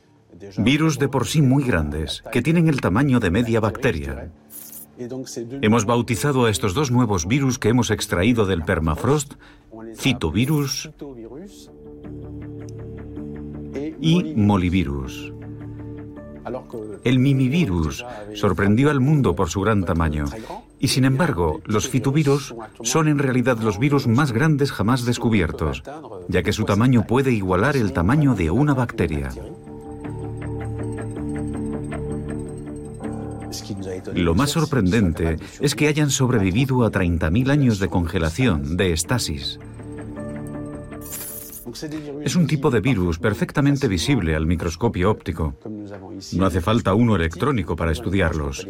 virus 0.59 0.99
de 0.99 1.09
por 1.09 1.27
sí 1.27 1.41
muy 1.41 1.65
grandes, 1.65 2.23
que 2.31 2.43
tienen 2.43 2.69
el 2.69 2.83
tamaño 2.83 3.19
de 3.19 3.31
media 3.31 3.61
bacteria. 3.61 4.31
Hemos 5.63 5.87
bautizado 5.87 6.45
a 6.45 6.51
estos 6.51 6.75
dos 6.75 6.91
nuevos 6.91 7.27
virus 7.27 7.59
que 7.59 7.71
hemos 7.71 7.91
extraído 7.91 8.45
del 8.45 8.63
permafrost 8.63 9.37
citovirus 9.97 10.91
y 14.05 14.35
molivirus. 14.37 15.33
El 17.05 17.19
mimivirus 17.19 18.05
sorprendió 18.35 18.91
al 18.91 19.01
mundo 19.01 19.35
por 19.35 19.49
su 19.49 19.63
gran 19.63 19.85
tamaño. 19.85 20.27
Y 20.79 20.89
sin 20.89 21.07
embargo, 21.07 21.63
los 21.65 21.89
fitovirus 21.89 22.55
son 22.83 23.09
en 23.09 23.19
realidad 23.19 23.59
los 23.59 23.79
virus 23.79 24.07
más 24.07 24.33
grandes 24.33 24.73
jamás 24.73 25.07
descubiertos, 25.07 25.83
ya 26.29 26.43
que 26.43 26.53
su 26.53 26.65
tamaño 26.65 27.07
puede 27.07 27.33
igualar 27.33 27.79
el 27.79 27.95
tamaño 27.95 28.35
de 28.35 28.51
una 28.51 28.75
bacteria. 28.75 29.31
Lo 34.13 34.35
más 34.35 34.51
sorprendente 34.51 35.39
es 35.61 35.75
que 35.75 35.89
hayan 35.89 36.11
sobrevivido 36.11 36.85
a 36.85 36.91
30.000 36.93 37.51
años 37.51 37.79
de 37.79 37.89
congelación, 37.89 38.77
de 38.77 38.93
estasis. 38.93 39.59
Es 42.23 42.37
un 42.37 42.47
tipo 42.47 42.71
de 42.71 42.81
virus 42.81 43.19
perfectamente 43.19 43.89
visible 43.89 44.35
al 44.35 44.47
microscopio 44.47 45.11
óptico. 45.11 45.55
No 46.33 46.47
hace 46.47 46.61
falta 46.61 46.95
uno 46.95 47.17
electrónico 47.17 47.77
para 47.77 47.93
estudiarlos. 47.93 48.67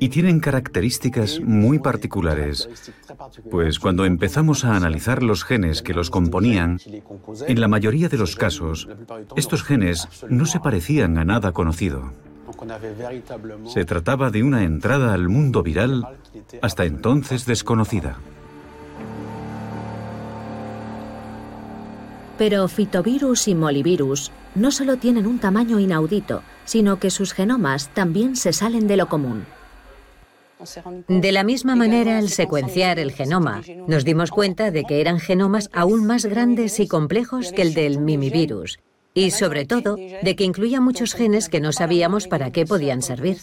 Y 0.00 0.08
tienen 0.08 0.40
características 0.40 1.40
muy 1.40 1.78
particulares, 1.78 2.68
pues 3.50 3.78
cuando 3.78 4.04
empezamos 4.04 4.64
a 4.64 4.76
analizar 4.76 5.22
los 5.22 5.44
genes 5.44 5.82
que 5.82 5.94
los 5.94 6.10
componían, 6.10 6.78
en 7.46 7.60
la 7.60 7.68
mayoría 7.68 8.08
de 8.08 8.18
los 8.18 8.36
casos, 8.36 8.88
estos 9.36 9.62
genes 9.62 10.08
no 10.28 10.46
se 10.46 10.60
parecían 10.60 11.18
a 11.18 11.24
nada 11.24 11.52
conocido. 11.52 12.12
Se 13.66 13.84
trataba 13.84 14.30
de 14.30 14.42
una 14.42 14.64
entrada 14.64 15.14
al 15.14 15.28
mundo 15.28 15.62
viral 15.62 16.06
hasta 16.62 16.84
entonces 16.84 17.46
desconocida. 17.46 18.18
Pero 22.40 22.66
fitovirus 22.68 23.48
y 23.48 23.54
molivirus 23.54 24.32
no 24.54 24.70
solo 24.70 24.96
tienen 24.96 25.26
un 25.26 25.40
tamaño 25.40 25.78
inaudito, 25.78 26.42
sino 26.64 26.98
que 26.98 27.10
sus 27.10 27.34
genomas 27.34 27.90
también 27.90 28.34
se 28.34 28.54
salen 28.54 28.86
de 28.86 28.96
lo 28.96 29.10
común. 29.10 29.44
De 31.06 31.32
la 31.32 31.44
misma 31.44 31.76
manera, 31.76 32.16
al 32.16 32.30
secuenciar 32.30 32.98
el 32.98 33.12
genoma, 33.12 33.60
nos 33.86 34.06
dimos 34.06 34.30
cuenta 34.30 34.70
de 34.70 34.84
que 34.84 35.02
eran 35.02 35.20
genomas 35.20 35.68
aún 35.74 36.06
más 36.06 36.24
grandes 36.24 36.80
y 36.80 36.88
complejos 36.88 37.52
que 37.52 37.60
el 37.60 37.74
del 37.74 38.00
mimivirus, 38.00 38.80
y 39.12 39.32
sobre 39.32 39.66
todo 39.66 39.96
de 39.96 40.34
que 40.34 40.44
incluía 40.44 40.80
muchos 40.80 41.12
genes 41.12 41.50
que 41.50 41.60
no 41.60 41.72
sabíamos 41.72 42.26
para 42.26 42.52
qué 42.52 42.64
podían 42.64 43.02
servir. 43.02 43.36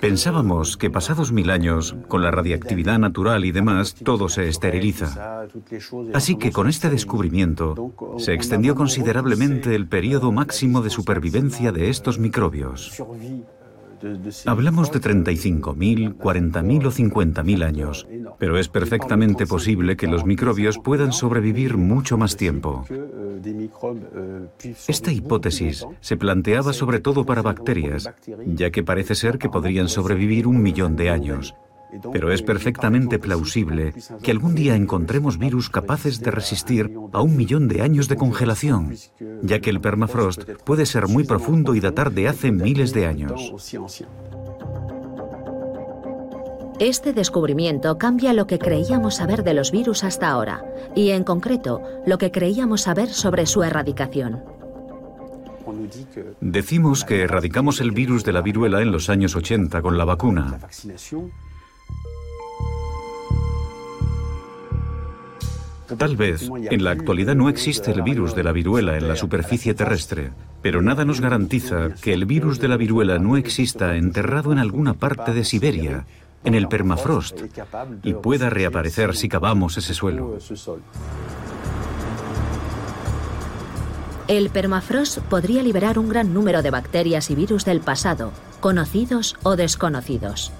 Pensábamos 0.00 0.76
que 0.76 0.90
pasados 0.90 1.32
mil 1.32 1.50
años, 1.50 1.94
con 2.08 2.22
la 2.22 2.30
radiactividad 2.30 2.98
natural 2.98 3.44
y 3.44 3.52
demás, 3.52 3.94
todo 3.94 4.28
se 4.28 4.48
esteriliza. 4.48 5.46
Así 6.14 6.36
que 6.36 6.52
con 6.52 6.68
este 6.68 6.90
descubrimiento 6.90 7.92
se 8.18 8.34
extendió 8.34 8.74
considerablemente 8.74 9.74
el 9.74 9.86
periodo 9.86 10.32
máximo 10.32 10.82
de 10.82 10.90
supervivencia 10.90 11.72
de 11.72 11.90
estos 11.90 12.18
microbios. 12.18 13.02
Hablamos 14.46 14.90
de 14.90 15.00
35.000, 15.00 16.16
40.000 16.16 16.86
o 16.86 16.90
50.000 16.90 17.64
años, 17.64 18.06
pero 18.38 18.58
es 18.58 18.68
perfectamente 18.68 19.46
posible 19.46 19.96
que 19.96 20.06
los 20.06 20.24
microbios 20.24 20.78
puedan 20.78 21.12
sobrevivir 21.12 21.76
mucho 21.76 22.18
más 22.18 22.36
tiempo. 22.36 22.84
Esta 24.88 25.12
hipótesis 25.12 25.86
se 26.00 26.16
planteaba 26.16 26.72
sobre 26.72 27.00
todo 27.00 27.24
para 27.24 27.42
bacterias, 27.42 28.10
ya 28.46 28.70
que 28.70 28.82
parece 28.82 29.14
ser 29.14 29.38
que 29.38 29.48
podrían 29.48 29.88
sobrevivir 29.88 30.46
un 30.46 30.62
millón 30.62 30.96
de 30.96 31.10
años. 31.10 31.54
Pero 32.12 32.32
es 32.32 32.42
perfectamente 32.42 33.18
plausible 33.18 33.94
que 34.22 34.30
algún 34.30 34.54
día 34.54 34.76
encontremos 34.76 35.38
virus 35.38 35.68
capaces 35.68 36.20
de 36.20 36.30
resistir 36.30 36.92
a 37.12 37.20
un 37.20 37.36
millón 37.36 37.68
de 37.68 37.82
años 37.82 38.08
de 38.08 38.16
congelación, 38.16 38.94
ya 39.42 39.60
que 39.60 39.70
el 39.70 39.80
permafrost 39.80 40.44
puede 40.64 40.86
ser 40.86 41.08
muy 41.08 41.24
profundo 41.24 41.74
y 41.74 41.80
datar 41.80 42.12
de 42.12 42.28
hace 42.28 42.50
miles 42.50 42.92
de 42.92 43.06
años. 43.06 43.52
Este 46.78 47.12
descubrimiento 47.12 47.96
cambia 47.96 48.32
lo 48.32 48.46
que 48.46 48.58
creíamos 48.58 49.16
saber 49.16 49.44
de 49.44 49.54
los 49.54 49.70
virus 49.70 50.02
hasta 50.02 50.28
ahora, 50.28 50.64
y 50.96 51.10
en 51.10 51.22
concreto 51.22 51.80
lo 52.06 52.18
que 52.18 52.32
creíamos 52.32 52.82
saber 52.82 53.08
sobre 53.10 53.46
su 53.46 53.62
erradicación. 53.62 54.42
Decimos 56.40 57.04
que 57.04 57.22
erradicamos 57.22 57.80
el 57.80 57.92
virus 57.92 58.24
de 58.24 58.32
la 58.32 58.42
viruela 58.42 58.82
en 58.82 58.90
los 58.90 59.10
años 59.10 59.36
80 59.36 59.80
con 59.80 59.96
la 59.96 60.04
vacuna. 60.04 60.58
Tal 65.98 66.16
vez 66.16 66.48
en 66.70 66.84
la 66.84 66.90
actualidad 66.90 67.34
no 67.34 67.48
existe 67.48 67.90
el 67.90 68.02
virus 68.02 68.34
de 68.34 68.42
la 68.42 68.52
viruela 68.52 68.96
en 68.96 69.08
la 69.08 69.16
superficie 69.16 69.74
terrestre, 69.74 70.32
pero 70.60 70.82
nada 70.82 71.04
nos 71.04 71.20
garantiza 71.20 71.90
que 72.00 72.12
el 72.12 72.26
virus 72.26 72.60
de 72.60 72.68
la 72.68 72.76
viruela 72.76 73.18
no 73.18 73.36
exista 73.36 73.96
enterrado 73.96 74.52
en 74.52 74.58
alguna 74.58 74.94
parte 74.94 75.32
de 75.32 75.44
Siberia, 75.44 76.06
en 76.44 76.54
el 76.54 76.68
permafrost, 76.68 77.40
y 78.02 78.14
pueda 78.14 78.50
reaparecer 78.50 79.14
si 79.14 79.28
cavamos 79.28 79.76
ese 79.76 79.94
suelo. 79.94 80.38
El 84.28 84.50
permafrost 84.50 85.18
podría 85.18 85.62
liberar 85.62 85.98
un 85.98 86.08
gran 86.08 86.32
número 86.32 86.62
de 86.62 86.70
bacterias 86.70 87.30
y 87.30 87.34
virus 87.34 87.64
del 87.64 87.80
pasado, 87.80 88.32
conocidos 88.60 89.36
o 89.42 89.56
desconocidos. 89.56 90.52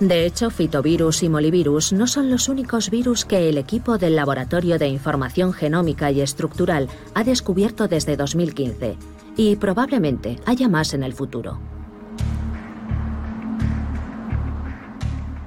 De 0.00 0.26
hecho, 0.26 0.50
fitovirus 0.50 1.24
y 1.24 1.28
molivirus 1.28 1.92
no 1.92 2.06
son 2.06 2.30
los 2.30 2.48
únicos 2.48 2.88
virus 2.88 3.24
que 3.24 3.48
el 3.48 3.58
equipo 3.58 3.98
del 3.98 4.14
Laboratorio 4.14 4.78
de 4.78 4.86
Información 4.86 5.52
Genómica 5.52 6.12
y 6.12 6.20
Estructural 6.20 6.88
ha 7.14 7.24
descubierto 7.24 7.88
desde 7.88 8.16
2015, 8.16 8.96
y 9.36 9.56
probablemente 9.56 10.38
haya 10.46 10.68
más 10.68 10.94
en 10.94 11.02
el 11.02 11.14
futuro. 11.14 11.58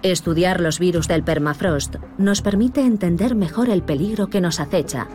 Estudiar 0.02 0.60
los 0.60 0.80
virus 0.80 1.08
del 1.08 1.24
permafrost 1.24 1.96
nos 2.18 2.42
permite 2.42 2.82
entender 2.82 3.36
mejor 3.36 3.70
el 3.70 3.84
peligro 3.84 4.28
que 4.28 4.42
nos 4.42 4.60
acecha 4.60 5.08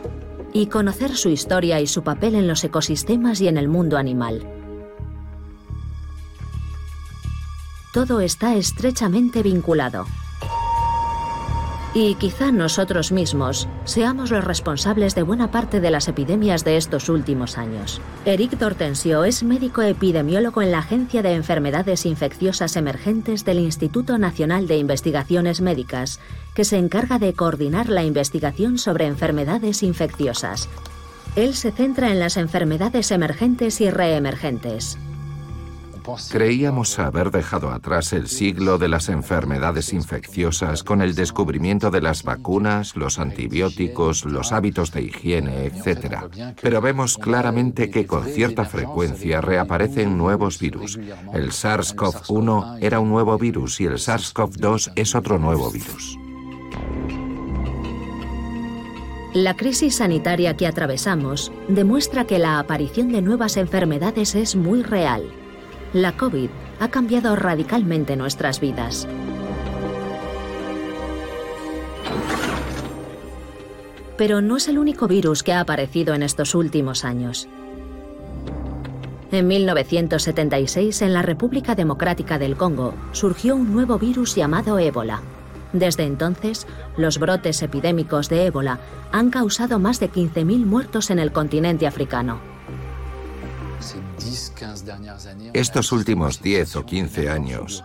y 0.54 0.66
conocer 0.66 1.14
su 1.14 1.28
historia 1.28 1.80
y 1.80 1.86
su 1.86 2.02
papel 2.02 2.36
en 2.36 2.48
los 2.48 2.64
ecosistemas 2.64 3.42
y 3.42 3.48
en 3.48 3.58
el 3.58 3.68
mundo 3.68 3.98
animal. 3.98 4.55
Todo 7.96 8.20
está 8.20 8.56
estrechamente 8.56 9.42
vinculado. 9.42 10.04
Y 11.94 12.14
quizá 12.16 12.52
nosotros 12.52 13.10
mismos 13.10 13.68
seamos 13.86 14.30
los 14.30 14.44
responsables 14.44 15.14
de 15.14 15.22
buena 15.22 15.50
parte 15.50 15.80
de 15.80 15.90
las 15.90 16.06
epidemias 16.06 16.62
de 16.62 16.76
estos 16.76 17.08
últimos 17.08 17.56
años. 17.56 18.02
Eric 18.26 18.58
Dortensio 18.58 19.24
es 19.24 19.42
médico 19.42 19.80
epidemiólogo 19.80 20.60
en 20.60 20.72
la 20.72 20.80
Agencia 20.80 21.22
de 21.22 21.32
Enfermedades 21.32 22.04
Infecciosas 22.04 22.76
Emergentes 22.76 23.46
del 23.46 23.60
Instituto 23.60 24.18
Nacional 24.18 24.66
de 24.66 24.76
Investigaciones 24.76 25.62
Médicas, 25.62 26.20
que 26.52 26.66
se 26.66 26.76
encarga 26.76 27.18
de 27.18 27.32
coordinar 27.32 27.88
la 27.88 28.04
investigación 28.04 28.76
sobre 28.76 29.06
enfermedades 29.06 29.82
infecciosas. 29.82 30.68
Él 31.34 31.54
se 31.54 31.72
centra 31.72 32.12
en 32.12 32.18
las 32.18 32.36
enfermedades 32.36 33.10
emergentes 33.10 33.80
y 33.80 33.88
reemergentes. 33.88 34.98
Creíamos 36.30 36.98
haber 36.98 37.30
dejado 37.30 37.70
atrás 37.70 38.12
el 38.12 38.28
siglo 38.28 38.78
de 38.78 38.88
las 38.88 39.08
enfermedades 39.08 39.92
infecciosas 39.92 40.84
con 40.84 41.02
el 41.02 41.14
descubrimiento 41.14 41.90
de 41.90 42.00
las 42.00 42.22
vacunas, 42.22 42.96
los 42.96 43.18
antibióticos, 43.18 44.24
los 44.24 44.52
hábitos 44.52 44.92
de 44.92 45.02
higiene, 45.02 45.66
etc. 45.66 46.18
Pero 46.60 46.80
vemos 46.80 47.18
claramente 47.18 47.90
que 47.90 48.06
con 48.06 48.24
cierta 48.24 48.64
frecuencia 48.64 49.40
reaparecen 49.40 50.16
nuevos 50.16 50.58
virus. 50.58 50.98
El 51.32 51.50
SARS-CoV-1 51.50 52.78
era 52.80 53.00
un 53.00 53.08
nuevo 53.08 53.36
virus 53.38 53.80
y 53.80 53.86
el 53.86 53.94
SARS-CoV-2 53.94 54.92
es 54.94 55.14
otro 55.14 55.38
nuevo 55.38 55.70
virus. 55.70 56.18
La 59.34 59.54
crisis 59.54 59.96
sanitaria 59.96 60.56
que 60.56 60.66
atravesamos 60.66 61.52
demuestra 61.68 62.26
que 62.26 62.38
la 62.38 62.58
aparición 62.58 63.12
de 63.12 63.20
nuevas 63.20 63.58
enfermedades 63.58 64.34
es 64.34 64.56
muy 64.56 64.82
real 64.82 65.30
la 66.02 66.14
COVID 66.14 66.50
ha 66.78 66.88
cambiado 66.88 67.34
radicalmente 67.36 68.16
nuestras 68.16 68.60
vidas. 68.60 69.08
Pero 74.18 74.42
no 74.42 74.58
es 74.58 74.68
el 74.68 74.78
único 74.78 75.08
virus 75.08 75.42
que 75.42 75.54
ha 75.54 75.60
aparecido 75.60 76.14
en 76.14 76.22
estos 76.22 76.54
últimos 76.54 77.04
años. 77.04 77.48
En 79.32 79.46
1976, 79.48 81.00
en 81.00 81.14
la 81.14 81.22
República 81.22 81.74
Democrática 81.74 82.38
del 82.38 82.56
Congo, 82.56 82.94
surgió 83.12 83.56
un 83.56 83.72
nuevo 83.72 83.98
virus 83.98 84.34
llamado 84.34 84.78
ébola. 84.78 85.22
Desde 85.72 86.04
entonces, 86.04 86.66
los 86.98 87.18
brotes 87.18 87.62
epidémicos 87.62 88.28
de 88.28 88.46
ébola 88.46 88.80
han 89.12 89.30
causado 89.30 89.78
más 89.78 89.98
de 89.98 90.10
15.000 90.10 90.66
muertos 90.66 91.10
en 91.10 91.18
el 91.18 91.32
continente 91.32 91.86
africano. 91.86 92.38
Estos 95.52 95.92
últimos 95.92 96.42
10 96.42 96.76
o 96.76 96.86
15 96.86 97.30
años 97.30 97.84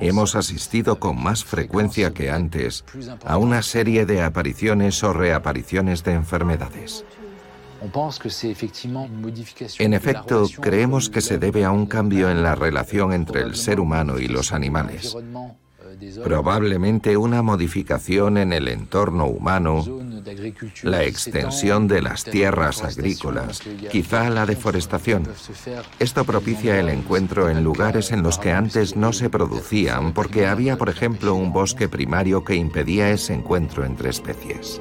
hemos 0.00 0.34
asistido 0.34 0.98
con 0.98 1.22
más 1.22 1.44
frecuencia 1.44 2.12
que 2.12 2.30
antes 2.30 2.84
a 3.24 3.36
una 3.36 3.62
serie 3.62 4.06
de 4.06 4.22
apariciones 4.22 5.02
o 5.02 5.12
reapariciones 5.12 6.04
de 6.04 6.12
enfermedades. 6.12 7.04
En 9.78 9.94
efecto, 9.94 10.48
creemos 10.60 11.10
que 11.10 11.20
se 11.20 11.38
debe 11.38 11.64
a 11.64 11.70
un 11.70 11.86
cambio 11.86 12.28
en 12.30 12.42
la 12.42 12.54
relación 12.54 13.12
entre 13.12 13.42
el 13.42 13.54
ser 13.54 13.78
humano 13.78 14.18
y 14.18 14.26
los 14.26 14.52
animales. 14.52 15.16
Probablemente 16.22 17.16
una 17.16 17.42
modificación 17.42 18.38
en 18.38 18.52
el 18.52 18.68
entorno 18.68 19.26
humano, 19.26 19.84
la 20.82 21.04
extensión 21.04 21.88
de 21.88 22.02
las 22.02 22.24
tierras 22.24 22.82
agrícolas, 22.82 23.62
quizá 23.90 24.30
la 24.30 24.46
deforestación. 24.46 25.28
Esto 25.98 26.24
propicia 26.24 26.78
el 26.78 26.88
encuentro 26.88 27.48
en 27.48 27.64
lugares 27.64 28.12
en 28.12 28.22
los 28.22 28.38
que 28.38 28.52
antes 28.52 28.96
no 28.96 29.12
se 29.12 29.30
producían 29.30 30.12
porque 30.12 30.46
había, 30.46 30.76
por 30.76 30.88
ejemplo, 30.88 31.34
un 31.34 31.52
bosque 31.52 31.88
primario 31.88 32.44
que 32.44 32.54
impedía 32.54 33.10
ese 33.10 33.34
encuentro 33.34 33.84
entre 33.84 34.10
especies. 34.10 34.80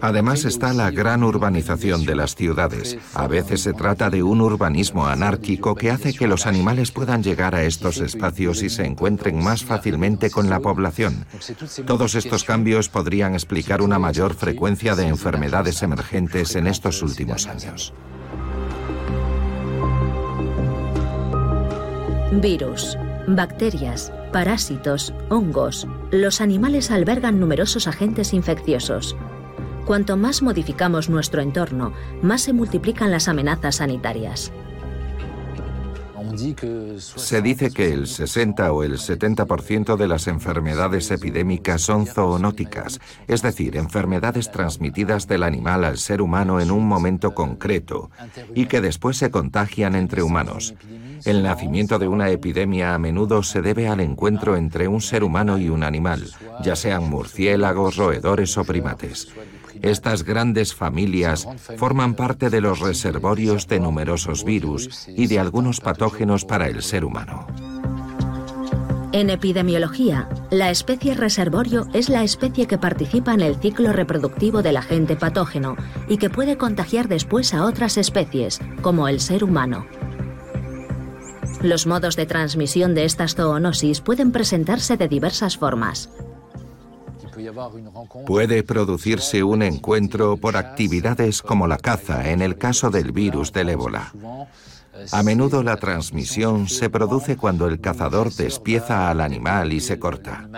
Además 0.00 0.44
está 0.44 0.72
la 0.72 0.90
gran 0.90 1.22
urbanización 1.22 2.04
de 2.04 2.14
las 2.14 2.34
ciudades. 2.34 2.98
A 3.14 3.26
veces 3.26 3.62
se 3.62 3.72
trata 3.72 4.10
de 4.10 4.22
un 4.22 4.40
urbanismo 4.40 5.06
anárquico 5.06 5.74
que 5.74 5.90
hace 5.90 6.14
que 6.14 6.26
los 6.26 6.46
animales 6.46 6.90
puedan 6.90 7.22
llegar 7.22 7.54
a 7.54 7.64
estos 7.64 7.98
espacios 7.98 8.62
y 8.62 8.70
se 8.70 8.84
encuentren 8.84 9.42
más 9.42 9.64
fácilmente 9.64 10.30
con 10.30 10.48
la 10.48 10.60
población. 10.60 11.26
Todos 11.86 12.14
estos 12.14 12.44
cambios 12.44 12.88
podrían 12.88 13.34
explicar 13.34 13.82
una 13.82 13.98
mayor 13.98 14.34
frecuencia 14.34 14.94
de 14.94 15.06
enfermedades 15.06 15.82
emergentes 15.82 16.56
en 16.56 16.66
estos 16.66 17.02
últimos 17.02 17.46
años. 17.46 17.92
Virus, 22.32 22.96
bacterias, 23.26 24.12
parásitos, 24.32 25.12
hongos. 25.28 25.86
Los 26.12 26.40
animales 26.40 26.90
albergan 26.90 27.40
numerosos 27.40 27.88
agentes 27.88 28.32
infecciosos. 28.32 29.16
Cuanto 29.90 30.16
más 30.16 30.40
modificamos 30.40 31.10
nuestro 31.10 31.42
entorno, 31.42 31.92
más 32.22 32.42
se 32.42 32.52
multiplican 32.52 33.10
las 33.10 33.26
amenazas 33.26 33.74
sanitarias. 33.74 34.52
Se 36.96 37.42
dice 37.42 37.72
que 37.72 37.92
el 37.92 38.06
60 38.06 38.72
o 38.72 38.84
el 38.84 38.98
70% 38.98 39.96
de 39.96 40.06
las 40.06 40.28
enfermedades 40.28 41.10
epidémicas 41.10 41.82
son 41.82 42.06
zoonóticas, 42.06 43.00
es 43.26 43.42
decir, 43.42 43.76
enfermedades 43.76 44.52
transmitidas 44.52 45.26
del 45.26 45.42
animal 45.42 45.82
al 45.82 45.98
ser 45.98 46.22
humano 46.22 46.60
en 46.60 46.70
un 46.70 46.86
momento 46.86 47.34
concreto 47.34 48.12
y 48.54 48.66
que 48.66 48.80
después 48.80 49.16
se 49.16 49.32
contagian 49.32 49.96
entre 49.96 50.22
humanos. 50.22 50.74
El 51.24 51.42
nacimiento 51.42 51.98
de 51.98 52.06
una 52.06 52.30
epidemia 52.30 52.94
a 52.94 52.98
menudo 53.00 53.42
se 53.42 53.60
debe 53.60 53.88
al 53.88 53.98
encuentro 53.98 54.56
entre 54.56 54.86
un 54.86 55.00
ser 55.00 55.24
humano 55.24 55.58
y 55.58 55.68
un 55.68 55.82
animal, 55.82 56.30
ya 56.62 56.76
sean 56.76 57.10
murciélagos, 57.10 57.96
roedores 57.96 58.56
o 58.56 58.62
primates. 58.62 59.26
Estas 59.82 60.24
grandes 60.24 60.74
familias 60.74 61.48
forman 61.76 62.14
parte 62.14 62.50
de 62.50 62.60
los 62.60 62.80
reservorios 62.80 63.66
de 63.66 63.80
numerosos 63.80 64.44
virus 64.44 65.08
y 65.08 65.26
de 65.26 65.38
algunos 65.38 65.80
patógenos 65.80 66.44
para 66.44 66.68
el 66.68 66.82
ser 66.82 67.04
humano. 67.04 67.46
En 69.12 69.28
epidemiología, 69.28 70.28
la 70.50 70.70
especie 70.70 71.14
reservorio 71.14 71.88
es 71.92 72.08
la 72.08 72.22
especie 72.22 72.66
que 72.66 72.78
participa 72.78 73.34
en 73.34 73.40
el 73.40 73.56
ciclo 73.56 73.92
reproductivo 73.92 74.62
del 74.62 74.76
agente 74.76 75.16
patógeno 75.16 75.76
y 76.08 76.18
que 76.18 76.30
puede 76.30 76.56
contagiar 76.56 77.08
después 77.08 77.52
a 77.52 77.64
otras 77.64 77.96
especies, 77.96 78.60
como 78.82 79.08
el 79.08 79.18
ser 79.18 79.42
humano. 79.42 79.84
Los 81.62 81.86
modos 81.86 82.14
de 82.14 82.24
transmisión 82.24 82.94
de 82.94 83.04
estas 83.04 83.34
zoonosis 83.34 84.00
pueden 84.00 84.30
presentarse 84.30 84.96
de 84.96 85.08
diversas 85.08 85.58
formas. 85.58 86.08
Puede 88.26 88.62
producirse 88.62 89.42
un 89.42 89.62
encuentro 89.62 90.36
por 90.36 90.56
actividades 90.56 91.42
como 91.42 91.66
la 91.66 91.78
caza 91.78 92.30
en 92.30 92.42
el 92.42 92.56
caso 92.56 92.90
del 92.90 93.12
virus 93.12 93.52
del 93.52 93.70
ébola. 93.70 94.12
A 95.12 95.22
menudo 95.22 95.62
la 95.62 95.76
transmisión 95.76 96.68
se 96.68 96.90
produce 96.90 97.36
cuando 97.36 97.66
el 97.66 97.80
cazador 97.80 98.32
despieza 98.32 99.10
al 99.10 99.20
animal 99.20 99.72
y 99.72 99.80
se 99.80 99.98
corta. 99.98 100.48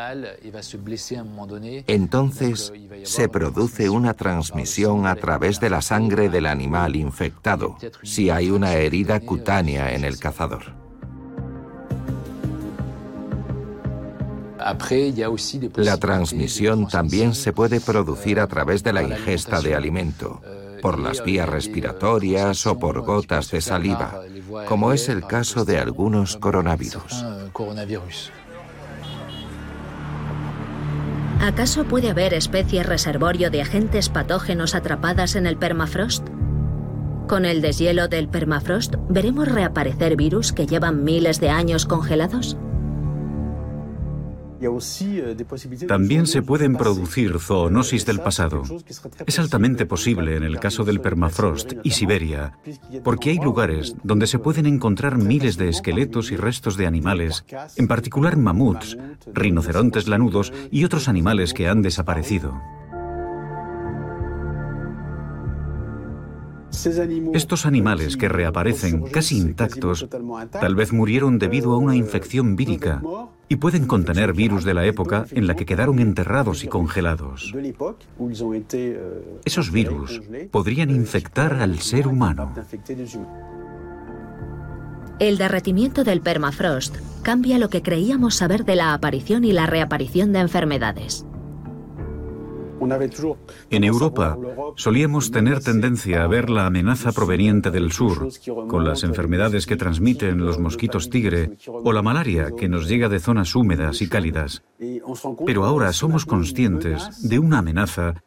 Entonces 1.86 2.72
se 3.04 3.28
produce 3.28 3.88
una 3.88 4.14
transmisión 4.14 5.06
a 5.06 5.14
través 5.14 5.60
de 5.60 5.70
la 5.70 5.82
sangre 5.82 6.28
del 6.28 6.46
animal 6.46 6.96
infectado, 6.96 7.76
si 8.02 8.30
hay 8.30 8.50
una 8.50 8.74
herida 8.74 9.20
cutánea 9.20 9.94
en 9.94 10.04
el 10.04 10.18
cazador. 10.18 10.81
La 15.76 15.96
transmisión 15.96 16.88
también 16.88 17.34
se 17.34 17.52
puede 17.52 17.80
producir 17.80 18.40
a 18.40 18.46
través 18.46 18.82
de 18.82 18.92
la 18.92 19.02
ingesta 19.02 19.60
de 19.60 19.74
alimento, 19.74 20.40
por 20.80 20.98
las 20.98 21.24
vías 21.24 21.48
respiratorias 21.48 22.66
o 22.66 22.78
por 22.78 23.02
gotas 23.02 23.50
de 23.50 23.60
saliva, 23.60 24.22
como 24.68 24.92
es 24.92 25.08
el 25.08 25.26
caso 25.26 25.64
de 25.64 25.78
algunos 25.78 26.36
coronavirus. 26.36 27.24
¿Acaso 31.40 31.84
puede 31.84 32.10
haber 32.10 32.34
especies 32.34 32.86
reservorio 32.86 33.50
de 33.50 33.62
agentes 33.62 34.08
patógenos 34.08 34.76
atrapadas 34.76 35.34
en 35.34 35.46
el 35.46 35.56
permafrost? 35.56 36.28
Con 37.26 37.44
el 37.44 37.62
deshielo 37.62 38.08
del 38.08 38.28
permafrost, 38.28 38.94
¿veremos 39.08 39.48
reaparecer 39.48 40.16
virus 40.16 40.52
que 40.52 40.66
llevan 40.66 41.02
miles 41.02 41.40
de 41.40 41.50
años 41.50 41.86
congelados? 41.86 42.56
También 45.86 46.26
se 46.26 46.42
pueden 46.42 46.76
producir 46.76 47.38
zoonosis 47.38 48.06
del 48.06 48.20
pasado. 48.20 48.62
Es 49.26 49.38
altamente 49.38 49.86
posible 49.86 50.36
en 50.36 50.42
el 50.42 50.58
caso 50.58 50.84
del 50.84 51.00
permafrost 51.00 51.74
y 51.82 51.90
Siberia, 51.90 52.58
porque 53.02 53.30
hay 53.30 53.38
lugares 53.38 53.94
donde 54.02 54.26
se 54.26 54.38
pueden 54.38 54.66
encontrar 54.66 55.18
miles 55.18 55.56
de 55.56 55.68
esqueletos 55.68 56.32
y 56.32 56.36
restos 56.36 56.76
de 56.76 56.86
animales, 56.86 57.44
en 57.76 57.88
particular 57.88 58.36
mamuts, 58.36 58.96
rinocerontes 59.32 60.08
lanudos 60.08 60.52
y 60.70 60.84
otros 60.84 61.08
animales 61.08 61.54
que 61.54 61.68
han 61.68 61.82
desaparecido. 61.82 62.60
Estos 67.32 67.66
animales 67.66 68.16
que 68.16 68.28
reaparecen 68.28 69.02
casi 69.02 69.38
intactos 69.38 70.08
tal 70.50 70.74
vez 70.74 70.92
murieron 70.92 71.38
debido 71.38 71.72
a 71.72 71.78
una 71.78 71.94
infección 71.94 72.56
vírica 72.56 73.02
y 73.48 73.56
pueden 73.56 73.86
contener 73.86 74.32
virus 74.32 74.64
de 74.64 74.74
la 74.74 74.86
época 74.86 75.26
en 75.30 75.46
la 75.46 75.54
que 75.54 75.66
quedaron 75.66 75.98
enterrados 75.98 76.64
y 76.64 76.68
congelados. 76.68 77.52
Esos 79.44 79.70
virus 79.70 80.22
podrían 80.50 80.90
infectar 80.90 81.54
al 81.54 81.78
ser 81.80 82.08
humano. 82.08 82.52
El 85.18 85.38
derretimiento 85.38 86.02
del 86.02 86.20
permafrost 86.20 86.96
cambia 87.22 87.58
lo 87.58 87.68
que 87.68 87.82
creíamos 87.82 88.34
saber 88.34 88.64
de 88.64 88.76
la 88.76 88.94
aparición 88.94 89.44
y 89.44 89.52
la 89.52 89.66
reaparición 89.66 90.32
de 90.32 90.40
enfermedades. 90.40 91.26
En 93.70 93.84
Europa 93.84 94.38
solíamos 94.76 95.30
tener 95.30 95.60
tendencia 95.60 96.24
a 96.24 96.26
ver 96.26 96.50
la 96.50 96.66
amenaza 96.66 97.12
proveniente 97.12 97.70
del 97.70 97.92
sur, 97.92 98.28
con 98.68 98.84
las 98.84 99.04
enfermedades 99.04 99.66
que 99.66 99.76
transmiten 99.76 100.44
los 100.44 100.58
mosquitos 100.58 101.10
tigre 101.10 101.52
o 101.66 101.92
la 101.92 102.02
malaria 102.02 102.50
que 102.56 102.68
nos 102.68 102.88
llega 102.88 103.08
de 103.08 103.20
zonas 103.20 103.54
húmedas 103.54 104.02
y 104.02 104.08
cálidas. 104.08 104.62
Pero 105.46 105.64
ahora 105.64 105.92
somos 105.92 106.26
conscientes 106.26 107.28
de 107.28 107.38
una 107.38 107.58
amenaza 107.58 108.22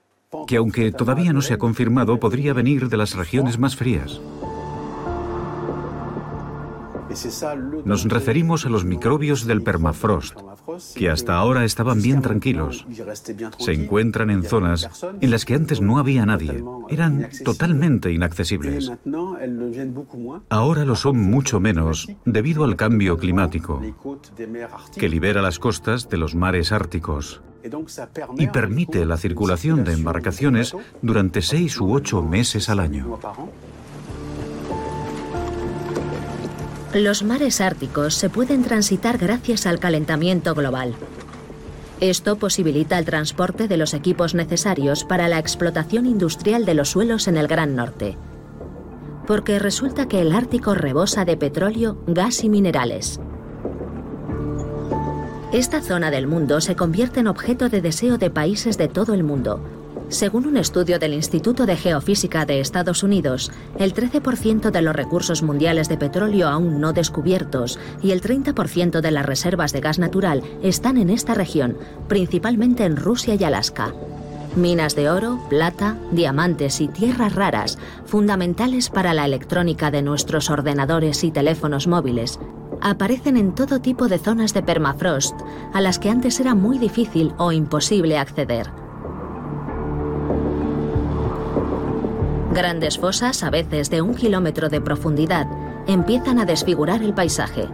que 0.48 0.58
aunque 0.58 0.92
todavía 0.92 1.34
no 1.34 1.42
se 1.42 1.54
ha 1.54 1.58
confirmado 1.58 2.20
podría 2.20 2.54
venir 2.54 2.90
de 2.90 2.98
las 2.98 3.16
regiones 3.16 3.58
más 3.58 3.76
frías. 3.76 4.22
Nos 7.86 8.06
referimos 8.06 8.66
a 8.66 8.70
los 8.70 8.86
microbios 8.86 9.46
del 9.46 9.62
permafrost, 9.62 10.38
que 10.96 11.10
hasta 11.10 11.36
ahora 11.36 11.64
estaban 11.64 12.02
bien 12.02 12.22
tranquilos. 12.22 12.86
Se 13.58 13.74
encuentran 13.74 14.30
en 14.30 14.44
zonas 14.44 14.90
en 15.22 15.32
las 15.32 15.46
que 15.46 15.56
antes 15.56 15.82
no 15.82 15.98
había 15.98 16.26
nadie. 16.26 16.64
Eran 16.90 17.30
totalmente 17.44 18.12
inaccesibles. 18.12 18.92
Ahora 20.50 20.86
lo 20.86 20.96
son 20.96 21.18
mucho 21.18 21.60
menos 21.60 22.08
debido 22.26 22.64
al 22.64 22.76
cambio 22.76 23.18
climático, 23.18 23.82
que 24.98 25.10
libera 25.10 25.42
las 25.42 25.60
costas 25.60 26.10
de 26.10 26.18
los 26.18 26.36
mares 26.36 26.72
árticos 26.72 27.42
y 28.38 28.48
permite 28.48 29.06
la 29.06 29.18
circulación 29.18 29.84
de 29.84 29.94
embarcaciones 29.94 30.76
durante 31.02 31.42
seis 31.42 31.80
u 31.80 31.92
ocho 31.94 32.22
meses 32.22 32.70
al 32.70 32.80
año. 32.80 33.20
Los 36.96 37.24
mares 37.24 37.60
árticos 37.60 38.16
se 38.16 38.30
pueden 38.30 38.64
transitar 38.64 39.18
gracias 39.18 39.66
al 39.66 39.80
calentamiento 39.80 40.56
global. 40.56 40.94
Esto 42.00 42.38
posibilita 42.38 42.98
el 42.98 43.04
transporte 43.04 43.68
de 43.68 43.76
los 43.76 43.94
equipos 43.94 44.34
necesarios 44.34 45.04
para 45.04 45.28
la 45.28 45.38
explotación 45.38 46.06
industrial 46.06 46.64
de 46.64 46.74
los 46.74 46.92
suelos 46.92 47.28
en 47.28 47.36
el 47.36 47.48
Gran 47.48 47.76
Norte. 47.76 48.18
Porque 49.28 49.60
resulta 49.60 50.08
que 50.08 50.22
el 50.22 50.32
Ártico 50.32 50.74
rebosa 50.74 51.26
de 51.26 51.36
petróleo, 51.36 52.02
gas 52.08 52.46
y 52.46 52.50
minerales. 52.50 53.20
Esta 55.52 55.82
zona 55.82 56.12
del 56.12 56.28
mundo 56.28 56.62
se 56.62 56.78
convierte 56.78 57.20
en 57.20 57.28
objeto 57.28 57.68
de 57.68 57.82
deseo 57.82 58.18
de 58.18 58.30
países 58.30 58.78
de 58.78 58.88
todo 58.88 59.14
el 59.14 59.26
mundo, 59.26 59.60
Según 60.10 60.46
un 60.46 60.58
estudio 60.58 61.00
del 61.00 61.14
Instituto 61.14 61.66
de 61.66 61.76
Geofísica 61.76 62.46
de 62.46 62.60
Estados 62.60 63.02
Unidos, 63.02 63.52
el 63.80 63.94
13% 63.94 64.70
de 64.70 64.82
los 64.82 64.96
recursos 64.96 65.42
mundiales 65.42 65.90
de 65.90 65.98
petróleo 65.98 66.48
aún 66.48 66.80
no 66.80 66.94
descubiertos 66.94 67.80
y 68.04 68.12
el 68.12 68.22
30% 68.22 69.02
de 69.02 69.12
las 69.12 69.26
reservas 69.26 69.74
de 69.74 69.82
gas 69.82 69.98
natural 69.98 70.44
están 70.62 70.98
en 70.98 71.10
esta 71.10 71.34
región, 71.34 71.78
principalmente 72.08 72.86
en 72.86 72.98
Rusia 72.98 73.36
y 73.36 73.44
Alaska. 73.44 73.94
Minas 74.56 74.96
de 74.96 75.10
oro, 75.10 75.40
plata, 75.50 75.98
diamantes 76.12 76.80
y 76.82 76.88
tierras 76.88 77.34
raras, 77.34 77.78
fundamentales 78.06 78.90
para 78.90 79.14
la 79.14 79.26
electrónica 79.26 79.90
de 79.92 80.04
nuestros 80.04 80.50
ordenadores 80.50 81.24
y 81.24 81.32
teléfonos 81.32 81.88
móviles, 81.88 82.40
aparecen 82.80 83.38
en 83.38 83.56
todo 83.56 83.82
tipo 83.82 84.08
de 84.08 84.20
zonas 84.20 84.54
de 84.54 84.62
permafrost 84.62 85.36
a 85.74 85.82
las 85.82 85.98
que 85.98 86.10
antes 86.12 86.40
era 86.40 86.54
muy 86.54 86.78
difícil 86.78 87.34
o 87.38 87.52
imposible 87.52 88.18
acceder. 88.18 88.85
Grandes 92.56 92.98
fosas, 92.98 93.44
a 93.44 93.50
veces 93.50 93.90
de 93.90 94.02
un 94.02 94.16
kilómetro 94.16 94.70
de 94.70 94.80
profundidad, 94.80 95.46
empiezan 95.88 96.40
a 96.40 96.46
desfigurar 96.46 97.04
el 97.04 97.14
paisaje. 97.14 97.68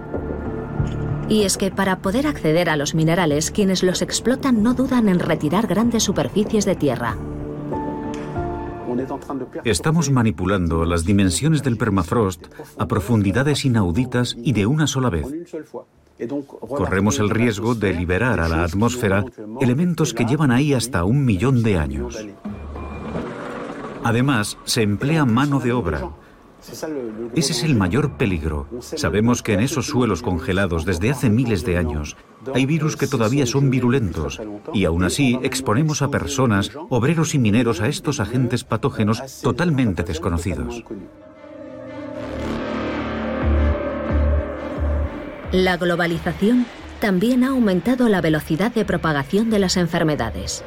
Y 1.30 1.44
es 1.44 1.56
que 1.58 1.70
para 1.70 2.00
poder 2.00 2.26
acceder 2.26 2.68
a 2.68 2.76
los 2.76 2.96
minerales, 2.96 3.52
quienes 3.52 3.84
los 3.84 4.02
explotan 4.02 4.64
no 4.64 4.74
dudan 4.74 5.08
en 5.08 5.20
retirar 5.20 5.68
grandes 5.68 6.02
superficies 6.02 6.66
de 6.66 6.76
tierra. 6.76 7.16
Estamos 9.66 10.10
manipulando 10.10 10.84
las 10.84 11.06
dimensiones 11.06 11.62
del 11.62 11.78
permafrost 11.78 12.48
a 12.80 12.88
profundidades 12.88 13.64
inauditas 13.66 14.36
y 14.36 14.54
de 14.54 14.66
una 14.66 14.88
sola 14.88 15.12
vez. 15.12 15.28
Corremos 16.68 17.20
el 17.20 17.30
riesgo 17.30 17.76
de 17.76 17.94
liberar 17.94 18.40
a 18.40 18.50
la 18.50 18.64
atmósfera 18.64 19.26
elementos 19.60 20.16
que 20.16 20.26
llevan 20.26 20.50
ahí 20.50 20.74
hasta 20.74 21.04
un 21.04 21.24
millón 21.24 21.62
de 21.62 21.78
años. 21.78 22.18
Además, 24.04 24.58
se 24.66 24.82
emplea 24.82 25.26
mano 25.26 25.60
de 25.60 25.72
obra. 25.72 26.10
Ese 27.34 27.54
es 27.54 27.64
el 27.64 27.76
mayor 27.76 28.18
peligro. 28.18 28.68
Sabemos 28.80 29.42
que 29.42 29.54
en 29.54 29.62
esos 29.62 29.88
suelos 29.88 30.22
congelados 30.22 30.86
desde 30.86 31.10
hace 31.10 31.30
miles 31.30 31.66
de 31.66 31.78
años 31.78 32.18
hay 32.54 32.66
virus 32.66 32.96
que 32.96 33.08
todavía 33.08 33.46
son 33.48 33.72
virulentos 33.72 34.40
y 34.74 34.86
aún 34.86 35.04
así 35.04 35.40
exponemos 35.42 36.02
a 36.02 36.10
personas, 36.10 36.72
obreros 36.90 37.34
y 37.34 37.40
mineros 37.40 37.82
a 37.82 37.88
estos 37.88 38.20
agentes 38.20 38.64
patógenos 38.64 39.42
totalmente 39.42 40.04
desconocidos. 40.04 40.84
La 45.52 45.78
globalización 45.78 46.66
también 47.00 47.44
ha 47.44 47.50
aumentado 47.50 48.08
la 48.08 48.22
velocidad 48.22 48.72
de 48.72 48.86
propagación 48.86 49.50
de 49.50 49.60
las 49.60 49.78
enfermedades. 49.78 50.64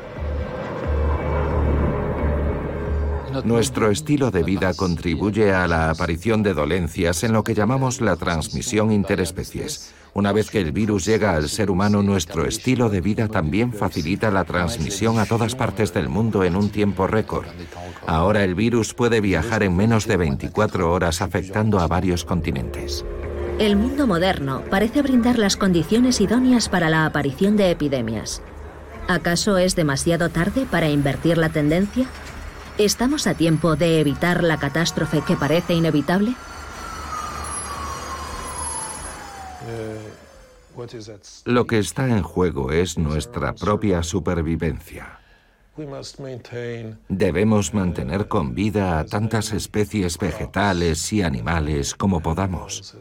Nuestro 3.42 3.90
estilo 3.90 4.30
de 4.30 4.42
vida 4.42 4.74
contribuye 4.74 5.52
a 5.52 5.66
la 5.66 5.90
aparición 5.90 6.42
de 6.42 6.54
dolencias 6.54 7.24
en 7.24 7.32
lo 7.32 7.42
que 7.42 7.54
llamamos 7.54 8.00
la 8.00 8.16
transmisión 8.16 8.92
interespecies. 8.92 9.92
Una 10.12 10.32
vez 10.32 10.50
que 10.50 10.60
el 10.60 10.70
virus 10.70 11.04
llega 11.04 11.34
al 11.34 11.48
ser 11.48 11.70
humano, 11.70 12.02
nuestro 12.02 12.46
estilo 12.46 12.88
de 12.88 13.00
vida 13.00 13.26
también 13.26 13.72
facilita 13.72 14.30
la 14.30 14.44
transmisión 14.44 15.18
a 15.18 15.26
todas 15.26 15.56
partes 15.56 15.92
del 15.92 16.08
mundo 16.08 16.44
en 16.44 16.54
un 16.54 16.70
tiempo 16.70 17.08
récord. 17.08 17.46
Ahora 18.06 18.44
el 18.44 18.54
virus 18.54 18.94
puede 18.94 19.20
viajar 19.20 19.64
en 19.64 19.74
menos 19.74 20.06
de 20.06 20.16
24 20.16 20.92
horas 20.92 21.20
afectando 21.20 21.80
a 21.80 21.88
varios 21.88 22.24
continentes. 22.24 23.04
El 23.58 23.76
mundo 23.76 24.06
moderno 24.06 24.62
parece 24.70 25.02
brindar 25.02 25.38
las 25.38 25.56
condiciones 25.56 26.20
idóneas 26.20 26.68
para 26.68 26.90
la 26.90 27.06
aparición 27.06 27.56
de 27.56 27.70
epidemias. 27.70 28.42
¿Acaso 29.08 29.58
es 29.58 29.76
demasiado 29.76 30.28
tarde 30.28 30.66
para 30.70 30.88
invertir 30.88 31.38
la 31.38 31.50
tendencia? 31.50 32.06
¿Estamos 32.78 33.28
a 33.28 33.34
tiempo 33.34 33.76
de 33.76 34.00
evitar 34.00 34.42
la 34.42 34.58
catástrofe 34.58 35.20
que 35.20 35.36
parece 35.36 35.74
inevitable? 35.74 36.34
Lo 41.44 41.66
que 41.68 41.78
está 41.78 42.08
en 42.08 42.24
juego 42.24 42.72
es 42.72 42.98
nuestra 42.98 43.54
propia 43.54 44.02
supervivencia. 44.02 45.20
Debemos 47.08 47.74
mantener 47.74 48.26
con 48.26 48.56
vida 48.56 48.98
a 48.98 49.04
tantas 49.04 49.52
especies 49.52 50.18
vegetales 50.18 51.12
y 51.12 51.22
animales 51.22 51.94
como 51.94 52.20
podamos, 52.20 52.96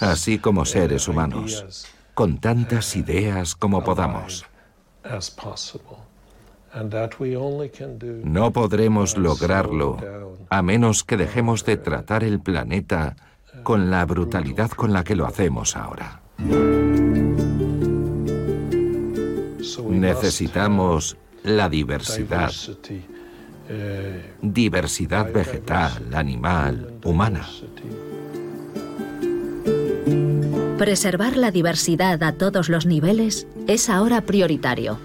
así 0.00 0.38
como 0.38 0.64
seres 0.64 1.06
humanos, 1.06 1.86
con 2.14 2.38
tantas 2.38 2.96
ideas 2.96 3.54
como 3.54 3.84
podamos. 3.84 4.44
No 8.24 8.52
podremos 8.52 9.16
lograrlo 9.16 9.98
a 10.50 10.62
menos 10.62 11.04
que 11.04 11.16
dejemos 11.16 11.64
de 11.64 11.76
tratar 11.76 12.22
el 12.22 12.40
planeta 12.40 13.16
con 13.62 13.90
la 13.90 14.04
brutalidad 14.04 14.70
con 14.70 14.92
la 14.92 15.02
que 15.02 15.16
lo 15.16 15.26
hacemos 15.26 15.76
ahora. 15.76 16.20
Necesitamos 19.88 21.16
la 21.42 21.68
diversidad. 21.68 22.52
Diversidad 24.42 25.32
vegetal, 25.32 26.14
animal, 26.14 26.98
humana. 27.04 27.46
Preservar 30.78 31.36
la 31.38 31.50
diversidad 31.50 32.22
a 32.22 32.32
todos 32.32 32.68
los 32.68 32.84
niveles 32.84 33.48
es 33.66 33.88
ahora 33.88 34.20
prioritario. 34.20 34.98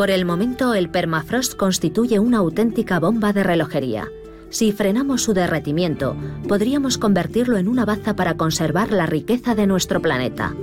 Por 0.00 0.10
el 0.10 0.24
momento, 0.24 0.72
el 0.72 0.88
permafrost 0.88 1.56
constituye 1.56 2.18
una 2.18 2.38
auténtica 2.38 2.98
bomba 2.98 3.34
de 3.34 3.42
relojería. 3.42 4.08
Si 4.48 4.72
frenamos 4.72 5.22
su 5.22 5.34
derretimiento, 5.34 6.16
podríamos 6.48 6.96
convertirlo 6.96 7.58
en 7.58 7.68
una 7.68 7.84
baza 7.84 8.16
para 8.16 8.38
conservar 8.38 8.92
la 8.92 9.04
riqueza 9.04 9.54
de 9.54 9.66
nuestro 9.66 10.00
planeta. 10.00 10.54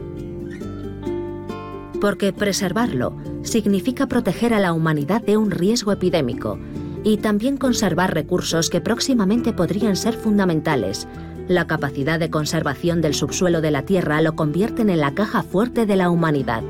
Porque 2.01 2.33
preservarlo 2.33 3.15
significa 3.43 4.07
proteger 4.07 4.55
a 4.55 4.59
la 4.59 4.73
humanidad 4.73 5.21
de 5.21 5.37
un 5.37 5.51
riesgo 5.51 5.91
epidémico 5.91 6.57
y 7.03 7.17
también 7.17 7.57
conservar 7.57 8.15
recursos 8.15 8.71
que 8.71 8.81
próximamente 8.81 9.53
podrían 9.53 9.97
ser 9.97 10.15
fundamentales. 10.15 11.07
La 11.47 11.67
capacidad 11.67 12.17
de 12.17 12.31
conservación 12.31 13.01
del 13.01 13.13
subsuelo 13.13 13.61
de 13.61 13.69
la 13.69 13.83
Tierra 13.83 14.19
lo 14.23 14.35
convierten 14.35 14.89
en 14.89 14.99
la 14.99 15.13
caja 15.13 15.43
fuerte 15.43 15.85
de 15.85 15.95
la 15.95 16.09
humanidad. 16.09 16.63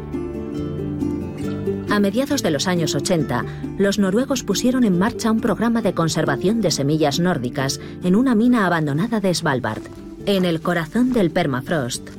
A 1.90 2.00
mediados 2.00 2.44
de 2.44 2.52
los 2.52 2.68
años 2.68 2.96
80, 2.96 3.46
los 3.78 3.98
noruegos 3.98 4.44
pusieron 4.44 4.84
en 4.84 5.00
marcha 5.00 5.32
un 5.32 5.40
programa 5.40 5.82
de 5.82 5.94
conservación 5.94 6.62
de 6.62 6.70
semillas 6.70 7.20
nórdicas 7.20 7.80
en 8.04 8.16
una 8.16 8.36
mina 8.36 8.68
abandonada 8.68 9.20
de 9.20 9.34
Svalbard, 9.34 9.82
en 10.26 10.44
el 10.44 10.62
corazón 10.62 11.14
del 11.14 11.32
permafrost. 11.32 12.10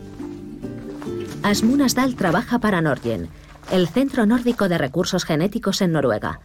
Asmund 1.42 1.82
Asdal 1.82 2.16
trabaja 2.16 2.58
para 2.58 2.80
Norgen, 2.80 3.28
el 3.70 3.88
Centro 3.88 4.24
Nórdico 4.24 4.68
de 4.68 4.78
Recursos 4.78 5.24
Genéticos 5.24 5.82
en 5.82 5.92
Noruega. 5.92 6.40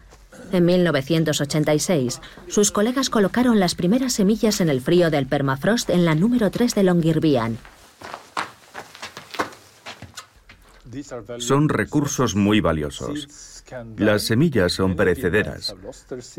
En 0.52 0.66
1986, 0.66 2.20
sus 2.48 2.70
colegas 2.70 3.10
colocaron 3.10 3.58
las 3.58 3.74
primeras 3.74 4.12
semillas 4.12 4.60
en 4.60 4.68
el 4.68 4.82
frío 4.82 5.10
del 5.10 5.26
permafrost 5.26 5.88
en 5.90 6.04
la 6.04 6.14
número 6.14 6.50
3 6.50 6.74
de 6.74 6.82
Longyearbyen, 6.84 7.58
Son 11.38 11.68
recursos 11.68 12.34
muy 12.34 12.60
valiosos. 12.60 13.62
Las 13.96 14.22
semillas 14.22 14.72
son 14.72 14.96
perecederas. 14.96 15.74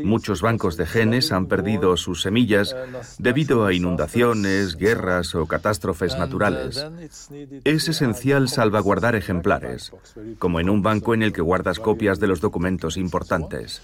Muchos 0.02 0.42
bancos 0.42 0.76
de 0.76 0.86
genes 0.86 1.32
han 1.32 1.46
perdido 1.46 1.96
sus 1.96 2.22
semillas 2.22 2.74
debido 3.18 3.66
a 3.66 3.72
inundaciones, 3.72 4.76
guerras 4.76 5.34
o 5.34 5.46
catástrofes 5.46 6.16
naturales. 6.16 6.86
Es 7.64 7.88
esencial 7.88 8.48
salvaguardar 8.48 9.16
ejemplares, 9.16 9.92
como 10.38 10.60
en 10.60 10.70
un 10.70 10.82
banco 10.82 11.14
en 11.14 11.22
el 11.22 11.32
que 11.32 11.42
guardas 11.42 11.80
copias 11.80 12.20
de 12.20 12.28
los 12.28 12.40
documentos 12.40 12.96
importantes. 12.96 13.82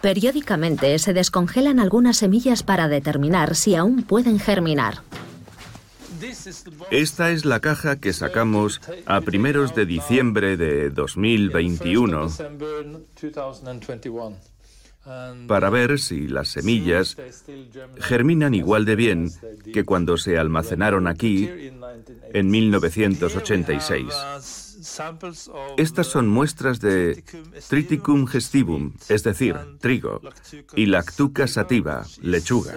Periódicamente 0.00 0.98
se 0.98 1.12
descongelan 1.12 1.78
algunas 1.78 2.16
semillas 2.16 2.62
para 2.62 2.88
determinar 2.88 3.54
si 3.54 3.74
aún 3.74 4.02
pueden 4.02 4.38
germinar. 4.38 5.02
Esta 6.90 7.30
es 7.30 7.44
la 7.44 7.60
caja 7.60 8.00
que 8.00 8.12
sacamos 8.12 8.80
a 9.06 9.20
primeros 9.20 9.74
de 9.74 9.86
diciembre 9.86 10.56
de 10.56 10.90
2021 10.90 12.28
para 15.46 15.70
ver 15.70 15.98
si 15.98 16.28
las 16.28 16.48
semillas 16.48 17.16
germinan 17.98 18.54
igual 18.54 18.84
de 18.84 18.96
bien 18.96 19.30
que 19.72 19.84
cuando 19.84 20.18
se 20.18 20.38
almacenaron 20.38 21.06
aquí 21.06 21.48
en 22.32 22.50
1986. 22.50 24.06
Estas 25.76 26.06
son 26.06 26.28
muestras 26.28 26.80
de 26.80 27.22
Triticum 27.68 28.26
gestivum, 28.26 28.92
es 29.08 29.22
decir, 29.22 29.56
trigo, 29.78 30.20
y 30.74 30.86
Lactuca 30.86 31.46
sativa, 31.46 32.06
lechuga. 32.22 32.74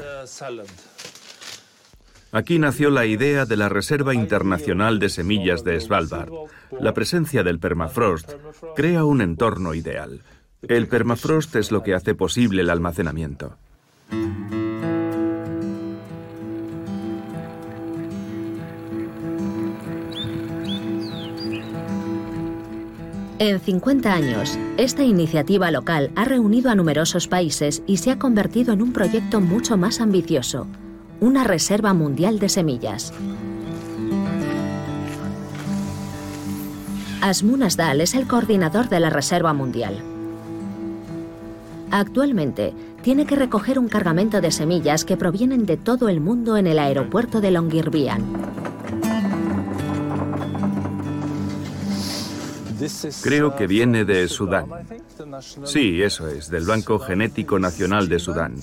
Aquí 2.34 2.58
nació 2.58 2.90
la 2.90 3.06
idea 3.06 3.46
de 3.46 3.56
la 3.56 3.70
Reserva 3.70 4.16
Internacional 4.16 4.98
de 4.98 5.10
Semillas 5.10 5.64
de 5.64 5.80
Svalbard. 5.80 6.32
La 6.80 6.96
presencia 6.96 7.44
del 7.44 7.60
permafrost 7.60 8.32
crea 8.76 9.06
un 9.06 9.22
entorno 9.22 9.76
ideal. 9.76 10.22
El 10.64 10.88
permafrost 10.88 11.56
es 11.58 11.72
lo 11.72 11.84
que 11.84 11.94
hace 11.94 12.16
posible 12.16 12.64
el 12.64 12.72
almacenamiento. 12.72 13.56
En 23.38 23.60
50 23.60 24.12
años, 24.12 24.58
esta 24.78 25.04
iniciativa 25.04 25.70
local 25.70 26.12
ha 26.16 26.26
reunido 26.26 26.72
a 26.72 26.76
numerosos 26.76 27.28
países 27.28 27.84
y 27.86 27.98
se 27.98 28.10
ha 28.10 28.18
convertido 28.18 28.74
en 28.74 28.82
un 28.82 28.92
proyecto 28.92 29.40
mucho 29.40 29.78
más 29.78 30.00
ambicioso, 30.00 30.66
una 31.24 31.46
reserva 31.46 31.94
mundial 31.94 32.38
de 32.38 32.50
semillas. 32.50 33.14
Asmun 37.22 37.64
Asdal 37.64 38.02
es 38.02 38.14
el 38.14 38.28
coordinador 38.28 38.90
de 38.90 39.00
la 39.00 39.10
Reserva 39.10 39.54
Mundial. 39.54 40.04
Actualmente, 41.92 42.74
tiene 43.04 43.26
que 43.26 43.38
recoger 43.38 43.80
un 43.80 43.88
cargamento 43.88 44.42
de 44.42 44.52
semillas 44.52 45.06
que 45.06 45.16
provienen 45.16 45.66
de 45.66 45.78
todo 45.78 46.10
el 46.10 46.20
mundo 46.20 46.58
en 46.58 46.68
el 46.68 46.78
aeropuerto 46.78 47.40
de 47.40 47.52
Longyearbyen. 47.52 48.24
Creo 53.22 53.56
que 53.56 53.66
viene 53.66 54.04
de 54.04 54.28
Sudán. 54.28 54.66
Sí, 55.64 56.02
eso 56.02 56.28
es, 56.28 56.50
del 56.50 56.66
Banco 56.66 57.00
Genético 57.00 57.60
Nacional 57.60 58.10
de 58.10 58.20
Sudán. 58.20 58.56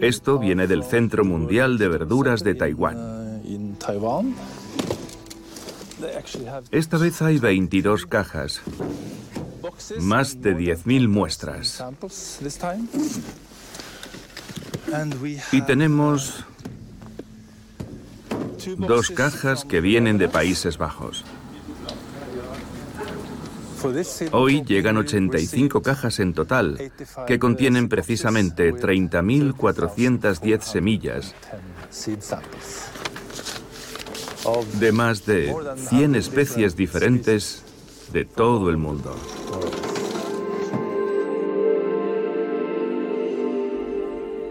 Esto 0.00 0.38
viene 0.38 0.66
del 0.66 0.84
Centro 0.84 1.24
Mundial 1.24 1.78
de 1.78 1.88
Verduras 1.88 2.44
de 2.44 2.54
Taiwán. 2.54 3.42
Esta 6.70 6.98
vez 6.98 7.22
hay 7.22 7.38
22 7.38 8.06
cajas, 8.06 8.60
más 10.00 10.40
de 10.42 10.56
10.000 10.56 11.08
muestras. 11.08 11.82
Y 15.52 15.62
tenemos 15.62 16.44
dos 18.76 19.10
cajas 19.10 19.64
que 19.64 19.80
vienen 19.80 20.18
de 20.18 20.28
Países 20.28 20.78
Bajos. 20.78 21.24
Hoy 24.32 24.62
llegan 24.64 24.96
85 24.96 25.82
cajas 25.82 26.18
en 26.20 26.34
total, 26.34 26.92
que 27.26 27.38
contienen 27.38 27.88
precisamente 27.88 28.72
30.410 28.74 30.60
semillas 30.60 31.34
de 34.74 34.92
más 34.92 35.26
de 35.26 35.54
100 35.88 36.14
especies 36.14 36.76
diferentes 36.76 37.62
de 38.12 38.24
todo 38.24 38.70
el 38.70 38.76
mundo. 38.76 39.14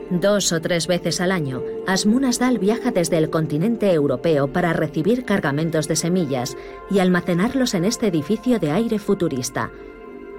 Dos 0.10 0.54
o 0.54 0.62
tres 0.62 0.88
veces 0.88 1.20
al 1.20 1.34
año, 1.34 1.62
Asmun 1.86 2.24
Asdal 2.24 2.60
viaja 2.60 2.92
desde 2.92 3.18
el 3.18 3.30
continente 3.30 3.92
europeo 3.92 4.48
para 4.48 4.72
recibir 4.72 5.26
cargamentos 5.26 5.90
de 5.90 5.98
semillas 5.98 6.56
y 6.90 7.00
almacenarlos 7.00 7.74
en 7.74 7.84
este 7.84 8.08
edificio 8.08 8.58
de 8.58 8.72
aire 8.72 9.00
futurista, 9.00 9.70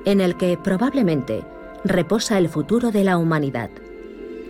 en 0.07 0.23
el 0.23 0.39
que 0.39 0.57
probablemente 0.57 1.45
reposa 1.85 2.39
el 2.39 2.49
futuro 2.49 2.91
de 2.91 3.05
la 3.05 3.19
humanidad, 3.19 3.69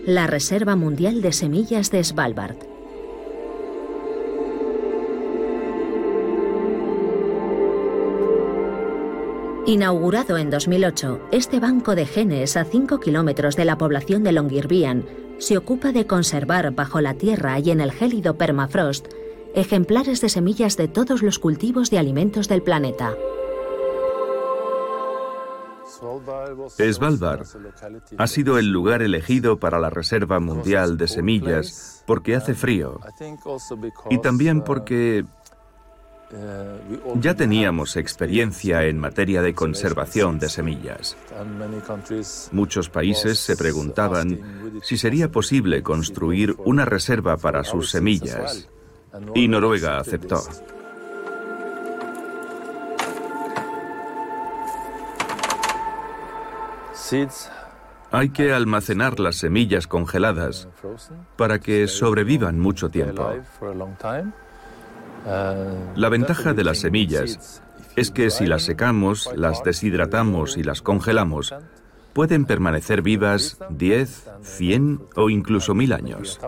la 0.06 0.28
Reserva 0.28 0.76
Mundial 0.76 1.20
de 1.20 1.32
Semillas 1.32 1.90
de 1.90 2.04
Svalbard. 2.04 2.77
Inaugurado 9.68 10.38
en 10.38 10.48
2008, 10.48 11.28
este 11.30 11.60
banco 11.60 11.94
de 11.94 12.06
genes 12.06 12.56
a 12.56 12.64
5 12.64 13.00
kilómetros 13.00 13.54
de 13.54 13.66
la 13.66 13.76
población 13.76 14.24
de 14.24 14.32
Longyearbyen 14.32 15.06
se 15.36 15.58
ocupa 15.58 15.92
de 15.92 16.06
conservar 16.06 16.74
bajo 16.74 17.02
la 17.02 17.12
tierra 17.12 17.58
y 17.58 17.70
en 17.70 17.82
el 17.82 17.92
gélido 17.92 18.38
permafrost 18.38 19.08
ejemplares 19.54 20.22
de 20.22 20.30
semillas 20.30 20.78
de 20.78 20.88
todos 20.88 21.22
los 21.22 21.38
cultivos 21.38 21.90
de 21.90 21.98
alimentos 21.98 22.48
del 22.48 22.62
planeta. 22.62 23.14
Svalbard 26.90 27.46
ha 28.16 28.26
sido 28.26 28.58
el 28.58 28.70
lugar 28.70 29.02
elegido 29.02 29.58
para 29.58 29.78
la 29.78 29.90
Reserva 29.90 30.40
Mundial 30.40 30.96
de 30.96 31.08
Semillas 31.08 32.04
porque 32.06 32.36
hace 32.36 32.54
frío 32.54 33.00
y 34.08 34.18
también 34.18 34.62
porque 34.62 35.24
ya 37.20 37.34
teníamos 37.34 37.96
experiencia 37.96 38.84
en 38.84 38.98
materia 38.98 39.40
de 39.40 39.54
conservación 39.54 40.38
de 40.38 40.48
semillas. 40.48 41.16
Muchos 42.52 42.90
países 42.90 43.38
se 43.38 43.56
preguntaban 43.56 44.80
si 44.82 44.98
sería 44.98 45.30
posible 45.30 45.82
construir 45.82 46.54
una 46.64 46.84
reserva 46.84 47.36
para 47.36 47.64
sus 47.64 47.90
semillas 47.90 48.68
y 49.34 49.48
Noruega 49.48 49.98
aceptó. 49.98 50.42
Hay 58.10 58.30
que 58.30 58.52
almacenar 58.52 59.18
las 59.18 59.36
semillas 59.36 59.86
congeladas 59.86 60.68
para 61.36 61.58
que 61.58 61.86
sobrevivan 61.88 62.58
mucho 62.58 62.90
tiempo. 62.90 63.32
La 65.96 66.08
ventaja 66.08 66.54
de 66.54 66.64
las 66.64 66.78
semillas 66.78 67.62
es 67.96 68.10
que 68.10 68.30
si 68.30 68.46
las 68.46 68.62
secamos, 68.62 69.28
las 69.36 69.62
deshidratamos 69.62 70.56
y 70.56 70.62
las 70.62 70.80
congelamos, 70.82 71.54
pueden 72.12 72.46
permanecer 72.46 73.02
vivas 73.02 73.58
10, 73.70 74.30
100 74.42 75.00
o 75.16 75.30
incluso 75.30 75.74
mil 75.74 75.92
años. 75.92 76.40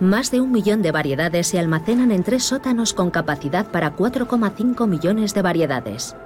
Más 0.00 0.30
de 0.30 0.40
un 0.40 0.50
millón 0.50 0.82
de 0.82 0.92
variedades 0.92 1.46
se 1.46 1.58
almacenan 1.58 2.10
en 2.10 2.24
tres 2.24 2.44
sótanos 2.44 2.94
con 2.94 3.10
capacidad 3.10 3.70
para 3.70 3.96
4,5 3.96 4.86
millones 4.88 5.34
de 5.34 5.42
variedades. 5.42 6.16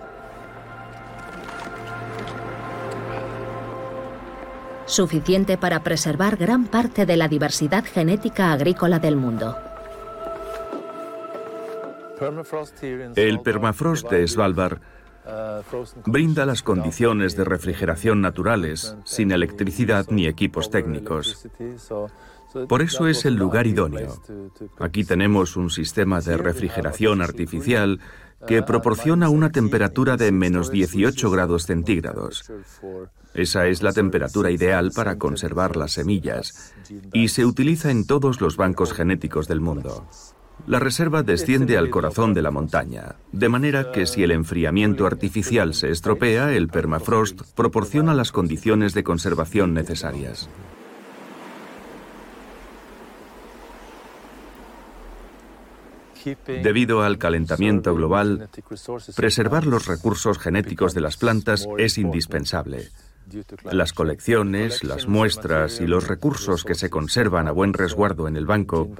Suficiente 4.86 5.56
para 5.58 5.82
preservar 5.82 6.36
gran 6.36 6.66
parte 6.66 7.06
de 7.06 7.16
la 7.16 7.28
diversidad 7.28 7.84
genética 7.84 8.52
agrícola 8.52 8.98
del 8.98 9.16
mundo. 9.16 9.56
El 13.16 13.40
permafrost 13.40 14.10
de 14.10 14.26
Svalbard 14.26 14.80
brinda 16.06 16.46
las 16.46 16.62
condiciones 16.62 17.36
de 17.36 17.44
refrigeración 17.44 18.20
naturales, 18.20 18.96
sin 19.04 19.32
electricidad 19.32 20.06
ni 20.10 20.26
equipos 20.26 20.70
técnicos. 20.70 21.48
Por 22.68 22.82
eso 22.82 23.08
es 23.08 23.24
el 23.24 23.34
lugar 23.34 23.66
idóneo. 23.66 24.20
Aquí 24.78 25.04
tenemos 25.04 25.56
un 25.56 25.70
sistema 25.70 26.20
de 26.20 26.36
refrigeración 26.36 27.20
artificial 27.20 28.00
que 28.46 28.62
proporciona 28.62 29.28
una 29.28 29.50
temperatura 29.50 30.16
de 30.16 30.32
menos 30.32 30.70
18 30.70 31.30
grados 31.30 31.66
centígrados. 31.66 32.50
Esa 33.34 33.66
es 33.66 33.82
la 33.82 33.92
temperatura 33.92 34.50
ideal 34.50 34.92
para 34.94 35.18
conservar 35.18 35.76
las 35.76 35.92
semillas 35.92 36.74
y 37.12 37.28
se 37.28 37.44
utiliza 37.44 37.90
en 37.90 38.06
todos 38.06 38.40
los 38.40 38.56
bancos 38.56 38.92
genéticos 38.92 39.48
del 39.48 39.60
mundo. 39.60 40.06
La 40.66 40.78
reserva 40.78 41.22
desciende 41.22 41.76
al 41.76 41.90
corazón 41.90 42.32
de 42.32 42.40
la 42.40 42.50
montaña, 42.50 43.16
de 43.32 43.48
manera 43.48 43.90
que 43.92 44.06
si 44.06 44.22
el 44.22 44.30
enfriamiento 44.30 45.04
artificial 45.04 45.74
se 45.74 45.90
estropea, 45.90 46.54
el 46.54 46.68
permafrost 46.68 47.42
proporciona 47.54 48.14
las 48.14 48.32
condiciones 48.32 48.94
de 48.94 49.02
conservación 49.02 49.74
necesarias. 49.74 50.48
Debido 56.46 57.02
al 57.02 57.18
calentamiento 57.18 57.94
global, 57.94 58.48
preservar 59.16 59.66
los 59.66 59.86
recursos 59.86 60.38
genéticos 60.38 60.94
de 60.94 61.00
las 61.00 61.16
plantas 61.16 61.66
es 61.78 61.98
indispensable. 61.98 62.88
Las 63.70 63.92
colecciones, 63.92 64.84
las 64.84 65.08
muestras 65.08 65.80
y 65.80 65.86
los 65.86 66.06
recursos 66.08 66.64
que 66.64 66.74
se 66.74 66.90
conservan 66.90 67.48
a 67.48 67.52
buen 67.52 67.72
resguardo 67.72 68.28
en 68.28 68.36
el 68.36 68.46
banco 68.46 68.90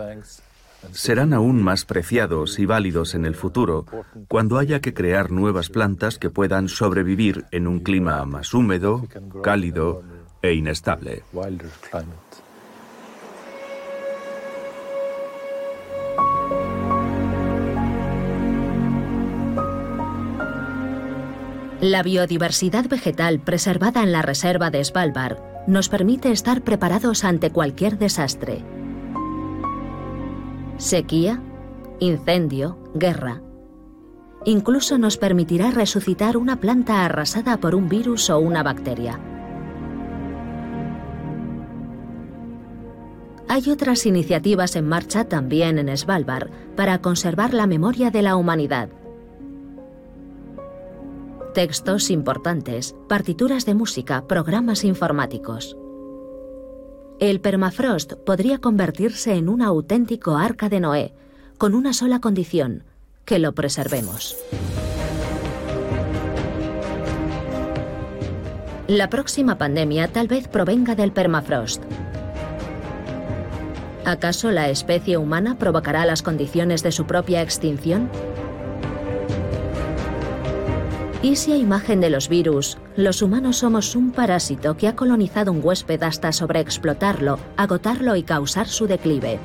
serán 0.93 1.33
aún 1.33 1.63
más 1.63 1.85
preciados 1.85 2.59
y 2.59 2.67
válidos 2.67 3.15
en 3.15 3.25
el 3.25 3.35
futuro 3.35 3.87
cuando 4.29 4.59
haya 4.59 4.81
que 4.81 4.95
crear 4.95 5.31
nuevas 5.31 5.71
plantas 5.71 6.19
que 6.19 6.31
puedan 6.31 6.69
sobrevivir 6.69 7.45
en 7.51 7.67
un 7.67 7.81
clima 7.81 8.25
más 8.25 8.53
húmedo, 8.55 9.07
cálido 9.43 10.03
e 10.43 10.53
inestable. 10.55 11.23
La 21.85 22.03
biodiversidad 22.03 22.89
vegetal 22.89 23.41
preservada 23.41 24.03
en 24.03 24.11
la 24.11 24.23
reserva 24.23 24.71
de 24.71 24.83
Svalbard 24.83 25.37
nos 25.67 25.91
permite 25.91 26.33
estar 26.33 26.63
preparados 26.63 27.25
ante 27.25 27.51
cualquier 27.51 27.99
desastre. 27.99 28.65
Sequía, 30.79 31.43
incendio, 32.01 32.79
guerra. 32.95 33.43
Incluso 34.47 34.97
nos 34.97 35.19
permitirá 35.19 35.73
resucitar 35.73 36.39
una 36.39 36.59
planta 36.59 37.05
arrasada 37.05 37.59
por 37.59 37.75
un 37.75 37.91
virus 37.91 38.31
o 38.31 38.39
una 38.39 38.63
bacteria. 38.63 39.21
Hay 43.47 43.69
otras 43.69 44.07
iniciativas 44.07 44.75
en 44.77 44.89
marcha 44.89 45.25
también 45.29 45.79
en 45.79 45.95
Svalbard 45.95 46.49
para 46.77 47.03
conservar 47.03 47.53
la 47.53 47.67
memoria 47.67 48.11
de 48.11 48.23
la 48.23 48.37
humanidad 48.37 48.89
textos 51.55 52.11
importantes, 52.11 52.97
partituras 53.09 53.65
de 53.65 53.75
música, 53.75 54.27
programas 54.27 54.85
informáticos. 54.85 55.77
El 57.21 57.41
permafrost 57.41 58.15
podría 58.15 58.59
convertirse 58.59 59.35
en 59.35 59.49
un 59.49 59.63
auténtico 59.63 60.37
arca 60.37 60.69
de 60.69 60.81
Noé, 60.81 61.15
con 61.57 61.77
una 61.77 61.93
sola 61.95 62.21
condición, 62.21 62.83
que 63.25 63.39
lo 63.39 63.55
preservemos. 63.55 64.37
La 68.89 69.09
próxima 69.09 69.57
pandemia 69.57 70.09
tal 70.09 70.27
vez 70.27 70.49
provenga 70.49 70.97
del 70.97 71.13
permafrost. 71.13 71.85
¿Acaso 74.05 74.51
la 74.51 74.69
especie 74.71 75.17
humana 75.17 75.57
provocará 75.57 76.05
las 76.05 76.23
condiciones 76.23 76.83
de 76.83 76.91
su 76.91 77.07
propia 77.07 77.43
extinción? 77.43 78.11
¿Y 81.25 81.37
si 81.37 81.53
a 81.53 81.57
imagen 81.57 82.03
de 82.03 82.11
los 82.11 82.29
virus, 82.29 82.77
los 82.97 83.23
humanos 83.23 83.57
somos 83.57 83.97
un 83.97 84.13
parásito 84.13 84.77
que 84.77 84.89
ha 84.89 84.95
colonizado 84.95 85.53
un 85.53 85.61
huésped 85.65 86.03
hasta 86.03 86.33
sobreexplotarlo, 86.33 87.39
agotarlo 87.57 88.15
y 88.15 88.25
causar 88.25 88.69
su 88.69 88.87
declive? 88.87 89.41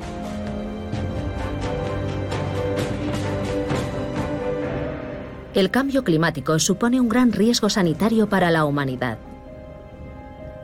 El 5.54 5.70
cambio 5.70 6.04
climático 6.04 6.58
supone 6.58 7.00
un 7.00 7.08
gran 7.08 7.32
riesgo 7.32 7.70
sanitario 7.70 8.28
para 8.28 8.50
la 8.50 8.66
humanidad. 8.66 9.16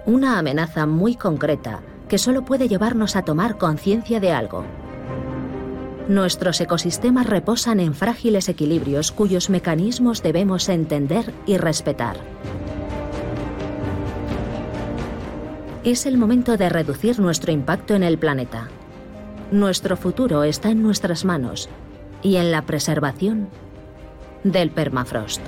Una 0.04 0.38
amenaza 0.38 0.84
muy 0.84 1.14
concreta 1.14 1.80
que 2.10 2.18
solo 2.18 2.44
puede 2.44 2.68
llevarnos 2.68 3.16
a 3.16 3.22
tomar 3.22 3.56
conciencia 3.56 4.20
de 4.20 4.32
algo. 4.32 4.66
Nuestros 6.08 6.60
ecosistemas 6.60 7.26
reposan 7.26 7.80
en 7.80 7.92
frágiles 7.92 8.48
equilibrios 8.48 9.10
cuyos 9.10 9.50
mecanismos 9.50 10.22
debemos 10.22 10.68
entender 10.68 11.34
y 11.46 11.56
respetar. 11.56 12.16
Es 15.82 16.06
el 16.06 16.16
momento 16.16 16.56
de 16.56 16.68
reducir 16.68 17.18
nuestro 17.18 17.50
impacto 17.50 17.94
en 17.94 18.04
el 18.04 18.18
planeta. 18.18 18.68
Nuestro 19.50 19.96
futuro 19.96 20.44
está 20.44 20.70
en 20.70 20.82
nuestras 20.82 21.24
manos 21.24 21.68
y 22.22 22.36
en 22.36 22.52
la 22.52 22.62
preservación 22.62 23.48
del 24.44 24.70
permafrost. 24.70 25.40